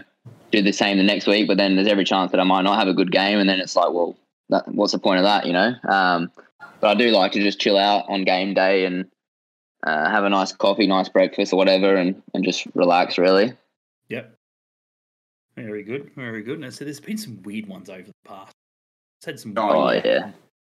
do 0.52 0.62
the 0.62 0.72
same 0.72 0.98
the 0.98 1.04
next 1.04 1.28
week. 1.28 1.48
But 1.48 1.58
then 1.58 1.76
there's 1.76 1.88
every 1.88 2.04
chance 2.04 2.32
that 2.32 2.40
I 2.40 2.44
might 2.44 2.64
not 2.64 2.78
have 2.78 2.88
a 2.88 2.94
good 2.94 3.12
game, 3.12 3.40
and 3.40 3.50
then 3.50 3.60
it's 3.60 3.76
like, 3.76 3.92
well, 3.92 4.18
that, 4.50 4.68
what's 4.68 4.92
the 4.92 5.00
point 5.00 5.20
of 5.20 5.24
that, 5.24 5.46
you 5.46 5.54
know? 5.54 5.74
Um, 5.88 6.32
but 6.80 6.90
I 6.90 6.96
do 6.96 7.10
like 7.10 7.32
to 7.34 7.42
just 7.42 7.60
chill 7.60 7.78
out 7.78 8.06
on 8.10 8.26
game 8.26 8.54
day 8.54 8.86
and 8.86 9.06
uh, 9.86 10.10
have 10.10 10.26
a 10.26 10.30
nice 10.30 10.52
coffee, 10.52 10.88
nice 10.88 11.10
breakfast 11.10 11.54
or 11.54 11.58
whatever, 11.58 11.96
and 11.96 12.22
and 12.34 12.44
just 12.44 12.68
relax. 12.76 13.18
Really. 13.18 13.54
Yep. 14.10 14.36
Very 15.56 15.84
good, 15.84 16.12
very 16.16 16.42
good. 16.42 16.64
And 16.64 16.74
so 16.74 16.84
there's 16.84 17.00
been 17.00 17.18
some 17.18 17.42
weird 17.44 17.68
ones 17.68 17.90
over 17.90 18.04
the 18.04 18.14
past. 18.26 18.54
It's 19.20 19.26
had 19.26 19.40
some 19.40 19.54
Oh, 19.56 19.92
yeah. 19.92 20.32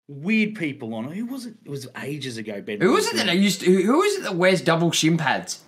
Weird 0.10 0.56
people 0.56 0.94
on. 0.96 1.06
Who 1.12 1.26
was 1.28 1.46
it? 1.46 1.56
It 1.64 1.70
was 1.70 1.88
ages 2.02 2.38
ago, 2.38 2.62
Ben. 2.62 2.82
Who 2.82 2.98
is 2.98 3.08
it 3.08 3.16
that 3.16 3.30
I 3.30 3.34
used 3.34 3.62
to, 3.62 3.82
who 3.84 4.02
is 4.02 4.18
it 4.18 4.24
that 4.24 4.36
wears 4.36 4.62
double 4.62 4.92
shin 4.92 5.18
pads? 5.18 5.64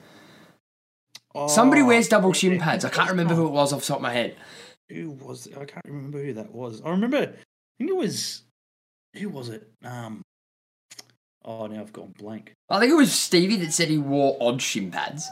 Oh, 1.34 1.47
Somebody 1.47 1.84
wears 1.84 2.10
double 2.10 2.34
shin 2.34 2.60
pads. 2.60 2.84
I 2.84 2.89
can't 2.89 3.10
remember 3.10 3.36
who 3.36 3.47
it 3.47 3.51
was 3.51 3.71
off 3.71 3.82
the 3.82 3.88
top 3.88 3.97
of 3.97 4.01
my 4.01 4.12
head. 4.12 4.36
Who 4.89 5.12
was? 5.12 5.47
It? 5.47 5.54
I 5.58 5.63
can't 5.65 5.86
remember 5.86 6.21
who 6.21 6.34
that 6.34 6.51
was. 6.51 6.82
I 6.82 6.89
remember. 6.89 7.17
I 7.19 7.25
think 7.77 7.89
it 7.89 7.95
was. 7.95 8.43
who 9.13 9.30
was 9.30 9.47
it? 9.49 9.69
Um, 9.84 10.21
oh, 11.45 11.67
now 11.67 11.80
I've 11.80 11.93
gone 11.93 12.13
blank. 12.17 12.51
I 12.69 12.80
think 12.80 12.91
it 12.91 12.95
was 12.95 13.13
Stevie 13.13 13.56
that 13.58 13.71
said 13.71 13.88
he 13.88 13.97
wore 13.97 14.38
odd 14.41 14.62
shin 14.62 14.91
pads. 14.91 15.30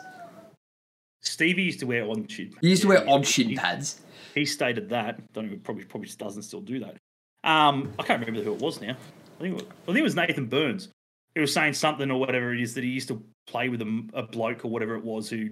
Stevie 1.21 1.63
used 1.63 1.81
to 1.81 1.85
wear 1.87 2.05
on 2.05 2.27
shin. 2.27 2.53
He 2.61 2.69
used 2.69 2.83
to 2.83 2.87
wear 2.87 3.03
yeah, 3.03 3.11
odd 3.11 3.27
shin 3.27 3.49
he- 3.49 3.55
pads. 3.57 3.99
He 4.35 4.45
stated 4.45 4.89
that. 4.89 5.33
Don't 5.33 5.45
even 5.45 5.59
probably 5.59 5.83
probably 5.83 6.09
doesn't 6.17 6.43
still 6.43 6.61
do 6.61 6.79
that. 6.79 6.95
Um, 7.43 7.91
I 7.99 8.03
can't 8.03 8.19
remember 8.19 8.43
who 8.43 8.53
it 8.53 8.61
was 8.61 8.81
now. 8.81 8.91
I 9.39 9.41
think 9.41 9.53
it 9.53 9.63
was, 9.63 9.63
I 9.83 9.85
think 9.87 9.97
it 9.99 10.03
was 10.03 10.15
Nathan 10.15 10.45
Burns. 10.47 10.89
He 11.35 11.41
was 11.41 11.53
saying 11.53 11.73
something 11.73 12.09
or 12.11 12.19
whatever 12.19 12.53
it 12.53 12.61
is 12.61 12.73
that 12.73 12.83
he 12.83 12.89
used 12.89 13.07
to 13.09 13.23
play 13.47 13.69
with 13.69 13.81
a, 13.81 14.03
a 14.13 14.23
bloke 14.23 14.65
or 14.65 14.67
whatever 14.69 14.95
it 14.95 15.03
was 15.03 15.29
who, 15.29 15.49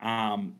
um, 0.00 0.54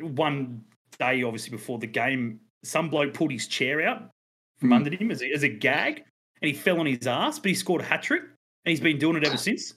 one 0.00 0.64
day 0.98 1.22
obviously 1.22 1.50
before 1.50 1.78
the 1.78 1.86
game, 1.86 2.40
some 2.64 2.88
bloke 2.88 3.14
pulled 3.14 3.30
his 3.30 3.46
chair 3.46 3.86
out 3.86 4.10
from 4.58 4.68
Hmm. 4.68 4.72
under 4.74 4.94
him 4.96 5.10
as 5.10 5.22
a, 5.22 5.30
as 5.32 5.42
a 5.44 5.48
gag, 5.48 6.02
and 6.42 6.50
he 6.50 6.52
fell 6.54 6.80
on 6.80 6.86
his 6.86 7.06
ass, 7.06 7.38
but 7.38 7.48
he 7.50 7.54
scored 7.54 7.80
a 7.82 7.84
hat 7.84 8.02
trick, 8.02 8.22
and 8.22 8.70
he's 8.70 8.80
been 8.80 8.98
doing 8.98 9.16
it 9.16 9.24
ever 9.24 9.36
since. 9.38 9.74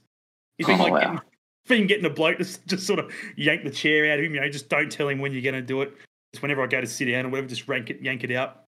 He's 0.58 0.68
been 0.68 0.80
Oh, 0.80 0.84
like 0.84 0.94
wow. 0.94 1.00
getting, 1.00 1.20
been 1.68 1.88
getting 1.88 2.06
a 2.06 2.10
bloke 2.10 2.38
to 2.40 2.44
just 2.68 2.86
sort 2.88 3.00
of 3.00 3.12
yank 3.38 3.64
the 3.64 3.70
chair 3.72 4.12
out 4.12 4.20
of 4.20 4.26
him. 4.26 4.34
You 4.36 4.42
know, 4.42 4.50
just 4.50 4.70
don't 4.70 4.92
tell 4.92 5.08
him 5.10 5.20
when 5.20 5.32
you're 5.34 5.42
going 5.42 5.56
to 5.56 5.62
do 5.62 5.82
it. 5.82 5.94
Just 6.34 6.42
whenever 6.42 6.64
I 6.64 6.68
go 6.68 6.82
to 6.82 6.88
sit 6.88 7.06
down 7.06 7.26
or 7.26 7.30
whatever, 7.30 7.48
just 7.48 7.68
rank 7.68 7.90
it, 7.90 8.02
yank 8.02 8.24
it 8.24 8.32
out 8.32 8.64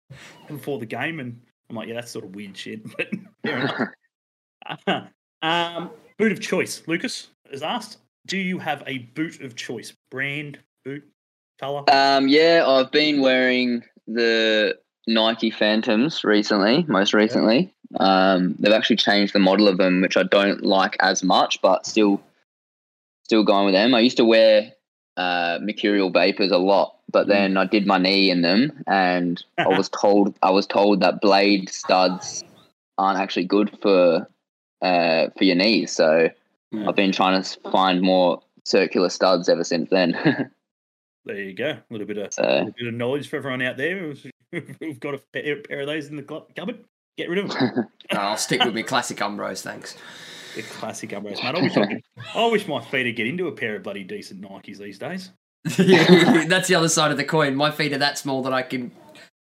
before 0.48 0.78
the 0.78 0.86
game. 0.86 1.20
And 1.20 1.40
I'm 1.70 1.76
like, 1.76 1.88
yeah, 1.88 1.94
that's 1.94 2.10
sort 2.10 2.24
of 2.24 2.34
weird 2.34 2.56
shit. 2.56 2.80
But 2.96 3.08
fair 3.44 3.58
enough. 3.58 3.88
um, 5.42 5.90
boot 6.18 6.32
of 6.32 6.40
choice. 6.40 6.82
Lucas 6.86 7.28
has 7.50 7.62
asked, 7.62 7.98
do 8.26 8.36
you 8.36 8.58
have 8.58 8.82
a 8.86 8.98
boot 8.98 9.40
of 9.40 9.56
choice? 9.56 9.94
Brand, 10.10 10.58
boot, 10.84 11.04
color? 11.58 11.84
Um, 11.90 12.28
yeah, 12.28 12.64
I've 12.66 12.90
been 12.90 13.20
wearing 13.20 13.84
the 14.06 14.78
Nike 15.06 15.50
Phantoms 15.50 16.24
recently, 16.24 16.84
most 16.88 17.14
recently. 17.14 17.72
Um, 17.98 18.56
they've 18.58 18.72
actually 18.72 18.96
changed 18.96 19.32
the 19.32 19.38
model 19.38 19.68
of 19.68 19.78
them, 19.78 20.02
which 20.02 20.16
I 20.16 20.24
don't 20.24 20.62
like 20.62 20.96
as 21.00 21.22
much, 21.22 21.62
but 21.62 21.86
still, 21.86 22.20
still 23.24 23.44
going 23.44 23.64
with 23.66 23.74
them. 23.74 23.94
I 23.94 24.00
used 24.00 24.18
to 24.18 24.24
wear 24.24 24.72
uh, 25.16 25.58
Mercurial 25.60 26.10
Vapors 26.10 26.50
a 26.50 26.58
lot, 26.58 26.96
but 27.10 27.26
then 27.26 27.56
I 27.56 27.66
did 27.66 27.86
my 27.86 27.98
knee 27.98 28.30
in 28.30 28.42
them, 28.42 28.82
and 28.86 29.42
I 29.58 29.68
was 29.68 29.88
told 30.00 30.34
I 30.42 30.50
was 30.50 30.66
told 30.66 31.00
that 31.00 31.20
blade 31.20 31.68
studs 31.68 32.44
aren't 32.98 33.18
actually 33.18 33.44
good 33.44 33.76
for 33.82 34.28
uh, 34.82 35.26
for 35.36 35.44
your 35.44 35.56
knees. 35.56 35.92
So 35.92 36.30
Hmm. 36.72 36.88
I've 36.88 36.96
been 36.96 37.12
trying 37.12 37.42
to 37.42 37.70
find 37.70 38.00
more 38.00 38.42
circular 38.64 39.08
studs 39.08 39.48
ever 39.48 39.64
since 39.64 39.90
then. 39.90 40.50
There 41.26 41.36
you 41.36 41.52
go. 41.52 41.68
A 41.68 41.84
little 41.90 42.06
bit 42.06 42.16
of 42.16 42.32
so 42.32 42.42
a 42.42 42.72
bit 42.74 42.88
of 42.88 42.94
knowledge 42.94 43.28
for 43.28 43.36
everyone 43.36 43.60
out 43.60 43.76
there 43.76 43.98
who's, 43.98 44.26
who've 44.80 44.98
got 44.98 45.12
a 45.12 45.18
pair, 45.34 45.56
pair 45.56 45.80
of 45.80 45.86
those 45.86 46.06
in 46.06 46.16
the 46.16 46.22
cupboard. 46.22 46.82
Get 47.18 47.28
rid 47.28 47.38
of 47.40 47.50
them. 47.50 47.88
No, 48.10 48.18
I'll 48.18 48.38
stick 48.38 48.64
with 48.64 48.74
my 48.74 48.80
classic 48.80 49.18
Umbros, 49.18 49.60
thanks. 49.60 49.96
The 50.54 50.62
classic 50.62 51.10
Umbros, 51.10 51.42
mate. 51.42 51.54
I 51.54 51.62
wish, 51.62 51.76
I, 51.76 51.86
could, 51.86 52.02
I 52.34 52.46
wish 52.46 52.66
my 52.66 52.80
feet 52.80 53.06
would 53.06 53.16
get 53.16 53.26
into 53.26 53.48
a 53.48 53.52
pair 53.52 53.76
of 53.76 53.82
bloody 53.82 54.04
decent 54.04 54.40
Nikes 54.40 54.78
these 54.78 54.98
days. 54.98 55.30
That's 55.64 56.68
the 56.68 56.74
other 56.74 56.88
side 56.88 57.10
of 57.10 57.16
the 57.16 57.24
coin. 57.24 57.54
My 57.54 57.70
feet 57.70 57.92
are 57.92 57.98
that 57.98 58.18
small 58.18 58.42
that 58.42 58.52
I 58.52 58.62
can, 58.62 58.90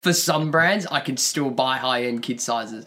for 0.03 0.13
some 0.13 0.51
brands, 0.51 0.85
I 0.87 0.99
can 0.99 1.15
still 1.17 1.49
buy 1.49 1.77
high 1.77 2.05
end 2.05 2.23
kid 2.23 2.41
sizes. 2.41 2.85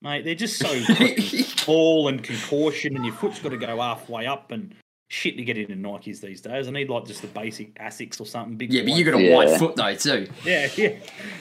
Mate, 0.00 0.24
they're 0.24 0.34
just 0.34 0.58
so 0.58 0.80
tall 1.64 2.08
and 2.08 2.22
contortion, 2.22 2.94
and 2.94 3.04
your 3.04 3.14
foot's 3.14 3.40
got 3.40 3.48
to 3.50 3.56
go 3.56 3.80
halfway 3.80 4.26
up 4.26 4.52
and 4.52 4.74
shit 5.08 5.36
to 5.38 5.44
get 5.44 5.56
into 5.56 5.74
Nikes 5.74 6.20
these 6.20 6.40
days. 6.40 6.68
I 6.68 6.70
need 6.70 6.88
like 6.90 7.06
just 7.06 7.22
the 7.22 7.28
basic 7.28 7.74
Asics 7.76 8.20
or 8.20 8.26
something 8.26 8.56
big. 8.56 8.72
Yeah, 8.72 8.82
but 8.82 8.92
you 8.92 9.04
got 9.04 9.14
a 9.14 9.22
Yeah. 9.22 9.34
wide 9.36 9.58
foot 9.58 9.74
though 9.76 9.94
too. 9.94 10.28
Yeah, 10.44 10.68
yeah, 10.76 10.96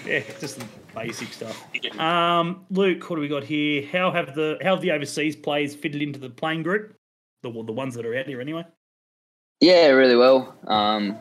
yeah. 0.06 0.24
Just 0.40 0.60
the 0.60 0.66
basic 0.96 1.28
stuff. 1.34 1.68
Um, 2.00 2.66
Luke, 2.72 3.10
what 3.10 3.18
do 3.18 3.22
we 3.22 3.28
got 3.28 3.44
here? 3.44 3.86
How 3.92 4.12
have 4.12 4.36
the 4.36 4.58
how 4.62 4.72
have 4.76 4.82
the 4.82 4.92
overseas 4.92 5.36
players 5.36 5.76
fitted 5.76 6.02
into 6.02 6.20
the 6.20 6.30
playing 6.30 6.64
group? 6.64 6.96
The 7.44 7.52
the 7.52 7.74
ones 7.74 7.94
that 7.96 8.06
are 8.06 8.16
out 8.18 8.26
here 8.26 8.42
anyway. 8.42 8.66
Yeah, 9.60 9.88
really 9.90 10.16
well. 10.16 10.56
Um, 10.68 11.18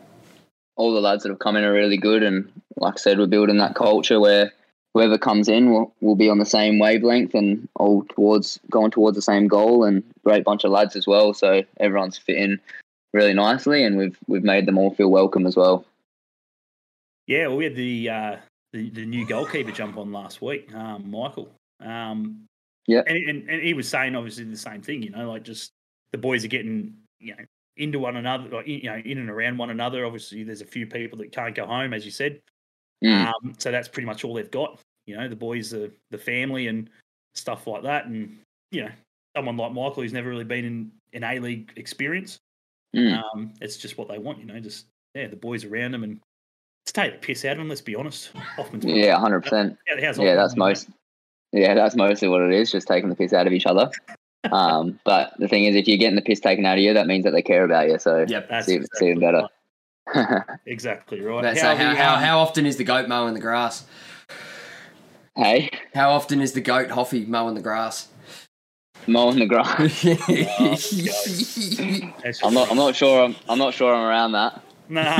all 0.76 0.92
the 0.94 1.00
lads 1.00 1.22
that 1.22 1.30
have 1.30 1.38
come 1.38 1.56
in 1.56 1.64
are 1.64 1.72
really 1.72 1.96
good, 1.96 2.22
and 2.22 2.50
like 2.76 2.94
I 2.94 2.98
said, 2.98 3.18
we're 3.18 3.26
building 3.26 3.58
that 3.58 3.74
culture 3.74 4.20
where 4.20 4.52
whoever 4.96 5.18
comes 5.18 5.46
in 5.46 5.70
will, 5.70 5.94
will 6.00 6.16
be 6.16 6.30
on 6.30 6.38
the 6.38 6.46
same 6.46 6.78
wavelength 6.78 7.34
and 7.34 7.68
all 7.74 8.02
towards 8.04 8.58
going 8.70 8.90
towards 8.90 9.14
the 9.14 9.20
same 9.20 9.46
goal. 9.46 9.84
And 9.84 10.02
great 10.24 10.42
bunch 10.42 10.64
of 10.64 10.70
lads 10.70 10.96
as 10.96 11.06
well, 11.06 11.34
so 11.34 11.62
everyone's 11.78 12.16
fit 12.16 12.38
in 12.38 12.58
really 13.12 13.34
nicely, 13.34 13.84
and 13.84 13.98
we've 13.98 14.18
we've 14.26 14.42
made 14.42 14.64
them 14.64 14.78
all 14.78 14.94
feel 14.94 15.10
welcome 15.10 15.46
as 15.46 15.54
well. 15.54 15.84
Yeah, 17.26 17.48
well, 17.48 17.58
we 17.58 17.64
had 17.64 17.76
the 17.76 18.08
uh, 18.08 18.36
the, 18.72 18.88
the 18.88 19.04
new 19.04 19.26
goalkeeper 19.26 19.70
jump 19.70 19.98
on 19.98 20.12
last 20.12 20.40
week, 20.40 20.74
um, 20.74 21.10
Michael. 21.10 21.50
Um, 21.84 22.46
Yeah. 22.86 23.02
and, 23.06 23.18
and 23.28 23.50
and 23.50 23.62
he 23.62 23.74
was 23.74 23.88
saying 23.88 24.16
obviously 24.16 24.44
the 24.44 24.56
same 24.56 24.80
thing. 24.80 25.02
You 25.02 25.10
know, 25.10 25.30
like 25.30 25.42
just 25.42 25.72
the 26.12 26.18
boys 26.18 26.42
are 26.42 26.48
getting 26.48 26.94
you 27.20 27.36
know 27.36 27.44
into 27.76 27.98
one 27.98 28.16
another, 28.16 28.48
like, 28.48 28.66
you 28.66 28.84
know, 28.84 28.96
in 28.96 29.18
and 29.18 29.28
around 29.28 29.58
one 29.58 29.68
another. 29.68 30.06
Obviously, 30.06 30.42
there's 30.42 30.62
a 30.62 30.66
few 30.66 30.86
people 30.86 31.18
that 31.18 31.32
can't 31.32 31.54
go 31.54 31.66
home, 31.66 31.92
as 31.92 32.06
you 32.06 32.10
said. 32.10 32.40
Mm. 33.04 33.26
Um, 33.26 33.54
so 33.58 33.70
that's 33.70 33.88
pretty 33.88 34.06
much 34.06 34.24
all 34.24 34.32
they've 34.32 34.50
got. 34.50 34.80
You 35.06 35.16
know, 35.16 35.28
the 35.28 35.36
boys, 35.36 35.70
the 35.70 35.90
the 36.10 36.18
family, 36.18 36.68
and 36.68 36.90
stuff 37.34 37.66
like 37.66 37.82
that. 37.84 38.06
And 38.06 38.38
you 38.70 38.84
know, 38.84 38.90
someone 39.36 39.56
like 39.56 39.72
Michael 39.72 40.02
who's 40.02 40.12
never 40.12 40.28
really 40.28 40.44
been 40.44 40.64
in 40.64 40.92
an 41.12 41.24
A 41.24 41.38
League 41.38 41.72
experience. 41.76 42.38
Mm. 42.94 43.22
Um, 43.22 43.52
it's 43.60 43.76
just 43.76 43.98
what 43.98 44.08
they 44.08 44.18
want. 44.18 44.38
You 44.38 44.46
know, 44.46 44.60
just 44.60 44.86
yeah, 45.14 45.28
the 45.28 45.36
boys 45.36 45.64
around 45.64 45.92
them 45.92 46.04
and 46.04 46.20
to 46.86 46.92
take 46.92 47.12
the 47.12 47.18
piss 47.18 47.44
out 47.44 47.52
of 47.52 47.58
them. 47.58 47.68
Let's 47.68 47.80
be 47.80 47.94
honest. 47.94 48.30
Hoffman's 48.56 48.84
Yeah, 48.84 49.18
hundred 49.18 49.42
percent. 49.42 49.76
Yeah, 49.86 50.06
how's 50.06 50.18
Yeah, 50.18 50.24
Hoffman 50.24 50.36
that's 50.36 50.54
doing, 50.54 50.68
most. 50.68 50.88
Yeah, 51.52 51.74
that's 51.74 51.96
mostly 51.96 52.28
what 52.28 52.42
it 52.42 52.52
is, 52.52 52.70
just 52.70 52.88
taking 52.88 53.08
the 53.08 53.16
piss 53.16 53.32
out 53.32 53.46
of 53.46 53.52
each 53.52 53.66
other. 53.66 53.90
Um, 54.50 54.98
but 55.04 55.32
the 55.38 55.48
thing 55.48 55.64
is, 55.64 55.74
if 55.76 55.88
you're 55.88 55.98
getting 55.98 56.16
the 56.16 56.22
piss 56.22 56.40
taken 56.40 56.66
out 56.66 56.78
of 56.78 56.84
you, 56.84 56.94
that 56.94 57.06
means 57.06 57.24
that 57.24 57.30
they 57.32 57.42
care 57.42 57.64
about 57.64 57.88
you. 57.88 57.98
So 57.98 58.24
Yep. 58.28 58.48
That's 58.48 58.68
it's 58.68 58.72
even, 58.72 58.84
it's 58.84 59.02
even 59.02 59.20
better. 59.20 59.48
right. 60.14 60.42
Exactly 60.66 61.20
right. 61.20 61.42
That's 61.42 61.60
how, 61.60 61.74
how, 61.74 61.94
how, 61.94 62.14
um, 62.14 62.22
how 62.22 62.38
often 62.38 62.66
is 62.66 62.76
the 62.76 62.84
goat 62.84 63.08
mowing 63.08 63.34
the 63.34 63.40
grass? 63.40 63.84
Hey, 65.36 65.70
How 65.94 66.10
often 66.10 66.40
is 66.40 66.52
the 66.52 66.60
goat 66.60 66.90
Hoffy 66.90 67.24
mowing 67.26 67.54
the 67.54 67.62
grass? 67.62 68.08
mowing 69.06 69.38
the 69.38 69.46
grass. 69.46 70.02
that's 72.22 72.42
I'm 72.42 72.54
not. 72.54 72.70
I'm 72.70 72.76
not 72.76 72.96
sure. 72.96 73.24
I'm. 73.24 73.36
I'm 73.48 73.58
not 73.58 73.74
sure. 73.74 73.94
I'm 73.94 74.04
around 74.04 74.32
that. 74.32 74.62
Nah, 74.88 75.18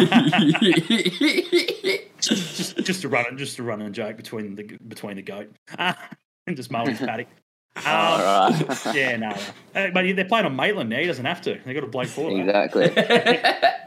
just 2.21 2.77
just 2.85 3.03
to 3.03 3.09
run 3.09 3.27
it, 3.27 3.37
just 3.37 3.57
to 3.57 3.63
run 3.63 3.83
a 3.83 3.91
joke 3.91 4.17
between 4.17 4.55
the 4.55 4.63
between 4.89 5.17
the 5.17 5.23
goat 5.23 5.51
and 5.79 6.57
just 6.57 6.71
mowing 6.71 6.91
his 6.91 6.99
paddock. 6.99 7.29
Um, 7.77 7.83
All 7.87 8.19
right. 8.51 8.95
yeah, 8.95 9.17
no, 9.17 9.31
no. 9.31 9.37
Uh, 9.75 9.91
but 9.91 10.05
they're 10.17 10.25
playing 10.25 10.47
on 10.47 10.57
Maitland 10.57 10.91
now. 10.91 10.99
He 10.99 11.07
doesn't 11.07 11.25
have 11.25 11.43
to. 11.43 11.61
They 11.65 11.75
got 11.75 11.85
a 11.85 11.89
Blake 11.89 12.09
for 12.09 12.31
that. 12.31 12.75
exactly. 12.75 13.81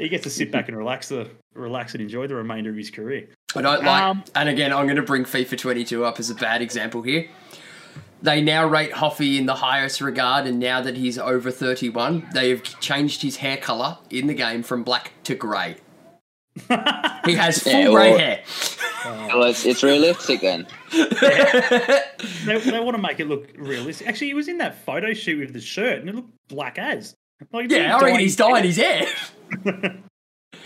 He 0.00 0.08
gets 0.08 0.24
to 0.24 0.30
sit 0.30 0.50
back 0.50 0.68
and 0.68 0.76
relax 0.76 1.08
the 1.08 1.28
relax 1.54 1.92
and 1.94 2.00
enjoy 2.02 2.26
the 2.26 2.34
remainder 2.34 2.70
of 2.70 2.76
his 2.76 2.90
career. 2.90 3.28
I 3.54 3.62
don't 3.62 3.84
like, 3.84 4.02
Um, 4.02 4.24
and 4.34 4.48
again, 4.48 4.72
I'm 4.72 4.86
going 4.86 4.96
to 4.96 5.02
bring 5.02 5.24
FIFA 5.24 5.58
22 5.58 6.04
up 6.04 6.18
as 6.18 6.30
a 6.30 6.34
bad 6.34 6.62
example 6.62 7.02
here. 7.02 7.28
They 8.22 8.40
now 8.40 8.66
rate 8.66 8.92
Hoffy 8.92 9.38
in 9.38 9.46
the 9.46 9.54
highest 9.56 10.00
regard, 10.00 10.46
and 10.46 10.58
now 10.58 10.80
that 10.82 10.96
he's 10.96 11.18
over 11.18 11.50
31, 11.50 12.28
they 12.34 12.50
have 12.50 12.62
changed 12.80 13.22
his 13.22 13.36
hair 13.36 13.56
colour 13.56 13.98
in 14.10 14.26
the 14.26 14.34
game 14.34 14.62
from 14.62 14.84
black 14.84 15.12
to 15.24 15.34
grey. 15.34 15.76
He 17.26 17.34
has 17.34 17.62
full 17.62 17.72
Yeah, 17.72 17.90
grey 17.90 18.18
hair. 18.18 18.42
well, 19.04 19.44
it's, 19.44 19.64
it's 19.66 19.82
realistic 19.82 20.40
then. 20.40 20.66
They, 22.44 22.58
they 22.58 22.80
want 22.80 22.96
to 22.96 23.02
make 23.02 23.20
it 23.20 23.28
look 23.28 23.48
realistic. 23.56 24.06
Actually, 24.08 24.28
he 24.28 24.34
was 24.34 24.48
in 24.48 24.58
that 24.58 24.84
photo 24.84 25.12
shoot 25.12 25.38
with 25.38 25.52
the 25.52 25.60
shirt, 25.60 26.00
and 26.00 26.08
it 26.08 26.14
looked 26.14 26.30
black 26.48 26.78
as. 26.78 27.14
Like, 27.52 27.70
yeah, 27.70 27.96
I 27.96 28.00
reckon 28.02 28.20
he's 28.20 28.36
dying 28.36 28.64
his 28.64 28.76
hair. 28.76 29.06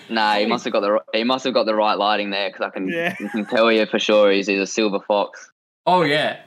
Nah, 0.08 0.34
he 0.34 0.46
must 0.46 0.64
have 0.64 0.72
got 0.72 0.80
the. 0.80 1.00
He 1.12 1.24
must 1.24 1.44
have 1.44 1.54
got 1.54 1.64
the 1.64 1.74
right 1.74 1.94
lighting 1.94 2.30
there 2.30 2.50
because 2.50 2.66
I 2.66 2.70
can. 2.70 2.88
Yeah. 2.88 3.14
I 3.18 3.28
can 3.28 3.46
tell 3.46 3.72
you 3.72 3.86
for 3.86 3.98
sure 3.98 4.30
he's, 4.30 4.46
he's 4.46 4.60
a 4.60 4.66
silver 4.66 5.00
fox. 5.00 5.50
Oh, 5.86 6.02
yeah. 6.02 6.40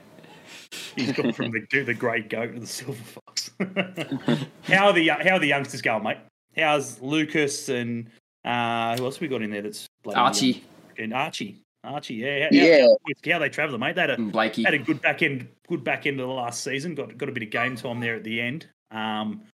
He's 0.95 1.11
gone 1.13 1.33
from 1.33 1.51
the 1.51 1.83
the 1.83 1.93
grey 1.93 2.21
goat 2.21 2.53
to 2.53 2.59
the 2.59 2.67
silver 2.67 3.03
fox. 3.03 3.51
how 4.63 4.87
are 4.87 4.93
the 4.93 5.07
how 5.07 5.35
are 5.35 5.39
the 5.39 5.47
youngsters 5.47 5.81
going, 5.81 6.03
mate? 6.03 6.17
How's 6.55 7.01
Lucas 7.01 7.69
and 7.69 8.09
uh, 8.45 8.97
who 8.97 9.05
else 9.05 9.19
we 9.19 9.27
got 9.27 9.41
in 9.41 9.49
there? 9.49 9.61
That's 9.61 9.87
Archie 10.13 10.47
young? 10.47 10.61
and 10.99 11.13
Archie. 11.13 11.61
Archie, 11.83 12.15
yeah, 12.15 12.43
how, 12.43 12.49
Yeah. 12.51 12.87
How, 13.25 13.31
how 13.33 13.39
they 13.39 13.49
travelling, 13.49 13.79
mate? 13.79 13.95
They 13.95 14.01
had 14.01 14.11
a, 14.11 14.17
Blakey. 14.17 14.63
had 14.63 14.73
a 14.73 14.79
good 14.79 15.01
back 15.01 15.21
end, 15.21 15.47
good 15.69 15.83
back 15.83 16.05
end 16.05 16.19
of 16.19 16.27
the 16.27 16.33
last 16.33 16.63
season. 16.63 16.95
Got 16.95 17.17
got 17.17 17.29
a 17.29 17.31
bit 17.31 17.43
of 17.43 17.49
game 17.49 17.75
time 17.75 17.99
there 17.99 18.15
at 18.15 18.23
the 18.23 18.41
end. 18.41 18.67
Um, 18.91 19.41
h- 19.43 19.51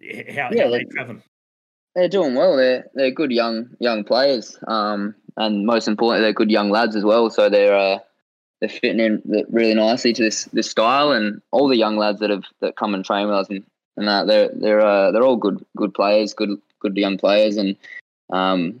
how, 0.00 0.50
Yeah, 0.52 0.64
how 0.64 0.70
they 0.70 0.84
travelling? 0.84 1.22
They're 1.94 2.08
doing 2.08 2.34
well. 2.34 2.56
They're 2.56 2.86
they're 2.94 3.10
good 3.10 3.32
young 3.32 3.70
young 3.80 4.04
players. 4.04 4.58
Um, 4.66 5.14
and 5.36 5.66
most 5.66 5.88
importantly, 5.88 6.24
they're 6.24 6.32
good 6.32 6.50
young 6.50 6.70
lads 6.70 6.96
as 6.96 7.04
well. 7.04 7.30
So 7.30 7.48
they're 7.48 7.76
uh, 7.76 7.98
they're 8.60 8.68
fitting 8.68 9.00
in 9.00 9.22
really 9.50 9.74
nicely 9.74 10.12
to 10.12 10.22
this 10.22 10.44
this 10.46 10.70
style. 10.70 11.12
And 11.12 11.42
all 11.50 11.68
the 11.68 11.76
young 11.76 11.96
lads 11.96 12.20
that 12.20 12.30
have 12.30 12.44
that 12.60 12.76
come 12.76 12.94
and 12.94 13.04
train 13.04 13.26
with 13.26 13.36
us 13.36 13.48
and, 13.48 13.64
and 13.96 14.06
that 14.08 14.26
they're 14.26 14.50
they're 14.52 14.80
uh, 14.86 15.10
they're 15.10 15.24
all 15.24 15.36
good 15.36 15.64
good 15.76 15.94
players, 15.94 16.34
good 16.34 16.60
good 16.80 16.96
young 16.96 17.18
players. 17.18 17.56
And 17.56 17.76
um, 18.30 18.80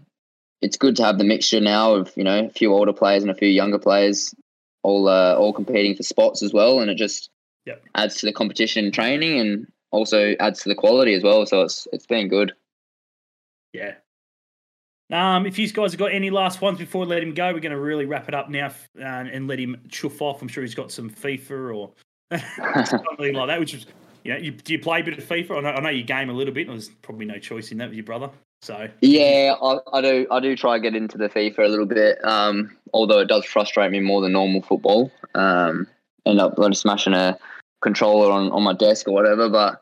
it's 0.60 0.76
good 0.76 0.96
to 0.96 1.04
have 1.04 1.18
the 1.18 1.24
mixture 1.24 1.60
now 1.60 1.94
of 1.94 2.12
you 2.16 2.24
know 2.24 2.46
a 2.46 2.50
few 2.50 2.72
older 2.72 2.92
players 2.92 3.22
and 3.22 3.30
a 3.30 3.34
few 3.34 3.48
younger 3.48 3.78
players 3.78 4.34
all 4.82 5.08
uh, 5.08 5.34
all 5.34 5.52
competing 5.52 5.94
for 5.94 6.02
spots 6.02 6.42
as 6.42 6.52
well, 6.52 6.80
and 6.80 6.90
it 6.90 6.96
just 6.96 7.30
Yep. 7.66 7.82
adds 7.94 8.16
to 8.16 8.26
the 8.26 8.32
competition 8.32 8.86
and 8.86 8.94
training, 8.94 9.38
and 9.38 9.70
also 9.90 10.34
adds 10.40 10.62
to 10.62 10.68
the 10.68 10.74
quality 10.74 11.14
as 11.14 11.22
well. 11.22 11.44
So 11.46 11.62
it's 11.62 11.86
it's 11.92 12.06
been 12.06 12.28
good. 12.28 12.52
Yeah. 13.72 13.94
Um, 15.10 15.46
if 15.46 15.58
you 15.58 15.68
guys 15.70 15.92
have 15.92 15.98
got 15.98 16.12
any 16.12 16.28
last 16.28 16.60
ones 16.60 16.78
before 16.78 17.02
we 17.02 17.06
let 17.06 17.22
him 17.22 17.32
go, 17.32 17.52
we're 17.52 17.60
going 17.60 17.72
to 17.72 17.80
really 17.80 18.04
wrap 18.04 18.28
it 18.28 18.34
up 18.34 18.50
now 18.50 18.66
f- 18.66 18.88
uh, 18.98 19.04
and 19.04 19.48
let 19.48 19.58
him 19.58 19.80
chuff 19.88 20.20
off. 20.20 20.42
I'm 20.42 20.48
sure 20.48 20.62
he's 20.62 20.74
got 20.74 20.92
some 20.92 21.08
FIFA 21.08 21.74
or 21.74 21.92
something 22.84 23.34
like 23.34 23.48
that. 23.48 23.58
Which 23.58 23.72
is, 23.72 23.86
you 24.24 24.34
know, 24.34 24.38
you, 24.38 24.50
do 24.50 24.74
you 24.74 24.78
play 24.78 25.00
a 25.00 25.04
bit 25.04 25.16
of 25.16 25.24
FIFA? 25.24 25.58
I 25.58 25.60
know, 25.60 25.68
I 25.70 25.80
know 25.80 25.88
you 25.88 26.02
game 26.02 26.28
a 26.28 26.34
little 26.34 26.52
bit. 26.52 26.66
and 26.68 26.76
There's 26.76 26.90
probably 26.90 27.24
no 27.24 27.38
choice 27.38 27.72
in 27.72 27.78
that 27.78 27.88
with 27.88 27.96
your 27.96 28.04
brother. 28.04 28.30
So 28.60 28.88
Yeah, 29.00 29.54
I, 29.62 29.78
I 29.94 30.00
do. 30.02 30.26
I 30.30 30.40
do 30.40 30.54
try 30.56 30.76
to 30.76 30.82
get 30.82 30.94
into 30.94 31.16
the 31.16 31.30
FIFA 31.30 31.58
a 31.60 31.68
little 31.68 31.86
bit. 31.86 32.22
Um, 32.22 32.76
although 32.92 33.20
it 33.20 33.28
does 33.28 33.46
frustrate 33.46 33.90
me 33.90 34.00
more 34.00 34.20
than 34.20 34.32
normal 34.32 34.60
football. 34.60 35.10
Um, 35.34 35.86
end 36.26 36.38
up 36.40 36.58
like 36.58 36.74
smashing 36.74 37.14
a 37.14 37.38
controller 37.80 38.30
on, 38.32 38.50
on 38.52 38.62
my 38.62 38.72
desk 38.74 39.08
or 39.08 39.12
whatever. 39.12 39.48
But 39.48 39.80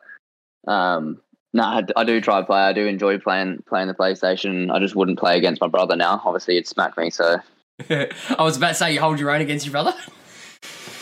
um, 0.70 1.20
no, 1.52 1.62
I, 1.62 1.82
I 1.96 2.04
do 2.04 2.20
try 2.20 2.40
to 2.40 2.46
play. 2.46 2.60
I 2.60 2.72
do 2.72 2.86
enjoy 2.86 3.18
playing 3.18 3.62
playing 3.66 3.88
the 3.88 3.94
PlayStation. 3.94 4.70
I 4.70 4.78
just 4.78 4.94
wouldn't 4.94 5.18
play 5.18 5.36
against 5.36 5.60
my 5.60 5.68
brother 5.68 5.96
now. 5.96 6.20
Obviously, 6.24 6.56
it'd 6.56 6.68
smack 6.68 6.96
me. 6.96 7.10
So 7.10 7.36
I 7.90 8.08
was 8.38 8.56
about 8.56 8.68
to 8.68 8.74
say 8.74 8.92
you 8.92 9.00
hold 9.00 9.18
your 9.18 9.30
own 9.30 9.40
against 9.40 9.66
your 9.66 9.72
brother. 9.72 9.94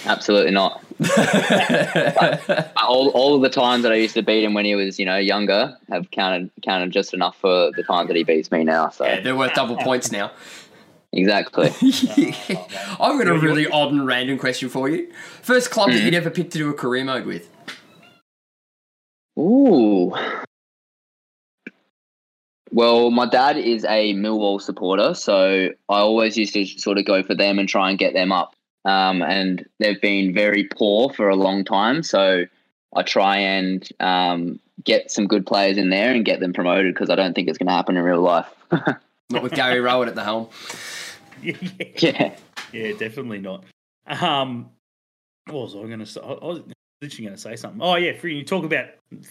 absolutely 0.06 0.52
not. 0.52 0.82
All, 2.76 3.08
all 3.08 3.34
of 3.34 3.42
the 3.42 3.48
times 3.50 3.82
that 3.82 3.90
I 3.90 3.96
used 3.96 4.14
to 4.14 4.22
beat 4.22 4.44
him 4.44 4.54
when 4.54 4.64
he 4.64 4.76
was, 4.76 5.00
you 5.00 5.06
know, 5.06 5.16
younger 5.16 5.76
have 5.88 6.10
counted 6.12 6.50
counted 6.62 6.92
just 6.92 7.14
enough 7.14 7.36
for 7.36 7.72
the 7.74 7.82
times 7.82 8.08
that 8.08 8.16
he 8.16 8.22
beats 8.22 8.52
me 8.52 8.62
now. 8.62 8.90
So 8.90 9.04
yeah, 9.04 9.20
they're 9.20 9.36
worth 9.36 9.54
double 9.54 9.76
points 9.76 10.12
now. 10.12 10.30
Exactly. 11.14 11.68
I've 13.00 13.18
got 13.18 13.28
a 13.28 13.38
really 13.38 13.66
odd 13.66 13.92
and 13.92 14.06
random 14.06 14.38
question 14.38 14.68
for 14.68 14.88
you. 14.88 15.10
First 15.42 15.70
club 15.70 15.90
that 15.90 16.02
you'd 16.02 16.14
ever 16.14 16.30
pick 16.30 16.50
to 16.50 16.58
do 16.58 16.70
a 16.70 16.74
career 16.74 17.04
mode 17.04 17.26
with? 17.26 17.48
Ooh. 19.38 20.14
Well, 22.70 23.10
my 23.10 23.26
dad 23.26 23.56
is 23.56 23.84
a 23.84 24.14
Millwall 24.14 24.60
supporter, 24.60 25.14
so 25.14 25.68
I 25.88 25.98
always 25.98 26.36
used 26.36 26.54
to 26.54 26.66
sort 26.66 26.98
of 26.98 27.04
go 27.04 27.22
for 27.22 27.34
them 27.34 27.58
and 27.58 27.68
try 27.68 27.90
and 27.90 27.98
get 27.98 28.14
them 28.14 28.32
up. 28.32 28.56
Um, 28.84 29.22
and 29.22 29.64
they've 29.78 30.00
been 30.00 30.34
very 30.34 30.64
poor 30.64 31.10
for 31.10 31.28
a 31.28 31.36
long 31.36 31.64
time, 31.64 32.02
so 32.02 32.44
I 32.94 33.02
try 33.02 33.38
and 33.38 33.88
um, 34.00 34.60
get 34.82 35.10
some 35.10 35.26
good 35.26 35.46
players 35.46 35.78
in 35.78 35.90
there 35.90 36.12
and 36.12 36.24
get 36.24 36.40
them 36.40 36.52
promoted 36.52 36.94
because 36.94 37.10
I 37.10 37.14
don't 37.16 37.34
think 37.34 37.48
it's 37.48 37.58
going 37.58 37.68
to 37.68 37.72
happen 37.72 37.96
in 37.96 38.02
real 38.02 38.20
life. 38.20 38.48
Not 39.30 39.42
with 39.42 39.52
Gary 39.52 39.80
Rowett 39.80 40.08
at 40.08 40.14
the 40.14 40.24
helm. 40.24 40.48
yeah, 41.78 41.88
yeah. 41.98 42.36
yeah, 42.72 42.92
definitely 42.96 43.38
not. 43.38 43.64
Um, 44.06 44.70
what 45.46 45.62
was 45.64 45.76
I 45.76 45.80
going 45.80 45.98
to 45.98 46.06
say? 46.06 46.20
I 46.22 46.32
I 46.32 46.44
was 46.46 46.60
literally 47.02 47.24
going 47.26 47.36
to 47.36 47.40
say 47.40 47.56
something. 47.56 47.80
Oh 47.82 47.96
yeah, 47.96 48.16
for 48.18 48.28
you 48.28 48.44
talk 48.44 48.64
about 48.64 48.86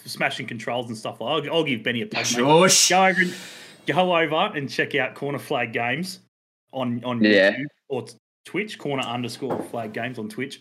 smashing 0.05 0.47
controls 0.47 0.87
and 0.87 0.97
stuff. 0.97 1.21
I'll, 1.21 1.41
I'll 1.51 1.63
give 1.63 1.83
Benny 1.83 2.01
a 2.01 2.05
plug. 2.05 2.25
mate. 2.25 2.71
Shush. 2.71 2.89
go 2.89 3.05
over 3.05 3.21
and 3.21 3.33
go 3.87 4.15
over 4.17 4.57
and 4.57 4.69
check 4.69 4.95
out 4.95 5.15
Corner 5.15 5.39
Flag 5.39 5.73
Games 5.73 6.19
on 6.71 7.03
on 7.03 7.23
Yeah. 7.23 7.51
YouTube 7.51 7.65
or 7.89 8.01
t- 8.03 8.15
Twitch. 8.45 8.77
Corner 8.77 9.03
underscore 9.03 9.61
Flag 9.63 9.93
Games 9.93 10.19
on 10.19 10.29
Twitch. 10.29 10.59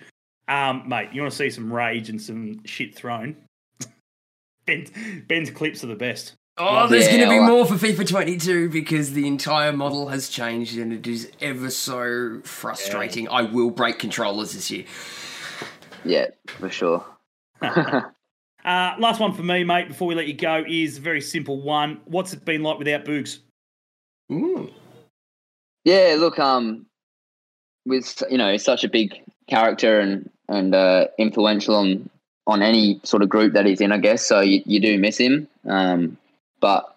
Um, 0.48 0.88
mate, 0.88 1.10
you 1.12 1.20
want 1.22 1.32
to 1.32 1.36
see 1.38 1.50
some 1.50 1.72
rage 1.72 2.08
and 2.10 2.20
some 2.20 2.64
shit 2.64 2.94
thrown? 2.94 3.36
Ben's, 4.66 4.90
Ben's 5.28 5.50
clips 5.50 5.82
are 5.84 5.88
the 5.88 5.94
best. 5.94 6.34
Oh, 6.58 6.86
there's 6.86 7.06
Yeah, 7.06 7.12
going 7.12 7.24
to 7.24 7.30
be 7.30 7.38
well, 7.38 7.48
more 7.48 7.66
for 7.66 7.74
FIFA 7.74 8.06
22 8.06 8.68
because 8.68 9.12
the 9.12 9.26
entire 9.26 9.72
model 9.72 10.08
has 10.08 10.28
changed 10.28 10.76
and 10.76 10.92
it 10.92 11.06
is 11.06 11.30
ever 11.40 11.70
so 11.70 12.40
frustrating. 12.44 13.28
I 13.28 13.42
will 13.42 13.70
break 13.70 13.98
controllers 13.98 14.52
this 14.52 14.70
year. 14.70 14.84
Yeah, 16.04 16.26
for 16.46 16.68
sure. 16.70 17.04
Uh, 18.64 18.94
last 18.98 19.18
one 19.18 19.32
for 19.32 19.42
me, 19.42 19.64
mate. 19.64 19.88
Before 19.88 20.06
we 20.06 20.14
let 20.14 20.28
you 20.28 20.34
go, 20.34 20.64
is 20.68 20.98
a 20.98 21.00
very 21.00 21.20
simple 21.20 21.60
one. 21.60 22.00
What's 22.04 22.32
it 22.32 22.44
been 22.44 22.62
like 22.62 22.78
without 22.78 23.04
Boogs? 23.04 23.38
Ooh. 24.30 24.70
Yeah, 25.84 26.14
look, 26.18 26.38
um, 26.38 26.86
with 27.86 28.22
you 28.30 28.38
know 28.38 28.56
such 28.56 28.84
a 28.84 28.88
big 28.88 29.20
character 29.48 29.98
and 29.98 30.30
and 30.48 30.74
uh, 30.74 31.06
influential 31.18 31.74
on 31.74 32.08
on 32.46 32.62
any 32.62 33.00
sort 33.02 33.22
of 33.22 33.28
group 33.28 33.52
that 33.54 33.66
he's 33.66 33.80
in, 33.80 33.90
I 33.90 33.98
guess. 33.98 34.24
So 34.24 34.40
you, 34.40 34.62
you 34.64 34.80
do 34.80 34.98
miss 34.98 35.18
him, 35.18 35.48
um, 35.68 36.16
but 36.62 36.96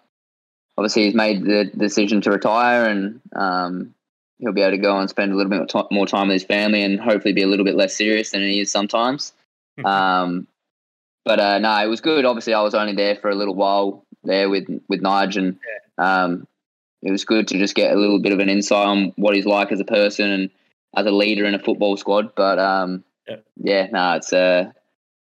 obviously 0.78 1.04
he's 1.04 1.14
made 1.14 1.44
the 1.44 1.64
decision 1.76 2.22
to 2.22 2.30
retire, 2.30 2.88
and 2.88 3.20
um, 3.34 3.94
he'll 4.38 4.52
be 4.52 4.62
able 4.62 4.78
to 4.78 4.82
go 4.82 4.98
and 4.98 5.10
spend 5.10 5.32
a 5.32 5.36
little 5.36 5.50
bit 5.50 5.70
more 5.90 6.06
time 6.06 6.28
with 6.28 6.36
his 6.36 6.44
family, 6.44 6.82
and 6.82 6.98
hopefully 6.98 7.34
be 7.34 7.42
a 7.42 7.46
little 7.46 7.66
bit 7.66 7.74
less 7.74 7.94
serious 7.94 8.30
than 8.30 8.40
he 8.40 8.60
is 8.60 8.70
sometimes. 8.70 9.34
um, 9.84 10.46
but 11.26 11.40
uh, 11.40 11.58
no, 11.58 11.84
it 11.84 11.88
was 11.88 12.00
good. 12.00 12.24
Obviously, 12.24 12.54
I 12.54 12.62
was 12.62 12.74
only 12.74 12.94
there 12.94 13.16
for 13.16 13.28
a 13.28 13.34
little 13.34 13.54
while 13.54 14.06
there 14.24 14.48
with 14.48 14.66
with 14.88 15.02
Nige, 15.02 15.36
and 15.36 15.58
um, 15.98 16.46
it 17.02 17.10
was 17.10 17.24
good 17.24 17.48
to 17.48 17.58
just 17.58 17.74
get 17.74 17.92
a 17.92 17.98
little 17.98 18.20
bit 18.20 18.32
of 18.32 18.38
an 18.38 18.48
insight 18.48 18.86
on 18.86 19.12
what 19.16 19.34
he's 19.34 19.44
like 19.44 19.72
as 19.72 19.80
a 19.80 19.84
person 19.84 20.30
and 20.30 20.50
as 20.96 21.04
a 21.04 21.10
leader 21.10 21.44
in 21.44 21.54
a 21.54 21.58
football 21.58 21.96
squad. 21.96 22.34
But 22.34 22.58
um, 22.58 23.04
Yeah. 23.28 23.36
yeah, 23.56 23.86
no, 23.92 24.12
it's 24.14 24.32
uh, 24.32 24.70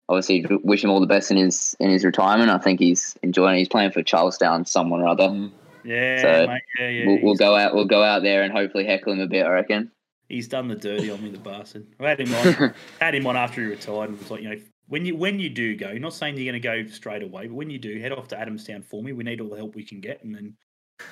obviously 0.08 0.46
wish 0.62 0.82
him 0.84 0.90
all 0.90 1.00
the 1.00 1.06
best 1.06 1.30
in 1.30 1.36
his 1.36 1.76
in 1.80 1.90
his 1.90 2.04
retirement. 2.04 2.50
I 2.50 2.58
think 2.58 2.80
he's 2.80 3.16
enjoying. 3.22 3.56
It. 3.56 3.58
He's 3.58 3.68
playing 3.68 3.90
for 3.92 4.02
Charlestown, 4.02 4.64
someone 4.64 5.00
or 5.00 5.08
other. 5.08 5.28
Mm. 5.28 5.50
yeah, 5.84 6.22
So, 6.22 6.46
mate. 6.46 6.62
Yeah, 6.78 6.88
yeah. 6.88 7.06
We'll, 7.06 7.18
we'll 7.22 7.34
go 7.36 7.56
out. 7.56 7.74
We'll 7.74 7.84
go 7.86 8.02
out 8.02 8.22
there 8.22 8.42
and 8.42 8.52
hopefully 8.52 8.84
heckle 8.84 9.12
him 9.12 9.20
a 9.20 9.26
bit. 9.26 9.46
I 9.46 9.50
reckon. 9.50 9.90
he's 10.28 10.48
done 10.48 10.68
the 10.68 10.74
dirty 10.76 11.10
on 11.10 11.22
me, 11.22 11.30
the 11.30 11.38
bastard. 11.38 11.86
I 12.00 12.08
had 12.10 12.20
him 12.20 12.34
on. 12.34 12.74
had 13.00 13.14
him 13.14 13.26
on 13.26 13.36
after 13.36 13.60
he 13.62 13.66
retired, 13.68 14.10
and 14.10 14.18
was 14.18 14.30
like, 14.30 14.42
you 14.42 14.50
know, 14.50 14.60
when 14.88 15.04
you 15.04 15.16
when 15.16 15.38
you 15.38 15.50
do 15.50 15.76
go, 15.76 15.92
not 15.94 16.14
saying 16.14 16.36
you're 16.36 16.50
going 16.50 16.60
to 16.62 16.84
go 16.84 16.90
straight 16.90 17.22
away, 17.22 17.46
but 17.46 17.54
when 17.54 17.68
you 17.70 17.78
do, 17.78 18.00
head 18.00 18.12
off 18.12 18.28
to 18.28 18.36
Adamstown 18.36 18.84
for 18.84 19.02
me. 19.02 19.12
We 19.12 19.24
need 19.24 19.40
all 19.40 19.48
the 19.50 19.56
help 19.56 19.74
we 19.74 19.84
can 19.84 20.00
get, 20.00 20.24
and 20.24 20.34
then 20.34 20.54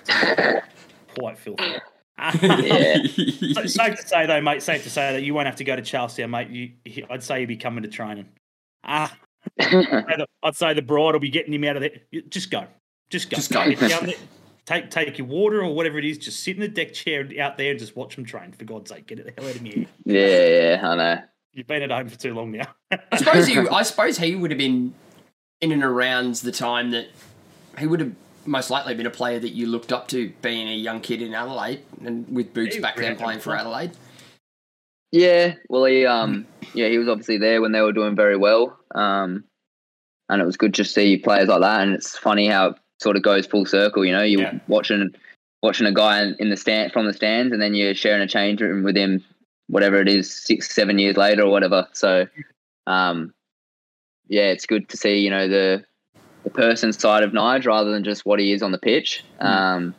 quite 1.18 1.38
filthy. 1.38 1.74
Yeah. 2.40 2.96
So- 3.52 3.66
safe 3.66 3.96
to 4.00 4.08
say 4.08 4.26
though, 4.26 4.40
mate. 4.40 4.62
Safe 4.62 4.82
to 4.84 4.90
say 4.90 5.12
that 5.12 5.22
you 5.22 5.34
won't 5.34 5.46
have 5.46 5.56
to 5.56 5.64
go 5.64 5.76
to 5.76 5.82
Charlestown, 5.82 6.30
mate. 6.30 6.48
You, 6.48 7.06
I'd 7.10 7.22
say 7.22 7.40
you'd 7.40 7.48
be 7.48 7.56
coming 7.56 7.82
to 7.82 7.88
training. 7.90 8.26
Ah, 8.86 9.16
I'd 9.60 9.70
say 9.70 9.80
the- 10.16 10.26
I'd 10.42 10.56
say 10.56 10.74
the 10.74 10.82
bride 10.82 11.12
will 11.12 11.18
be 11.20 11.28
getting 11.30 11.52
him 11.52 11.64
out 11.64 11.76
of 11.76 11.82
there. 11.82 12.22
Just 12.28 12.50
go, 12.50 12.66
just 13.10 13.30
go, 13.30 13.36
Just 13.36 13.50
go. 13.52 13.68
Get 13.68 13.80
down 13.80 14.06
there, 14.06 14.14
take 14.64 14.90
take 14.90 15.18
your 15.18 15.26
water 15.26 15.62
or 15.62 15.74
whatever 15.74 15.98
it 15.98 16.04
is. 16.04 16.18
Just 16.18 16.40
sit 16.42 16.54
in 16.56 16.60
the 16.62 16.68
deck 16.68 16.92
chair 16.94 17.28
out 17.40 17.56
there 17.58 17.70
and 17.72 17.78
just 17.78 17.96
watch 17.96 18.16
them 18.16 18.24
train. 18.24 18.52
For 18.52 18.64
God's 18.64 18.90
sake, 18.90 19.06
get 19.06 19.18
it 19.18 19.26
the 19.26 19.32
hell 19.40 19.48
out 19.50 19.56
of 19.56 19.62
me. 19.62 19.86
yeah, 20.04 20.46
yeah, 20.46 20.80
I 20.82 20.94
know. 20.96 21.18
You've 21.52 21.66
been 21.66 21.82
at 21.82 21.90
home 21.90 22.08
for 22.08 22.18
too 22.18 22.34
long 22.34 22.52
now. 22.52 22.66
I 22.90 23.16
suppose 23.16 23.48
you. 23.48 23.68
I 23.72 23.82
suppose 23.82 24.18
he 24.18 24.34
would 24.36 24.50
have 24.50 24.58
been 24.58 24.94
in 25.60 25.72
and 25.72 25.82
around 25.82 26.34
the 26.36 26.52
time 26.52 26.90
that 26.90 27.08
he 27.78 27.86
would 27.86 28.00
have 28.00 28.12
most 28.44 28.70
likely 28.70 28.94
been 28.94 29.06
a 29.06 29.10
player 29.10 29.38
that 29.38 29.48
you 29.50 29.66
looked 29.66 29.90
up 29.90 30.06
to, 30.08 30.32
being 30.42 30.68
a 30.68 30.74
young 30.76 31.00
kid 31.00 31.22
in 31.22 31.32
Adelaide, 31.34 31.80
and 32.04 32.28
with 32.28 32.52
Boots 32.52 32.74
He 32.76 32.80
back 32.80 32.96
then 32.96 33.16
playing 33.16 33.40
for 33.40 33.56
Adelaide. 33.56 33.92
Yeah, 35.16 35.54
well, 35.70 35.86
he 35.86 36.04
um, 36.04 36.46
yeah, 36.74 36.88
he 36.88 36.98
was 36.98 37.08
obviously 37.08 37.38
there 37.38 37.62
when 37.62 37.72
they 37.72 37.80
were 37.80 37.92
doing 37.92 38.14
very 38.14 38.36
well. 38.36 38.78
Um, 38.94 39.44
and 40.28 40.42
it 40.42 40.44
was 40.44 40.58
good 40.58 40.74
to 40.74 40.84
see 40.84 41.16
players 41.16 41.48
like 41.48 41.62
that. 41.62 41.80
And 41.80 41.94
it's 41.94 42.18
funny 42.18 42.48
how 42.48 42.70
it 42.70 42.76
sort 43.00 43.16
of 43.16 43.22
goes 43.22 43.46
full 43.46 43.64
circle. 43.64 44.04
You 44.04 44.12
know, 44.12 44.22
you're 44.22 44.42
Yeah. 44.42 44.58
watching 44.68 45.14
watching 45.62 45.86
a 45.86 45.92
guy 45.92 46.22
in, 46.22 46.36
in 46.38 46.50
the 46.50 46.56
stand 46.56 46.92
from 46.92 47.06
the 47.06 47.14
stands, 47.14 47.52
and 47.54 47.62
then 47.62 47.74
you're 47.74 47.94
sharing 47.94 48.20
a 48.20 48.26
change 48.28 48.60
room 48.60 48.84
with 48.84 48.94
him, 48.94 49.24
whatever 49.68 50.02
it 50.02 50.08
is, 50.08 50.30
six, 50.30 50.74
seven 50.74 50.98
years 50.98 51.16
later 51.16 51.44
or 51.44 51.50
whatever. 51.50 51.88
So, 51.92 52.26
um, 52.86 53.32
yeah, 54.28 54.48
it's 54.48 54.66
good 54.66 54.86
to 54.90 54.98
see 54.98 55.20
you 55.20 55.30
know 55.30 55.48
the 55.48 55.82
the 56.44 56.50
person 56.50 56.92
side 56.92 57.22
of 57.22 57.32
Nige 57.32 57.66
rather 57.66 57.90
than 57.90 58.04
just 58.04 58.26
what 58.26 58.38
he 58.38 58.52
is 58.52 58.62
on 58.62 58.72
the 58.72 58.78
pitch. 58.78 59.24
Um, 59.40 59.94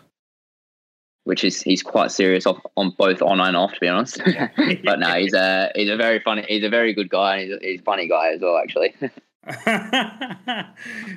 which 1.27 1.43
is 1.43 1.61
he's 1.61 1.83
quite 1.83 2.11
serious 2.11 2.45
off, 2.45 2.57
on 2.75 2.91
both 2.97 3.21
on 3.21 3.39
and 3.39 3.55
off, 3.55 3.73
to 3.73 3.79
be 3.79 3.87
honest. 3.87 4.19
but 4.83 4.99
no, 4.99 5.13
he's 5.15 5.33
a 5.33 5.71
he's 5.75 5.89
a 5.89 5.95
very 5.97 6.19
funny, 6.19 6.45
he's 6.47 6.63
a 6.63 6.69
very 6.69 6.93
good 6.93 7.09
guy, 7.09 7.37
and 7.37 7.43
he's 7.43 7.53
a, 7.55 7.59
he's 7.61 7.79
a 7.81 7.83
funny 7.83 8.07
guy 8.07 8.33
as 8.33 8.41
well, 8.41 8.57
actually. 8.57 8.95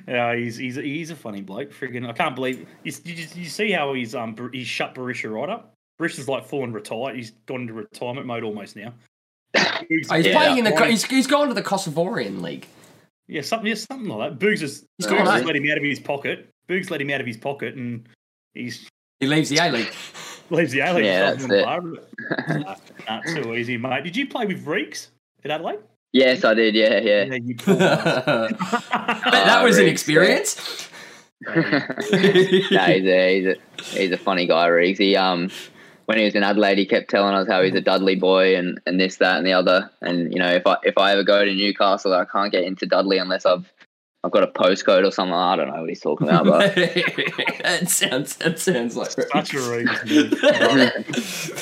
yeah, 0.09 0.35
he's 0.37 0.57
he's 0.57 0.77
he's 0.77 1.11
a 1.11 1.17
funny 1.17 1.41
bloke. 1.41 1.73
Friggin', 1.73 2.09
I 2.09 2.13
can't 2.13 2.35
believe. 2.35 2.67
You, 2.85 2.93
you, 3.05 3.27
you 3.35 3.45
see 3.49 3.73
how 3.73 3.95
he's 3.95 4.15
um 4.15 4.35
Bar- 4.35 4.51
he's 4.53 4.67
shut 4.67 4.95
Berisha 4.95 5.33
right 5.33 5.49
up. 5.49 5.75
Berisha's 6.01 6.29
like 6.29 6.45
full 6.47 6.65
and 6.65 6.75
retired. 6.75 7.17
He's 7.17 7.33
gone 7.47 7.63
into 7.63 7.73
retirement 7.75 8.27
mode 8.27 8.45
almost 8.45 8.77
now. 8.77 8.95
Boogs- 9.55 10.07
Oh, 10.11 10.15
he's 10.17 10.27
Yeah. 10.27 10.37
playing 10.37 10.59
in 10.59 10.65
the. 10.65 10.71
Right. 10.71 10.91
He's, 10.91 11.05
he's 11.05 11.27
gone 11.27 11.49
to 11.49 11.55
the 11.55 11.63
Kosovorian 11.63 12.41
league. 12.43 12.67
Yeah, 13.27 13.43
something, 13.43 13.67
yeah, 13.69 13.75
something 13.75 14.09
like 14.09 14.39
that. 14.39 14.45
Boogs 14.45 14.61
has, 14.61 14.85
He's 14.99 15.07
Boogs 15.07 15.11
gone, 15.19 15.27
has 15.27 15.45
let 15.45 15.57
him 15.57 15.69
out 15.71 15.79
of 15.79 15.85
his 15.85 15.99
pocket. 16.01 16.49
Boogs 16.69 16.91
let 16.91 17.01
him 17.01 17.11
out 17.11 17.21
of 17.21 17.27
his 17.27 17.37
pocket, 17.37 17.75
and 17.75 18.09
he's 18.55 18.89
He 19.21 19.27
leaves 19.27 19.51
the 19.51 19.59
A 19.59 19.71
League. 19.71 19.93
leaves 20.51 20.73
the 20.73 20.81
alley. 20.83 21.05
Yeah, 21.05 21.35
Nah, 21.39 22.75
that's 23.07 23.35
nah, 23.35 23.43
too 23.43 23.55
easy, 23.55 23.77
mate. 23.77 24.05
Did 24.05 24.17
you 24.17 24.27
play 24.27 24.47
with 24.47 24.67
Reeks 24.67 25.11
at 25.45 25.51
Adelaide? 25.51 25.79
yes, 26.13 26.45
I 26.45 26.55
did. 26.55 26.75
Yeah, 26.75 26.99
yeah. 26.99 27.25
Yeah, 27.25 27.35
you. 27.35 27.55
But 27.67 29.45
that 29.45 29.63
was 29.63 29.79
an 29.79 29.85
Riggs, 29.85 29.93
experience. 29.93 30.89
no, 31.47 31.53
he's 31.53 32.73
a, 32.73 33.35
he's 33.35 33.47
a 33.47 33.57
he's 33.99 34.13
a 34.13 34.19
funny 34.19 34.47
guy, 34.47 34.67
Reeks. 34.67 34.99
He 34.99 35.17
um 35.17 35.51
when 36.07 36.19
he 36.19 36.25
was 36.25 36.35
in 36.35 36.43
Adelaide, 36.43 36.79
he 36.79 36.87
kept 36.87 37.09
telling 37.09 37.35
us 37.37 37.47
how 37.47 37.63
he's 37.63 37.75
a 37.77 37.81
Dudley 37.81 38.17
boy 38.17 38.57
and, 38.57 38.81
and 38.85 38.99
this, 39.01 39.19
that, 39.19 39.37
and 39.39 39.47
the 39.47 39.53
other. 39.53 39.89
And 40.03 40.33
you 40.33 40.41
know, 40.41 40.51
if 40.51 40.67
I 40.67 40.77
if 40.83 40.99
I 40.99 41.13
ever 41.13 41.23
go 41.23 41.45
to 41.45 41.55
Newcastle, 41.55 42.13
I 42.13 42.25
can't 42.25 42.51
get 42.51 42.65
into 42.65 42.85
Dudley 42.85 43.19
unless 43.19 43.47
I've 43.47 43.73
I've 44.23 44.31
got 44.33 44.43
a 44.43 44.49
postcode 44.49 45.07
or 45.07 45.11
something. 45.11 45.33
I 45.35 45.57
don't 45.57 45.69
know 45.69 45.81
what 45.81 45.89
he's 45.89 46.01
talking 46.01 46.29
about, 46.29 46.45
but 46.45 46.75
that 46.75 47.89
sounds 47.89 48.37
that 48.37 48.59
sounds 48.59 48.97
like 48.97 49.11
Such 49.13 49.55
a 49.55 49.61
Reeves 49.61 50.05
move. 50.05 50.41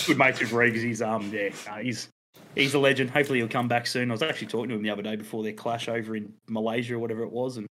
Good 0.07 0.19
mates 0.19 0.41
with 0.41 0.53
Reeves. 0.53 0.83
He's 0.83 1.01
um 1.03 1.31
yeah, 1.33 1.51
uh, 1.71 1.77
he's 1.77 2.09
he's 2.55 2.75
a 2.75 2.79
legend. 2.79 3.11
Hopefully 3.11 3.39
he'll 3.39 3.49
come 3.49 3.69
back 3.69 3.87
soon. 3.87 4.11
I 4.11 4.15
was 4.15 4.23
actually 4.23 4.49
talking 4.49 4.71
to 4.71 4.75
him 4.75 4.83
the 4.83 4.91
other 4.91 5.03
day 5.03 5.17
before 5.17 5.43
their 5.45 5.53
clash 5.53 5.89
over 5.89 6.17
in 6.17 6.33
Malaysia 6.49 6.95
or 6.95 6.99
whatever 6.99 7.23
it 7.23 7.31
was, 7.31 7.59
and 7.59 7.67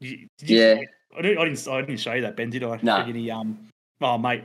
did 0.00 0.10
you, 0.10 0.26
did 0.38 0.50
you- 0.50 0.58
Yeah. 0.58 0.80
I 1.16 1.22
didn't, 1.22 1.38
I 1.38 1.44
didn't 1.44 1.68
I 1.68 1.80
didn't 1.80 2.00
show 2.00 2.12
you 2.12 2.22
that 2.22 2.36
Ben, 2.36 2.50
did 2.50 2.62
I? 2.64 2.78
No. 2.82 2.96
Friggin' 2.96 3.14
He 3.16 3.30
um 3.30 3.58
oh 4.00 4.18
mate, 4.18 4.44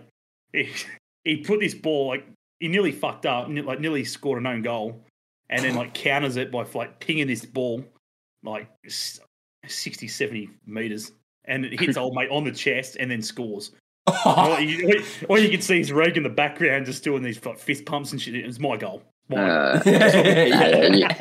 he, 0.54 0.70
he 1.24 1.38
put 1.38 1.60
this 1.60 1.74
ball 1.74 2.08
like 2.08 2.26
he 2.60 2.68
nearly 2.68 2.92
fucked 2.92 3.26
up, 3.26 3.48
like 3.50 3.80
nearly 3.80 4.06
scored 4.06 4.38
an 4.40 4.46
own 4.48 4.62
goal, 4.62 5.02
and 5.50 5.64
then 5.66 5.74
like 5.76 5.94
counters 5.96 6.38
it 6.38 6.52
by 6.52 6.64
like 6.76 7.00
pinging 7.00 7.28
this 7.28 7.44
ball 7.44 7.84
like 8.44 8.68
s- 8.86 9.20
60, 9.68 10.08
70 10.08 10.50
meters. 10.66 11.12
And 11.46 11.66
it 11.66 11.80
hits 11.80 11.98
old 12.04 12.16
mate 12.16 12.30
on 12.32 12.44
the 12.44 12.52
chest 12.52 12.98
and 13.00 13.12
then 13.12 13.22
scores. 13.22 13.72
all, 14.26 14.60
you, 14.60 15.04
all 15.30 15.40
you 15.40 15.50
can 15.50 15.62
see 15.62 15.80
is 15.80 15.92
Reg 15.92 16.18
in 16.18 16.24
the 16.24 16.30
background 16.30 16.86
just 16.86 17.04
doing 17.04 17.24
these 17.24 17.44
like, 17.46 17.58
fist 17.58 17.86
pumps 17.86 18.12
and 18.12 18.22
shit. 18.22 18.36
It's 18.36 18.60
my 18.60 18.76
goal. 18.78 19.02
My 19.30 19.36
goal. 19.38 19.48
uh, 19.48 19.82
Yeah. 20.94 21.16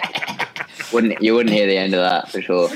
wouldn't 0.93 1.23
you 1.23 1.35
wouldn't 1.35 1.55
hear 1.55 1.67
the 1.69 1.77
end 1.77 1.95
of 1.95 2.01
that 2.01 2.29
for 2.31 2.43
sure. 2.43 2.69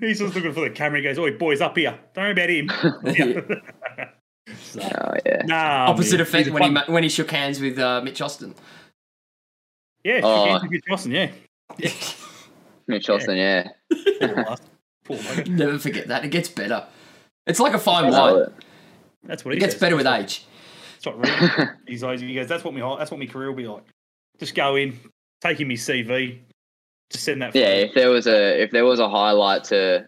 He's 0.00 0.18
just 0.20 0.34
looking 0.34 0.52
for 0.52 0.60
the 0.60 0.70
camera. 0.70 0.98
He 1.00 1.04
goes, 1.04 1.18
"Oi, 1.18 1.32
boys, 1.32 1.60
up 1.60 1.76
here! 1.76 1.98
Don't 2.14 2.24
worry 2.24 2.32
about 2.32 2.48
him." 2.50 2.70
So, 4.56 4.80
Oh 4.82 5.14
yeah. 5.26 5.42
nah, 5.46 5.90
Opposite 5.90 6.16
man. 6.18 6.20
effect 6.22 6.48
when 6.50 6.62
he 6.62 6.68
fun- 6.68 6.74
ma- 6.74 6.92
when 6.92 7.02
he 7.02 7.08
shook 7.10 7.30
hands 7.30 7.60
with 7.60 7.78
uh, 7.78 8.00
Mitch 8.02 8.20
Austin. 8.22 8.54
yeah, 10.04 10.20
Oh. 10.22 10.58
oh. 10.62 10.66
Mitch 10.68 10.84
Austin, 10.90 11.12
yeah. 11.12 11.30
Mitch 12.88 13.08
Austin, 13.08 13.36
yeah. 13.36 13.68
Poor 15.04 15.16
bastard. 15.16 15.48
Never 15.48 15.78
forget 15.78 16.08
that. 16.08 16.24
It 16.24 16.28
gets 16.30 16.48
better. 16.48 16.86
It's 17.46 17.60
like 17.60 17.74
a 17.74 17.78
fine 17.78 18.10
wine. 18.10 18.46
That's 19.24 19.44
what 19.44 19.52
It 19.52 19.56
he 19.56 19.60
gets 19.60 19.74
says. 19.74 19.80
better 19.80 19.96
with 19.96 20.06
age. 20.06 20.44
what- 21.04 21.22
That's 21.22 21.40
what 21.40 21.58
Reed- 21.58 21.68
he's 21.86 22.02
always, 22.02 22.20
he 22.20 22.34
goes, 22.34 22.48
"That's 22.48 22.64
what 22.64 22.74
my 22.74 22.96
that's 22.98 23.10
what 23.10 23.20
my 23.20 23.26
career 23.26 23.48
will 23.48 23.56
be 23.56 23.66
like. 23.68 23.84
Just 24.38 24.54
go 24.54 24.76
in, 24.76 24.98
take 25.40 25.60
him 25.60 25.70
his 25.70 25.82
CV, 25.82 26.38
just 27.10 27.24
send 27.24 27.42
that. 27.42 27.54
Yeah, 27.54 27.68
if 27.68 27.94
there 27.94 28.10
was 28.10 28.26
a 28.26 28.62
if 28.62 28.70
there 28.70 28.84
was 28.84 29.00
a 29.00 29.08
highlight 29.08 29.64
to 29.64 30.06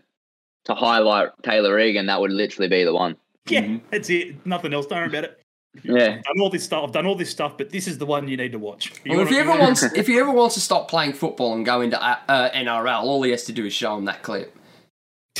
to 0.66 0.74
highlight 0.74 1.30
Taylor 1.42 1.74
Regan, 1.74 2.06
that 2.06 2.20
would 2.20 2.30
literally 2.32 2.68
be 2.68 2.84
the 2.84 2.92
one. 2.94 3.16
yeah, 3.48 3.62
Mhm. 3.62 3.80
that's 3.90 4.10
it. 4.10 4.44
Nothing 4.46 4.74
else. 4.74 4.86
Don't 4.86 4.98
worry 4.98 5.08
about 5.08 5.24
it. 5.24 5.39
Yeah. 5.84 6.16
I've 6.18 6.24
done 6.24 6.40
all 6.40 6.50
this 6.50 6.64
stuff. 6.64 6.84
I've 6.84 6.92
done 6.92 7.06
all 7.06 7.14
this 7.14 7.30
stuff, 7.30 7.56
but 7.56 7.70
this 7.70 7.86
is 7.86 7.98
the 7.98 8.06
one 8.06 8.26
you 8.28 8.36
need 8.36 8.52
to 8.52 8.58
watch. 8.58 8.92
You 9.04 9.12
Well, 9.12 9.20
if 9.20 9.26
wanna- 9.26 9.30
he 9.30 9.38
ever 9.40 9.50
wanna- 9.50 9.62
wants, 9.62 9.82
if 9.82 10.06
he 10.06 10.18
ever 10.20 10.30
wants 10.32 10.54
to 10.56 10.60
stop 10.60 10.88
playing 10.88 11.12
football 11.12 11.54
and 11.54 11.64
go 11.64 11.80
into 11.80 12.00
uh, 12.02 12.16
uh, 12.28 12.50
NRL, 12.50 13.02
all 13.04 13.22
he 13.22 13.30
has 13.30 13.44
to 13.44 13.52
do 13.52 13.64
is 13.66 13.72
show 13.72 13.96
him 13.96 14.04
that 14.06 14.22
clip. 14.22 14.56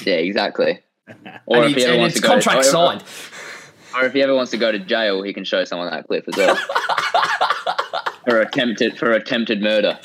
Yeah, 0.04 0.14
exactly. 0.14 0.80
Or 1.46 1.56
and 1.64 1.64
if 1.66 1.74
he, 1.74 1.80
he 1.80 1.84
ever 1.86 1.92
and 1.94 2.00
wants 2.02 2.14
it's 2.16 2.22
to 2.22 2.28
go, 2.28 2.34
contract 2.34 2.60
or, 2.60 2.62
signed. 2.70 3.02
or 3.96 4.04
if 4.06 4.12
he 4.12 4.22
ever 4.22 4.32
wants 4.34 4.52
to 4.52 4.56
go 4.56 4.70
to 4.70 4.78
jail, 4.78 5.22
he 5.22 5.32
can 5.32 5.42
show 5.42 5.64
someone 5.64 5.90
that 5.90 6.06
clip 6.06 6.24
as 6.28 6.36
well. 6.36 6.56
for 8.28 8.40
attempted 8.40 8.96
for 8.96 9.10
attempted 9.10 9.60
murder. 9.60 9.98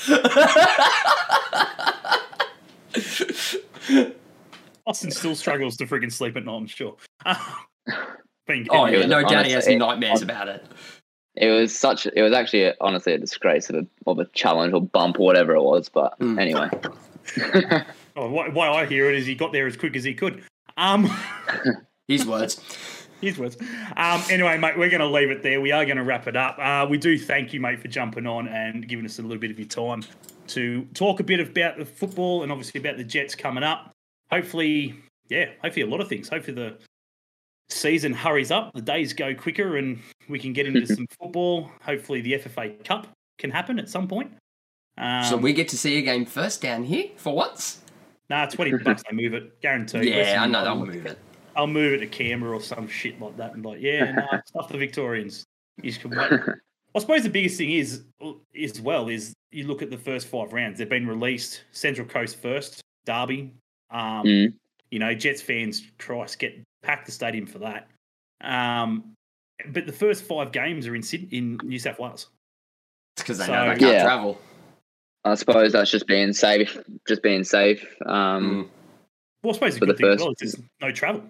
Austin 4.88 5.12
still 5.12 5.36
struggles 5.36 5.78
to 5.78 5.86
friggin' 5.86 6.12
sleep 6.12 6.36
at 6.38 6.46
night. 6.46 6.56
I'm 6.56 6.68
sure. 6.68 6.96
Being- 8.48 8.68
Oh 8.70 8.86
yeah, 8.86 9.06
no 9.06 9.22
doubt 9.22 9.30
he 9.30 9.36
honestly- 9.36 9.54
has 9.54 9.68
it- 9.68 9.78
nightmares 9.78 10.22
about 10.22 10.48
it. 10.48 10.66
It 11.36 11.50
was 11.50 11.78
such. 11.78 12.06
It 12.08 12.22
was 12.22 12.32
actually 12.32 12.72
honestly 12.80 13.12
a 13.14 13.18
disgrace 13.18 13.70
of 13.70 13.76
a 13.76 13.86
of 14.08 14.20
a 14.20 14.26
challenge 14.28 14.74
or 14.74 14.82
bump 14.82 15.20
or 15.20 15.26
whatever 15.26 15.54
it 15.56 15.62
was. 15.62 15.90
But 15.90 16.18
Mm. 16.20 16.40
anyway, 16.40 16.70
Oh, 18.16 18.30
why, 18.30 18.48
why 18.50 18.70
I 18.70 18.86
hear 18.86 19.10
it 19.10 19.16
is 19.18 19.26
he 19.26 19.36
got 19.36 19.52
there 19.52 19.68
as 19.68 19.76
quick 19.76 19.96
as 19.98 20.04
he 20.06 20.14
could. 20.14 20.44
Um, 20.78 21.10
His 22.08 22.26
words. 22.26 22.62
his 23.22 23.38
words. 23.40 23.58
Um, 23.98 24.22
anyway, 24.30 24.58
mate, 24.58 24.78
we're 24.78 24.90
going 24.90 25.00
to 25.02 25.08
leave 25.08 25.32
it 25.32 25.42
there. 25.42 25.60
We 25.60 25.72
are 25.72 25.84
going 25.86 25.98
to 25.98 26.04
wrap 26.04 26.28
it 26.28 26.36
up. 26.38 26.58
Uh, 26.60 26.86
we 26.88 26.98
do 27.00 27.18
thank 27.18 27.52
you, 27.54 27.60
mate, 27.60 27.80
for 27.80 27.88
jumping 27.88 28.28
on 28.28 28.48
and 28.48 28.88
giving 28.88 29.04
us 29.06 29.18
a 29.20 29.22
little 29.24 29.38
bit 29.40 29.50
of 29.52 29.58
your 29.58 29.68
time 29.68 30.04
to 30.50 30.86
talk 30.94 31.20
a 31.20 31.24
bit 31.24 31.40
about 31.40 31.78
the 31.78 31.86
football 31.86 32.44
and 32.44 32.52
obviously 32.52 32.80
about 32.80 32.98
the 32.98 33.04
Jets 33.04 33.34
coming 33.34 33.64
up. 33.64 33.92
Hopefully, 34.32 34.96
yeah, 35.30 35.46
hopefully 35.64 35.82
a 35.86 35.90
lot 35.90 36.00
of 36.02 36.08
things. 36.08 36.30
Hopefully 36.30 36.54
the 36.56 36.78
season 37.70 38.14
hurries 38.14 38.52
up, 38.52 38.74
the 38.74 38.82
days 38.82 39.14
go 39.14 39.34
quicker, 39.36 39.78
and 39.78 40.00
we 40.30 40.40
can 40.40 40.54
get 40.54 40.66
into 40.68 40.86
some 40.96 41.08
football. 41.20 41.70
Hopefully 41.82 42.22
the 42.22 42.34
FFA 42.34 42.84
Cup 42.84 43.08
can 43.38 43.52
happen 43.52 43.80
at 43.80 43.90
some 43.90 44.08
point. 44.08 44.32
Um, 44.98 45.24
so 45.26 45.36
we 45.38 45.52
get 45.54 45.68
to 45.70 45.78
see 45.78 45.98
a 45.98 46.02
game 46.02 46.26
first 46.26 46.62
down 46.62 46.84
here 46.84 47.10
for 47.18 47.36
once. 47.36 47.82
Nah, 48.30 48.46
twenty 48.48 48.76
bucks 48.78 49.04
I 49.10 49.14
move 49.14 49.34
it, 49.34 49.62
guaranteed. 49.62 50.06
Yeah, 50.06 50.16
Listen, 50.18 50.40
I 50.40 50.46
know 50.48 50.60
I'll- 50.60 50.66
they'll 50.78 50.86
move 50.86 51.06
it. 51.06 51.20
I'll 51.58 51.68
move 51.68 51.94
it 51.94 51.98
to 52.00 52.08
Canberra 52.08 52.58
or 52.58 52.62
some 52.62 52.86
shit 52.88 53.20
like 53.22 53.38
that, 53.38 53.54
and 53.54 53.64
like, 53.64 53.80
yeah, 53.82 54.12
nah, 54.12 54.42
stuff 54.46 54.68
the 54.70 54.78
Victorians. 54.78 55.46
You 55.82 55.90
just 55.90 56.02
can 56.02 56.12
wait. 56.12 56.32
I 56.94 57.00
suppose 57.00 57.24
the 57.24 57.30
biggest 57.30 57.58
thing 57.58 57.72
is, 57.72 58.04
as 58.62 58.82
well, 58.82 59.08
is 59.10 59.34
you 59.52 59.66
look 59.68 59.82
at 59.82 59.90
the 59.90 59.98
first 59.98 60.28
five 60.28 60.52
rounds. 60.54 60.78
They've 60.80 60.90
been 60.90 61.08
released. 61.08 61.64
Central 61.72 62.08
Coast 62.08 62.42
first, 62.42 62.82
Derby. 63.06 63.54
Um, 63.90 64.24
Mm. 64.26 64.54
You 64.92 65.00
know, 65.00 65.14
Jets 65.14 65.42
fans, 65.42 65.82
Christ, 65.98 66.40
get 66.40 66.62
pack 66.86 67.06
the 67.06 67.12
stadium 67.12 67.46
for 67.48 67.60
that. 67.60 67.88
Um, 68.42 69.14
but 69.70 69.86
the 69.88 69.94
first 69.94 70.24
five 70.24 70.52
games 70.52 70.88
are 70.88 70.96
in 70.96 71.02
Sydney, 71.04 71.38
in 71.38 71.60
New 71.64 71.80
South 71.80 72.00
Wales. 72.00 72.28
It's 73.16 73.24
because 73.24 73.38
they 73.40 73.46
So- 73.46 73.54
know 73.54 73.64
they 73.74 73.80
can't 73.80 73.94
Yeah. 73.94 74.04
travel. 74.04 74.40
I 75.24 75.34
suppose 75.36 75.72
that's 75.72 75.90
just 75.90 76.06
being 76.08 76.34
safe. 76.34 76.78
Just 77.08 77.24
being 77.24 77.44
safe. 77.44 77.84
Um, 78.06 78.66
Mm. 78.66 78.70
Well, 79.44 79.52
I 79.52 79.54
suppose 79.56 79.74
the 79.76 79.80
For 79.80 79.86
good 79.88 79.96
the 79.96 79.98
thing 80.00 80.08
as 80.08 80.14
first- 80.16 80.24
well 80.24 80.34
is 80.42 80.52
there's 80.54 80.66
no 80.82 80.92
travel. 80.92 81.24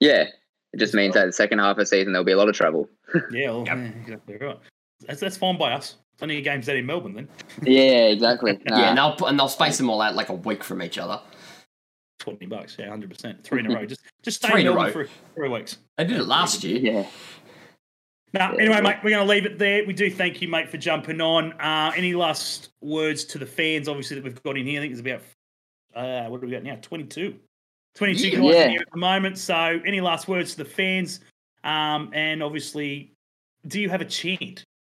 Yeah, 0.00 0.28
it 0.72 0.78
just 0.78 0.94
means 0.94 1.14
that 1.14 1.26
the 1.26 1.32
second 1.32 1.58
half 1.58 1.72
of 1.72 1.76
the 1.78 1.86
season 1.86 2.12
there'll 2.12 2.24
be 2.24 2.32
a 2.32 2.36
lot 2.36 2.48
of 2.48 2.54
travel. 2.54 2.88
Yeah, 3.32 3.50
well, 3.50 3.64
Yep. 3.66 3.76
yeah, 3.76 3.84
exactly 4.00 4.36
right. 4.36 4.58
That's, 5.06 5.20
that's 5.20 5.36
fine 5.36 5.58
by 5.58 5.72
us. 5.72 5.96
Plenty 6.18 6.38
of 6.38 6.44
games 6.44 6.68
out 6.68 6.76
in 6.76 6.86
Melbourne 6.86 7.14
then. 7.14 7.28
yeah, 7.62 8.06
exactly. 8.08 8.58
Yeah, 8.68 8.90
and 8.90 8.98
they'll 8.98 9.26
and 9.26 9.38
they'll 9.38 9.48
space 9.48 9.76
them 9.78 9.88
all 9.90 10.00
out 10.02 10.14
like 10.14 10.28
a 10.28 10.34
week 10.34 10.62
from 10.64 10.82
each 10.82 10.98
other. 10.98 11.20
Twenty 12.20 12.46
bucks, 12.46 12.76
yeah, 12.78 12.88
hundred 12.88 13.10
percent, 13.10 13.42
three 13.42 13.60
in 13.60 13.66
a 13.70 13.74
row. 13.74 13.84
Just 13.86 14.02
just 14.22 14.36
stay 14.36 14.50
Three 14.50 14.60
in 14.60 14.66
in 14.68 14.72
a 14.72 14.76
Melbourne 14.76 14.94
row. 14.94 15.04
for 15.06 15.10
three 15.34 15.48
weeks. 15.48 15.78
I 15.98 16.04
did 16.04 16.18
it 16.18 16.24
last 16.24 16.62
year. 16.62 16.78
yeah. 16.78 17.06
Now, 18.32 18.52
Yeah, 18.52 18.58
anyway, 18.60 18.74
yeah. 18.76 18.80
mate, 18.82 18.96
we're 19.02 19.10
going 19.10 19.26
to 19.26 19.30
leave 19.32 19.46
it 19.46 19.58
there. 19.58 19.84
We 19.86 19.92
do 19.92 20.08
thank 20.10 20.40
you, 20.40 20.46
mate, 20.46 20.68
for 20.68 20.76
jumping 20.76 21.20
on. 21.20 21.52
Uh, 21.54 21.90
any 21.96 22.14
last 22.14 22.68
words 22.80 23.24
to 23.24 23.38
the 23.38 23.46
fans? 23.46 23.88
Obviously, 23.88 24.16
that 24.16 24.24
we've 24.24 24.40
got 24.44 24.56
in 24.56 24.66
here. 24.66 24.80
I 24.80 24.84
think 24.84 24.94
there's 24.94 25.00
about 25.00 25.22
uh, 25.96 26.28
what 26.28 26.40
do 26.40 26.46
we 26.46 26.52
got 26.52 26.62
now? 26.62 26.76
Twenty-two. 26.82 27.34
Twenty-two 27.96 28.28
Yeah. 28.28 28.36
guys 28.40 28.54
Yeah. 28.54 28.68
here 28.68 28.80
at 28.82 28.90
the 28.92 28.98
moment. 29.00 29.38
So, 29.38 29.80
any 29.84 30.00
last 30.00 30.28
words 30.28 30.52
to 30.52 30.58
the 30.58 30.68
fans? 30.70 31.20
Um, 31.64 32.10
and 32.12 32.42
obviously, 32.42 33.12
do 33.66 33.80
you 33.80 33.88
have 33.88 34.00
a 34.02 34.04
chant? 34.04 34.38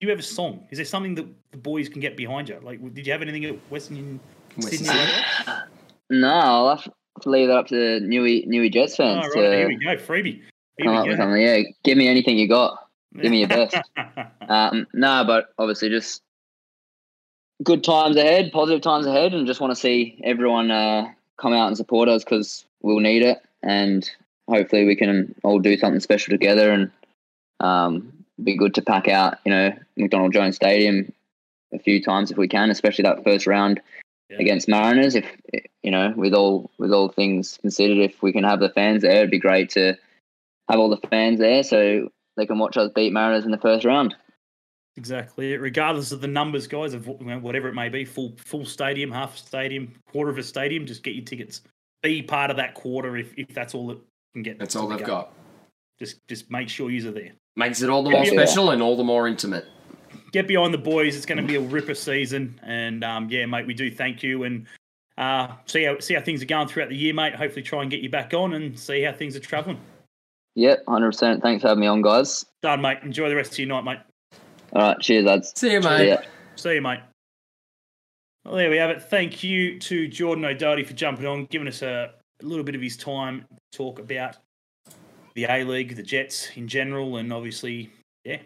Do 0.02 0.08
you 0.08 0.10
have 0.10 0.20
a 0.20 0.24
song? 0.24 0.66
Is 0.72 0.78
there 0.80 0.86
something 0.86 1.14
that 1.16 1.28
the 1.52 1.58
boys 1.58 1.88
can 1.90 2.02
get 2.02 2.18
behind 2.18 2.50
you? 2.50 2.60
Like, 2.64 2.82
did 2.94 3.06
you 3.06 3.12
have 3.14 3.22
anything 3.22 3.46
at 3.46 3.56
Western 3.72 4.20
Western 4.58 4.86
Sydney? 4.86 4.94
Sydney. 4.96 5.54
No, 6.12 6.28
I'll 6.28 6.76
have 6.76 6.90
to 7.22 7.30
leave 7.30 7.48
that 7.48 7.58
up 7.58 7.68
to 7.68 8.00
Newy 8.02 8.44
Newy 8.48 8.70
Jets 8.70 8.96
fans. 8.96 9.26
Oh, 9.36 9.42
right, 9.42 9.54
here 9.54 9.68
we 9.68 9.76
go, 9.76 9.96
freebie. 9.96 10.42
Here 10.78 10.86
come 10.86 10.96
up 10.96 11.04
we 11.04 11.10
with 11.10 11.18
go. 11.18 11.24
something. 11.24 11.42
Yeah, 11.42 11.62
give 11.84 11.98
me 11.98 12.08
anything 12.08 12.38
you 12.38 12.48
got. 12.48 12.88
Give 13.20 13.32
me 13.32 13.40
your 13.40 13.50
best. 13.50 13.76
Um, 14.50 14.88
no, 14.96 15.24
but 15.28 15.54
obviously 15.60 15.90
just 15.90 16.24
good 17.64 17.84
times 17.84 18.16
ahead, 18.16 18.52
positive 18.52 18.82
times 18.82 19.06
ahead, 19.06 19.32
and 19.36 19.46
just 19.46 19.62
want 19.62 19.70
to 19.70 19.80
see 19.80 20.20
everyone 20.24 20.72
uh, 20.72 21.06
come 21.38 21.54
out 21.54 21.68
and 21.68 21.78
support 21.78 22.10
us 22.10 22.24
because 22.24 22.66
we'll 22.82 23.00
need 23.00 23.22
it, 23.22 23.38
and 23.62 24.10
hopefully 24.50 24.86
we 24.86 24.96
can 24.96 25.36
all 25.44 25.60
do 25.60 25.78
something 25.78 26.00
special 26.00 26.32
together 26.32 26.72
and 26.72 26.90
um, 27.60 28.12
be 28.44 28.58
good 28.58 28.74
to 28.74 28.82
pack 28.82 29.08
out, 29.08 29.38
you 29.46 29.52
know, 29.52 29.72
McDonald 29.98 30.34
Jones 30.34 30.56
Stadium 30.56 31.12
a 31.74 31.80
few 31.80 32.02
times 32.02 32.32
if 32.32 32.38
we 32.38 32.48
can, 32.48 32.72
especially 32.72 33.04
that 33.04 33.24
first 33.24 33.46
round 33.46 33.80
Yeah. 34.30 34.38
against 34.40 34.68
Mariners. 34.68 35.16
If 35.16 35.26
you 35.82 35.92
know, 35.92 36.14
with 36.16 36.34
all 36.34 36.70
with 36.78 36.92
all 36.94 37.10
things 37.10 37.58
considered, 37.62 37.98
if 37.98 38.22
we 38.22 38.32
can 38.32 38.44
have 38.44 38.60
the 38.60 38.70
fans 38.70 39.02
there, 39.02 39.18
it'd 39.18 39.32
be 39.32 39.40
great 39.40 39.70
to 39.72 39.96
have 40.70 40.80
all 40.80 40.90
the 40.90 41.08
fans 41.08 41.40
there 41.40 41.64
so 41.64 42.10
they 42.38 42.46
can 42.46 42.60
watch 42.60 42.78
us 42.78 42.92
beat 42.94 43.12
Mariners 43.12 43.46
in 43.46 43.52
the 43.52 43.58
first 43.58 43.86
round. 43.86 44.16
Exactly. 44.98 45.56
Regardless 45.58 46.12
of 46.12 46.22
the 46.22 46.28
numbers, 46.28 46.68
guys, 46.68 46.94
of 46.94 47.08
whatever 47.08 47.70
it 47.70 47.74
may 47.74 47.90
be, 47.90 48.06
full 48.06 48.34
full 48.38 48.66
stadium, 48.66 49.12
half 49.12 49.38
stadium, 49.38 49.94
quarter 50.12 50.30
of 50.30 50.38
a 50.38 50.44
stadium, 50.44 50.86
just 50.86 51.04
get 51.04 51.16
your 51.16 51.26
tickets. 51.26 51.62
Be 52.04 52.22
part 52.22 52.52
of 52.52 52.58
that 52.58 52.76
quarter 52.76 53.18
if, 53.18 53.34
if 53.38 53.48
that's 53.54 53.74
all 53.74 53.88
that 53.88 53.98
can 54.34 54.44
get. 54.44 54.60
That's 54.60 54.76
all 54.76 54.88
they've 54.88 55.00
game. 55.00 55.08
got. 55.08 55.34
Just 56.00 56.20
just 56.28 56.52
make 56.52 56.70
sure 56.70 56.92
you 56.92 57.08
are 57.10 57.12
there. 57.12 57.32
Makes 57.56 57.82
it 57.82 57.90
all 57.90 58.04
the 58.04 58.10
more 58.12 58.24
Yeah. 58.24 58.32
special 58.32 58.70
and 58.72 58.82
all 58.82 58.96
the 58.96 59.04
more 59.04 59.28
intimate. 59.28 59.66
Get 60.32 60.48
behind 60.48 60.74
the 60.74 60.80
boys. 60.80 61.16
It's 61.16 61.26
going 61.26 61.40
to 61.40 61.48
be 61.48 61.56
a 61.56 61.62
ripper 61.62 61.96
season, 61.96 62.60
and 62.64 63.04
um, 63.04 63.30
yeah, 63.30 63.46
mate, 63.46 63.66
we 63.66 63.74
do 63.74 63.90
thank 63.90 64.22
you 64.22 64.44
and 64.44 64.68
uh, 65.18 65.56
see 65.66 65.84
how 65.84 66.00
see 66.00 66.14
how 66.14 66.22
things 66.22 66.42
are 66.42 66.46
going 66.46 66.68
throughout 66.68 66.90
the 66.90 66.96
year, 66.96 67.14
mate. 67.14 67.36
Hopefully, 67.36 67.64
try 67.64 67.82
and 67.82 67.92
get 67.92 68.02
you 68.02 68.10
back 68.10 68.34
on 68.34 68.54
and 68.54 68.78
see 68.80 69.02
how 69.02 69.12
things 69.12 69.36
are 69.36 69.40
travelling. 69.40 69.80
Yep, 70.56 70.84
hundred 70.88 71.10
percent. 71.10 71.42
Thanks 71.42 71.62
for 71.62 71.70
having 71.70 71.82
me 71.82 71.88
on, 71.88 72.02
guys. 72.02 72.46
Done, 72.62 72.82
mate. 72.82 73.00
Enjoy 73.04 73.30
the 73.30 73.36
rest 73.36 73.54
of 73.54 73.60
your 73.60 73.68
night, 73.68 73.84
mate. 73.84 74.00
All 74.74 74.82
right, 74.82 75.00
cheers, 75.00 75.26
lads. 75.26 75.54
See 75.56 75.72
you, 75.72 75.82
mate. 75.82 76.08
Yeah. 76.08 76.22
See 76.56 76.76
you, 76.76 76.82
mate. 76.82 77.00
Well, 78.46 78.56
there 78.56 78.70
we 78.70 78.78
have 78.78 78.90
it. 78.92 79.02
Thank 79.02 79.44
you 79.44 79.80
to 79.80 80.08
Jordan 80.08 80.46
O'Doherty 80.46 80.84
for 80.84 80.94
jumping 80.94 81.26
on, 81.26 81.46
giving 81.46 81.68
us 81.68 81.82
a, 81.82 82.12
a 82.42 82.46
little 82.46 82.64
bit 82.64 82.76
of 82.76 82.82
his 82.82 82.96
time 82.96 83.46
to 83.50 83.78
talk 83.78 84.00
about 84.00 84.38
the 85.34 85.46
A 85.46 85.64
League, 85.64 85.96
the 85.96 86.04
Jets 86.04 86.50
in 86.56 86.68
general, 86.68 87.18
and 87.18 87.34
obviously, 87.34 87.92
yeah, 88.24 88.40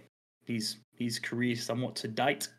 his 0.46 0.78
his 0.96 1.20
career 1.20 1.56
somewhat 1.56 1.96
to 1.98 2.08
date 2.08 2.50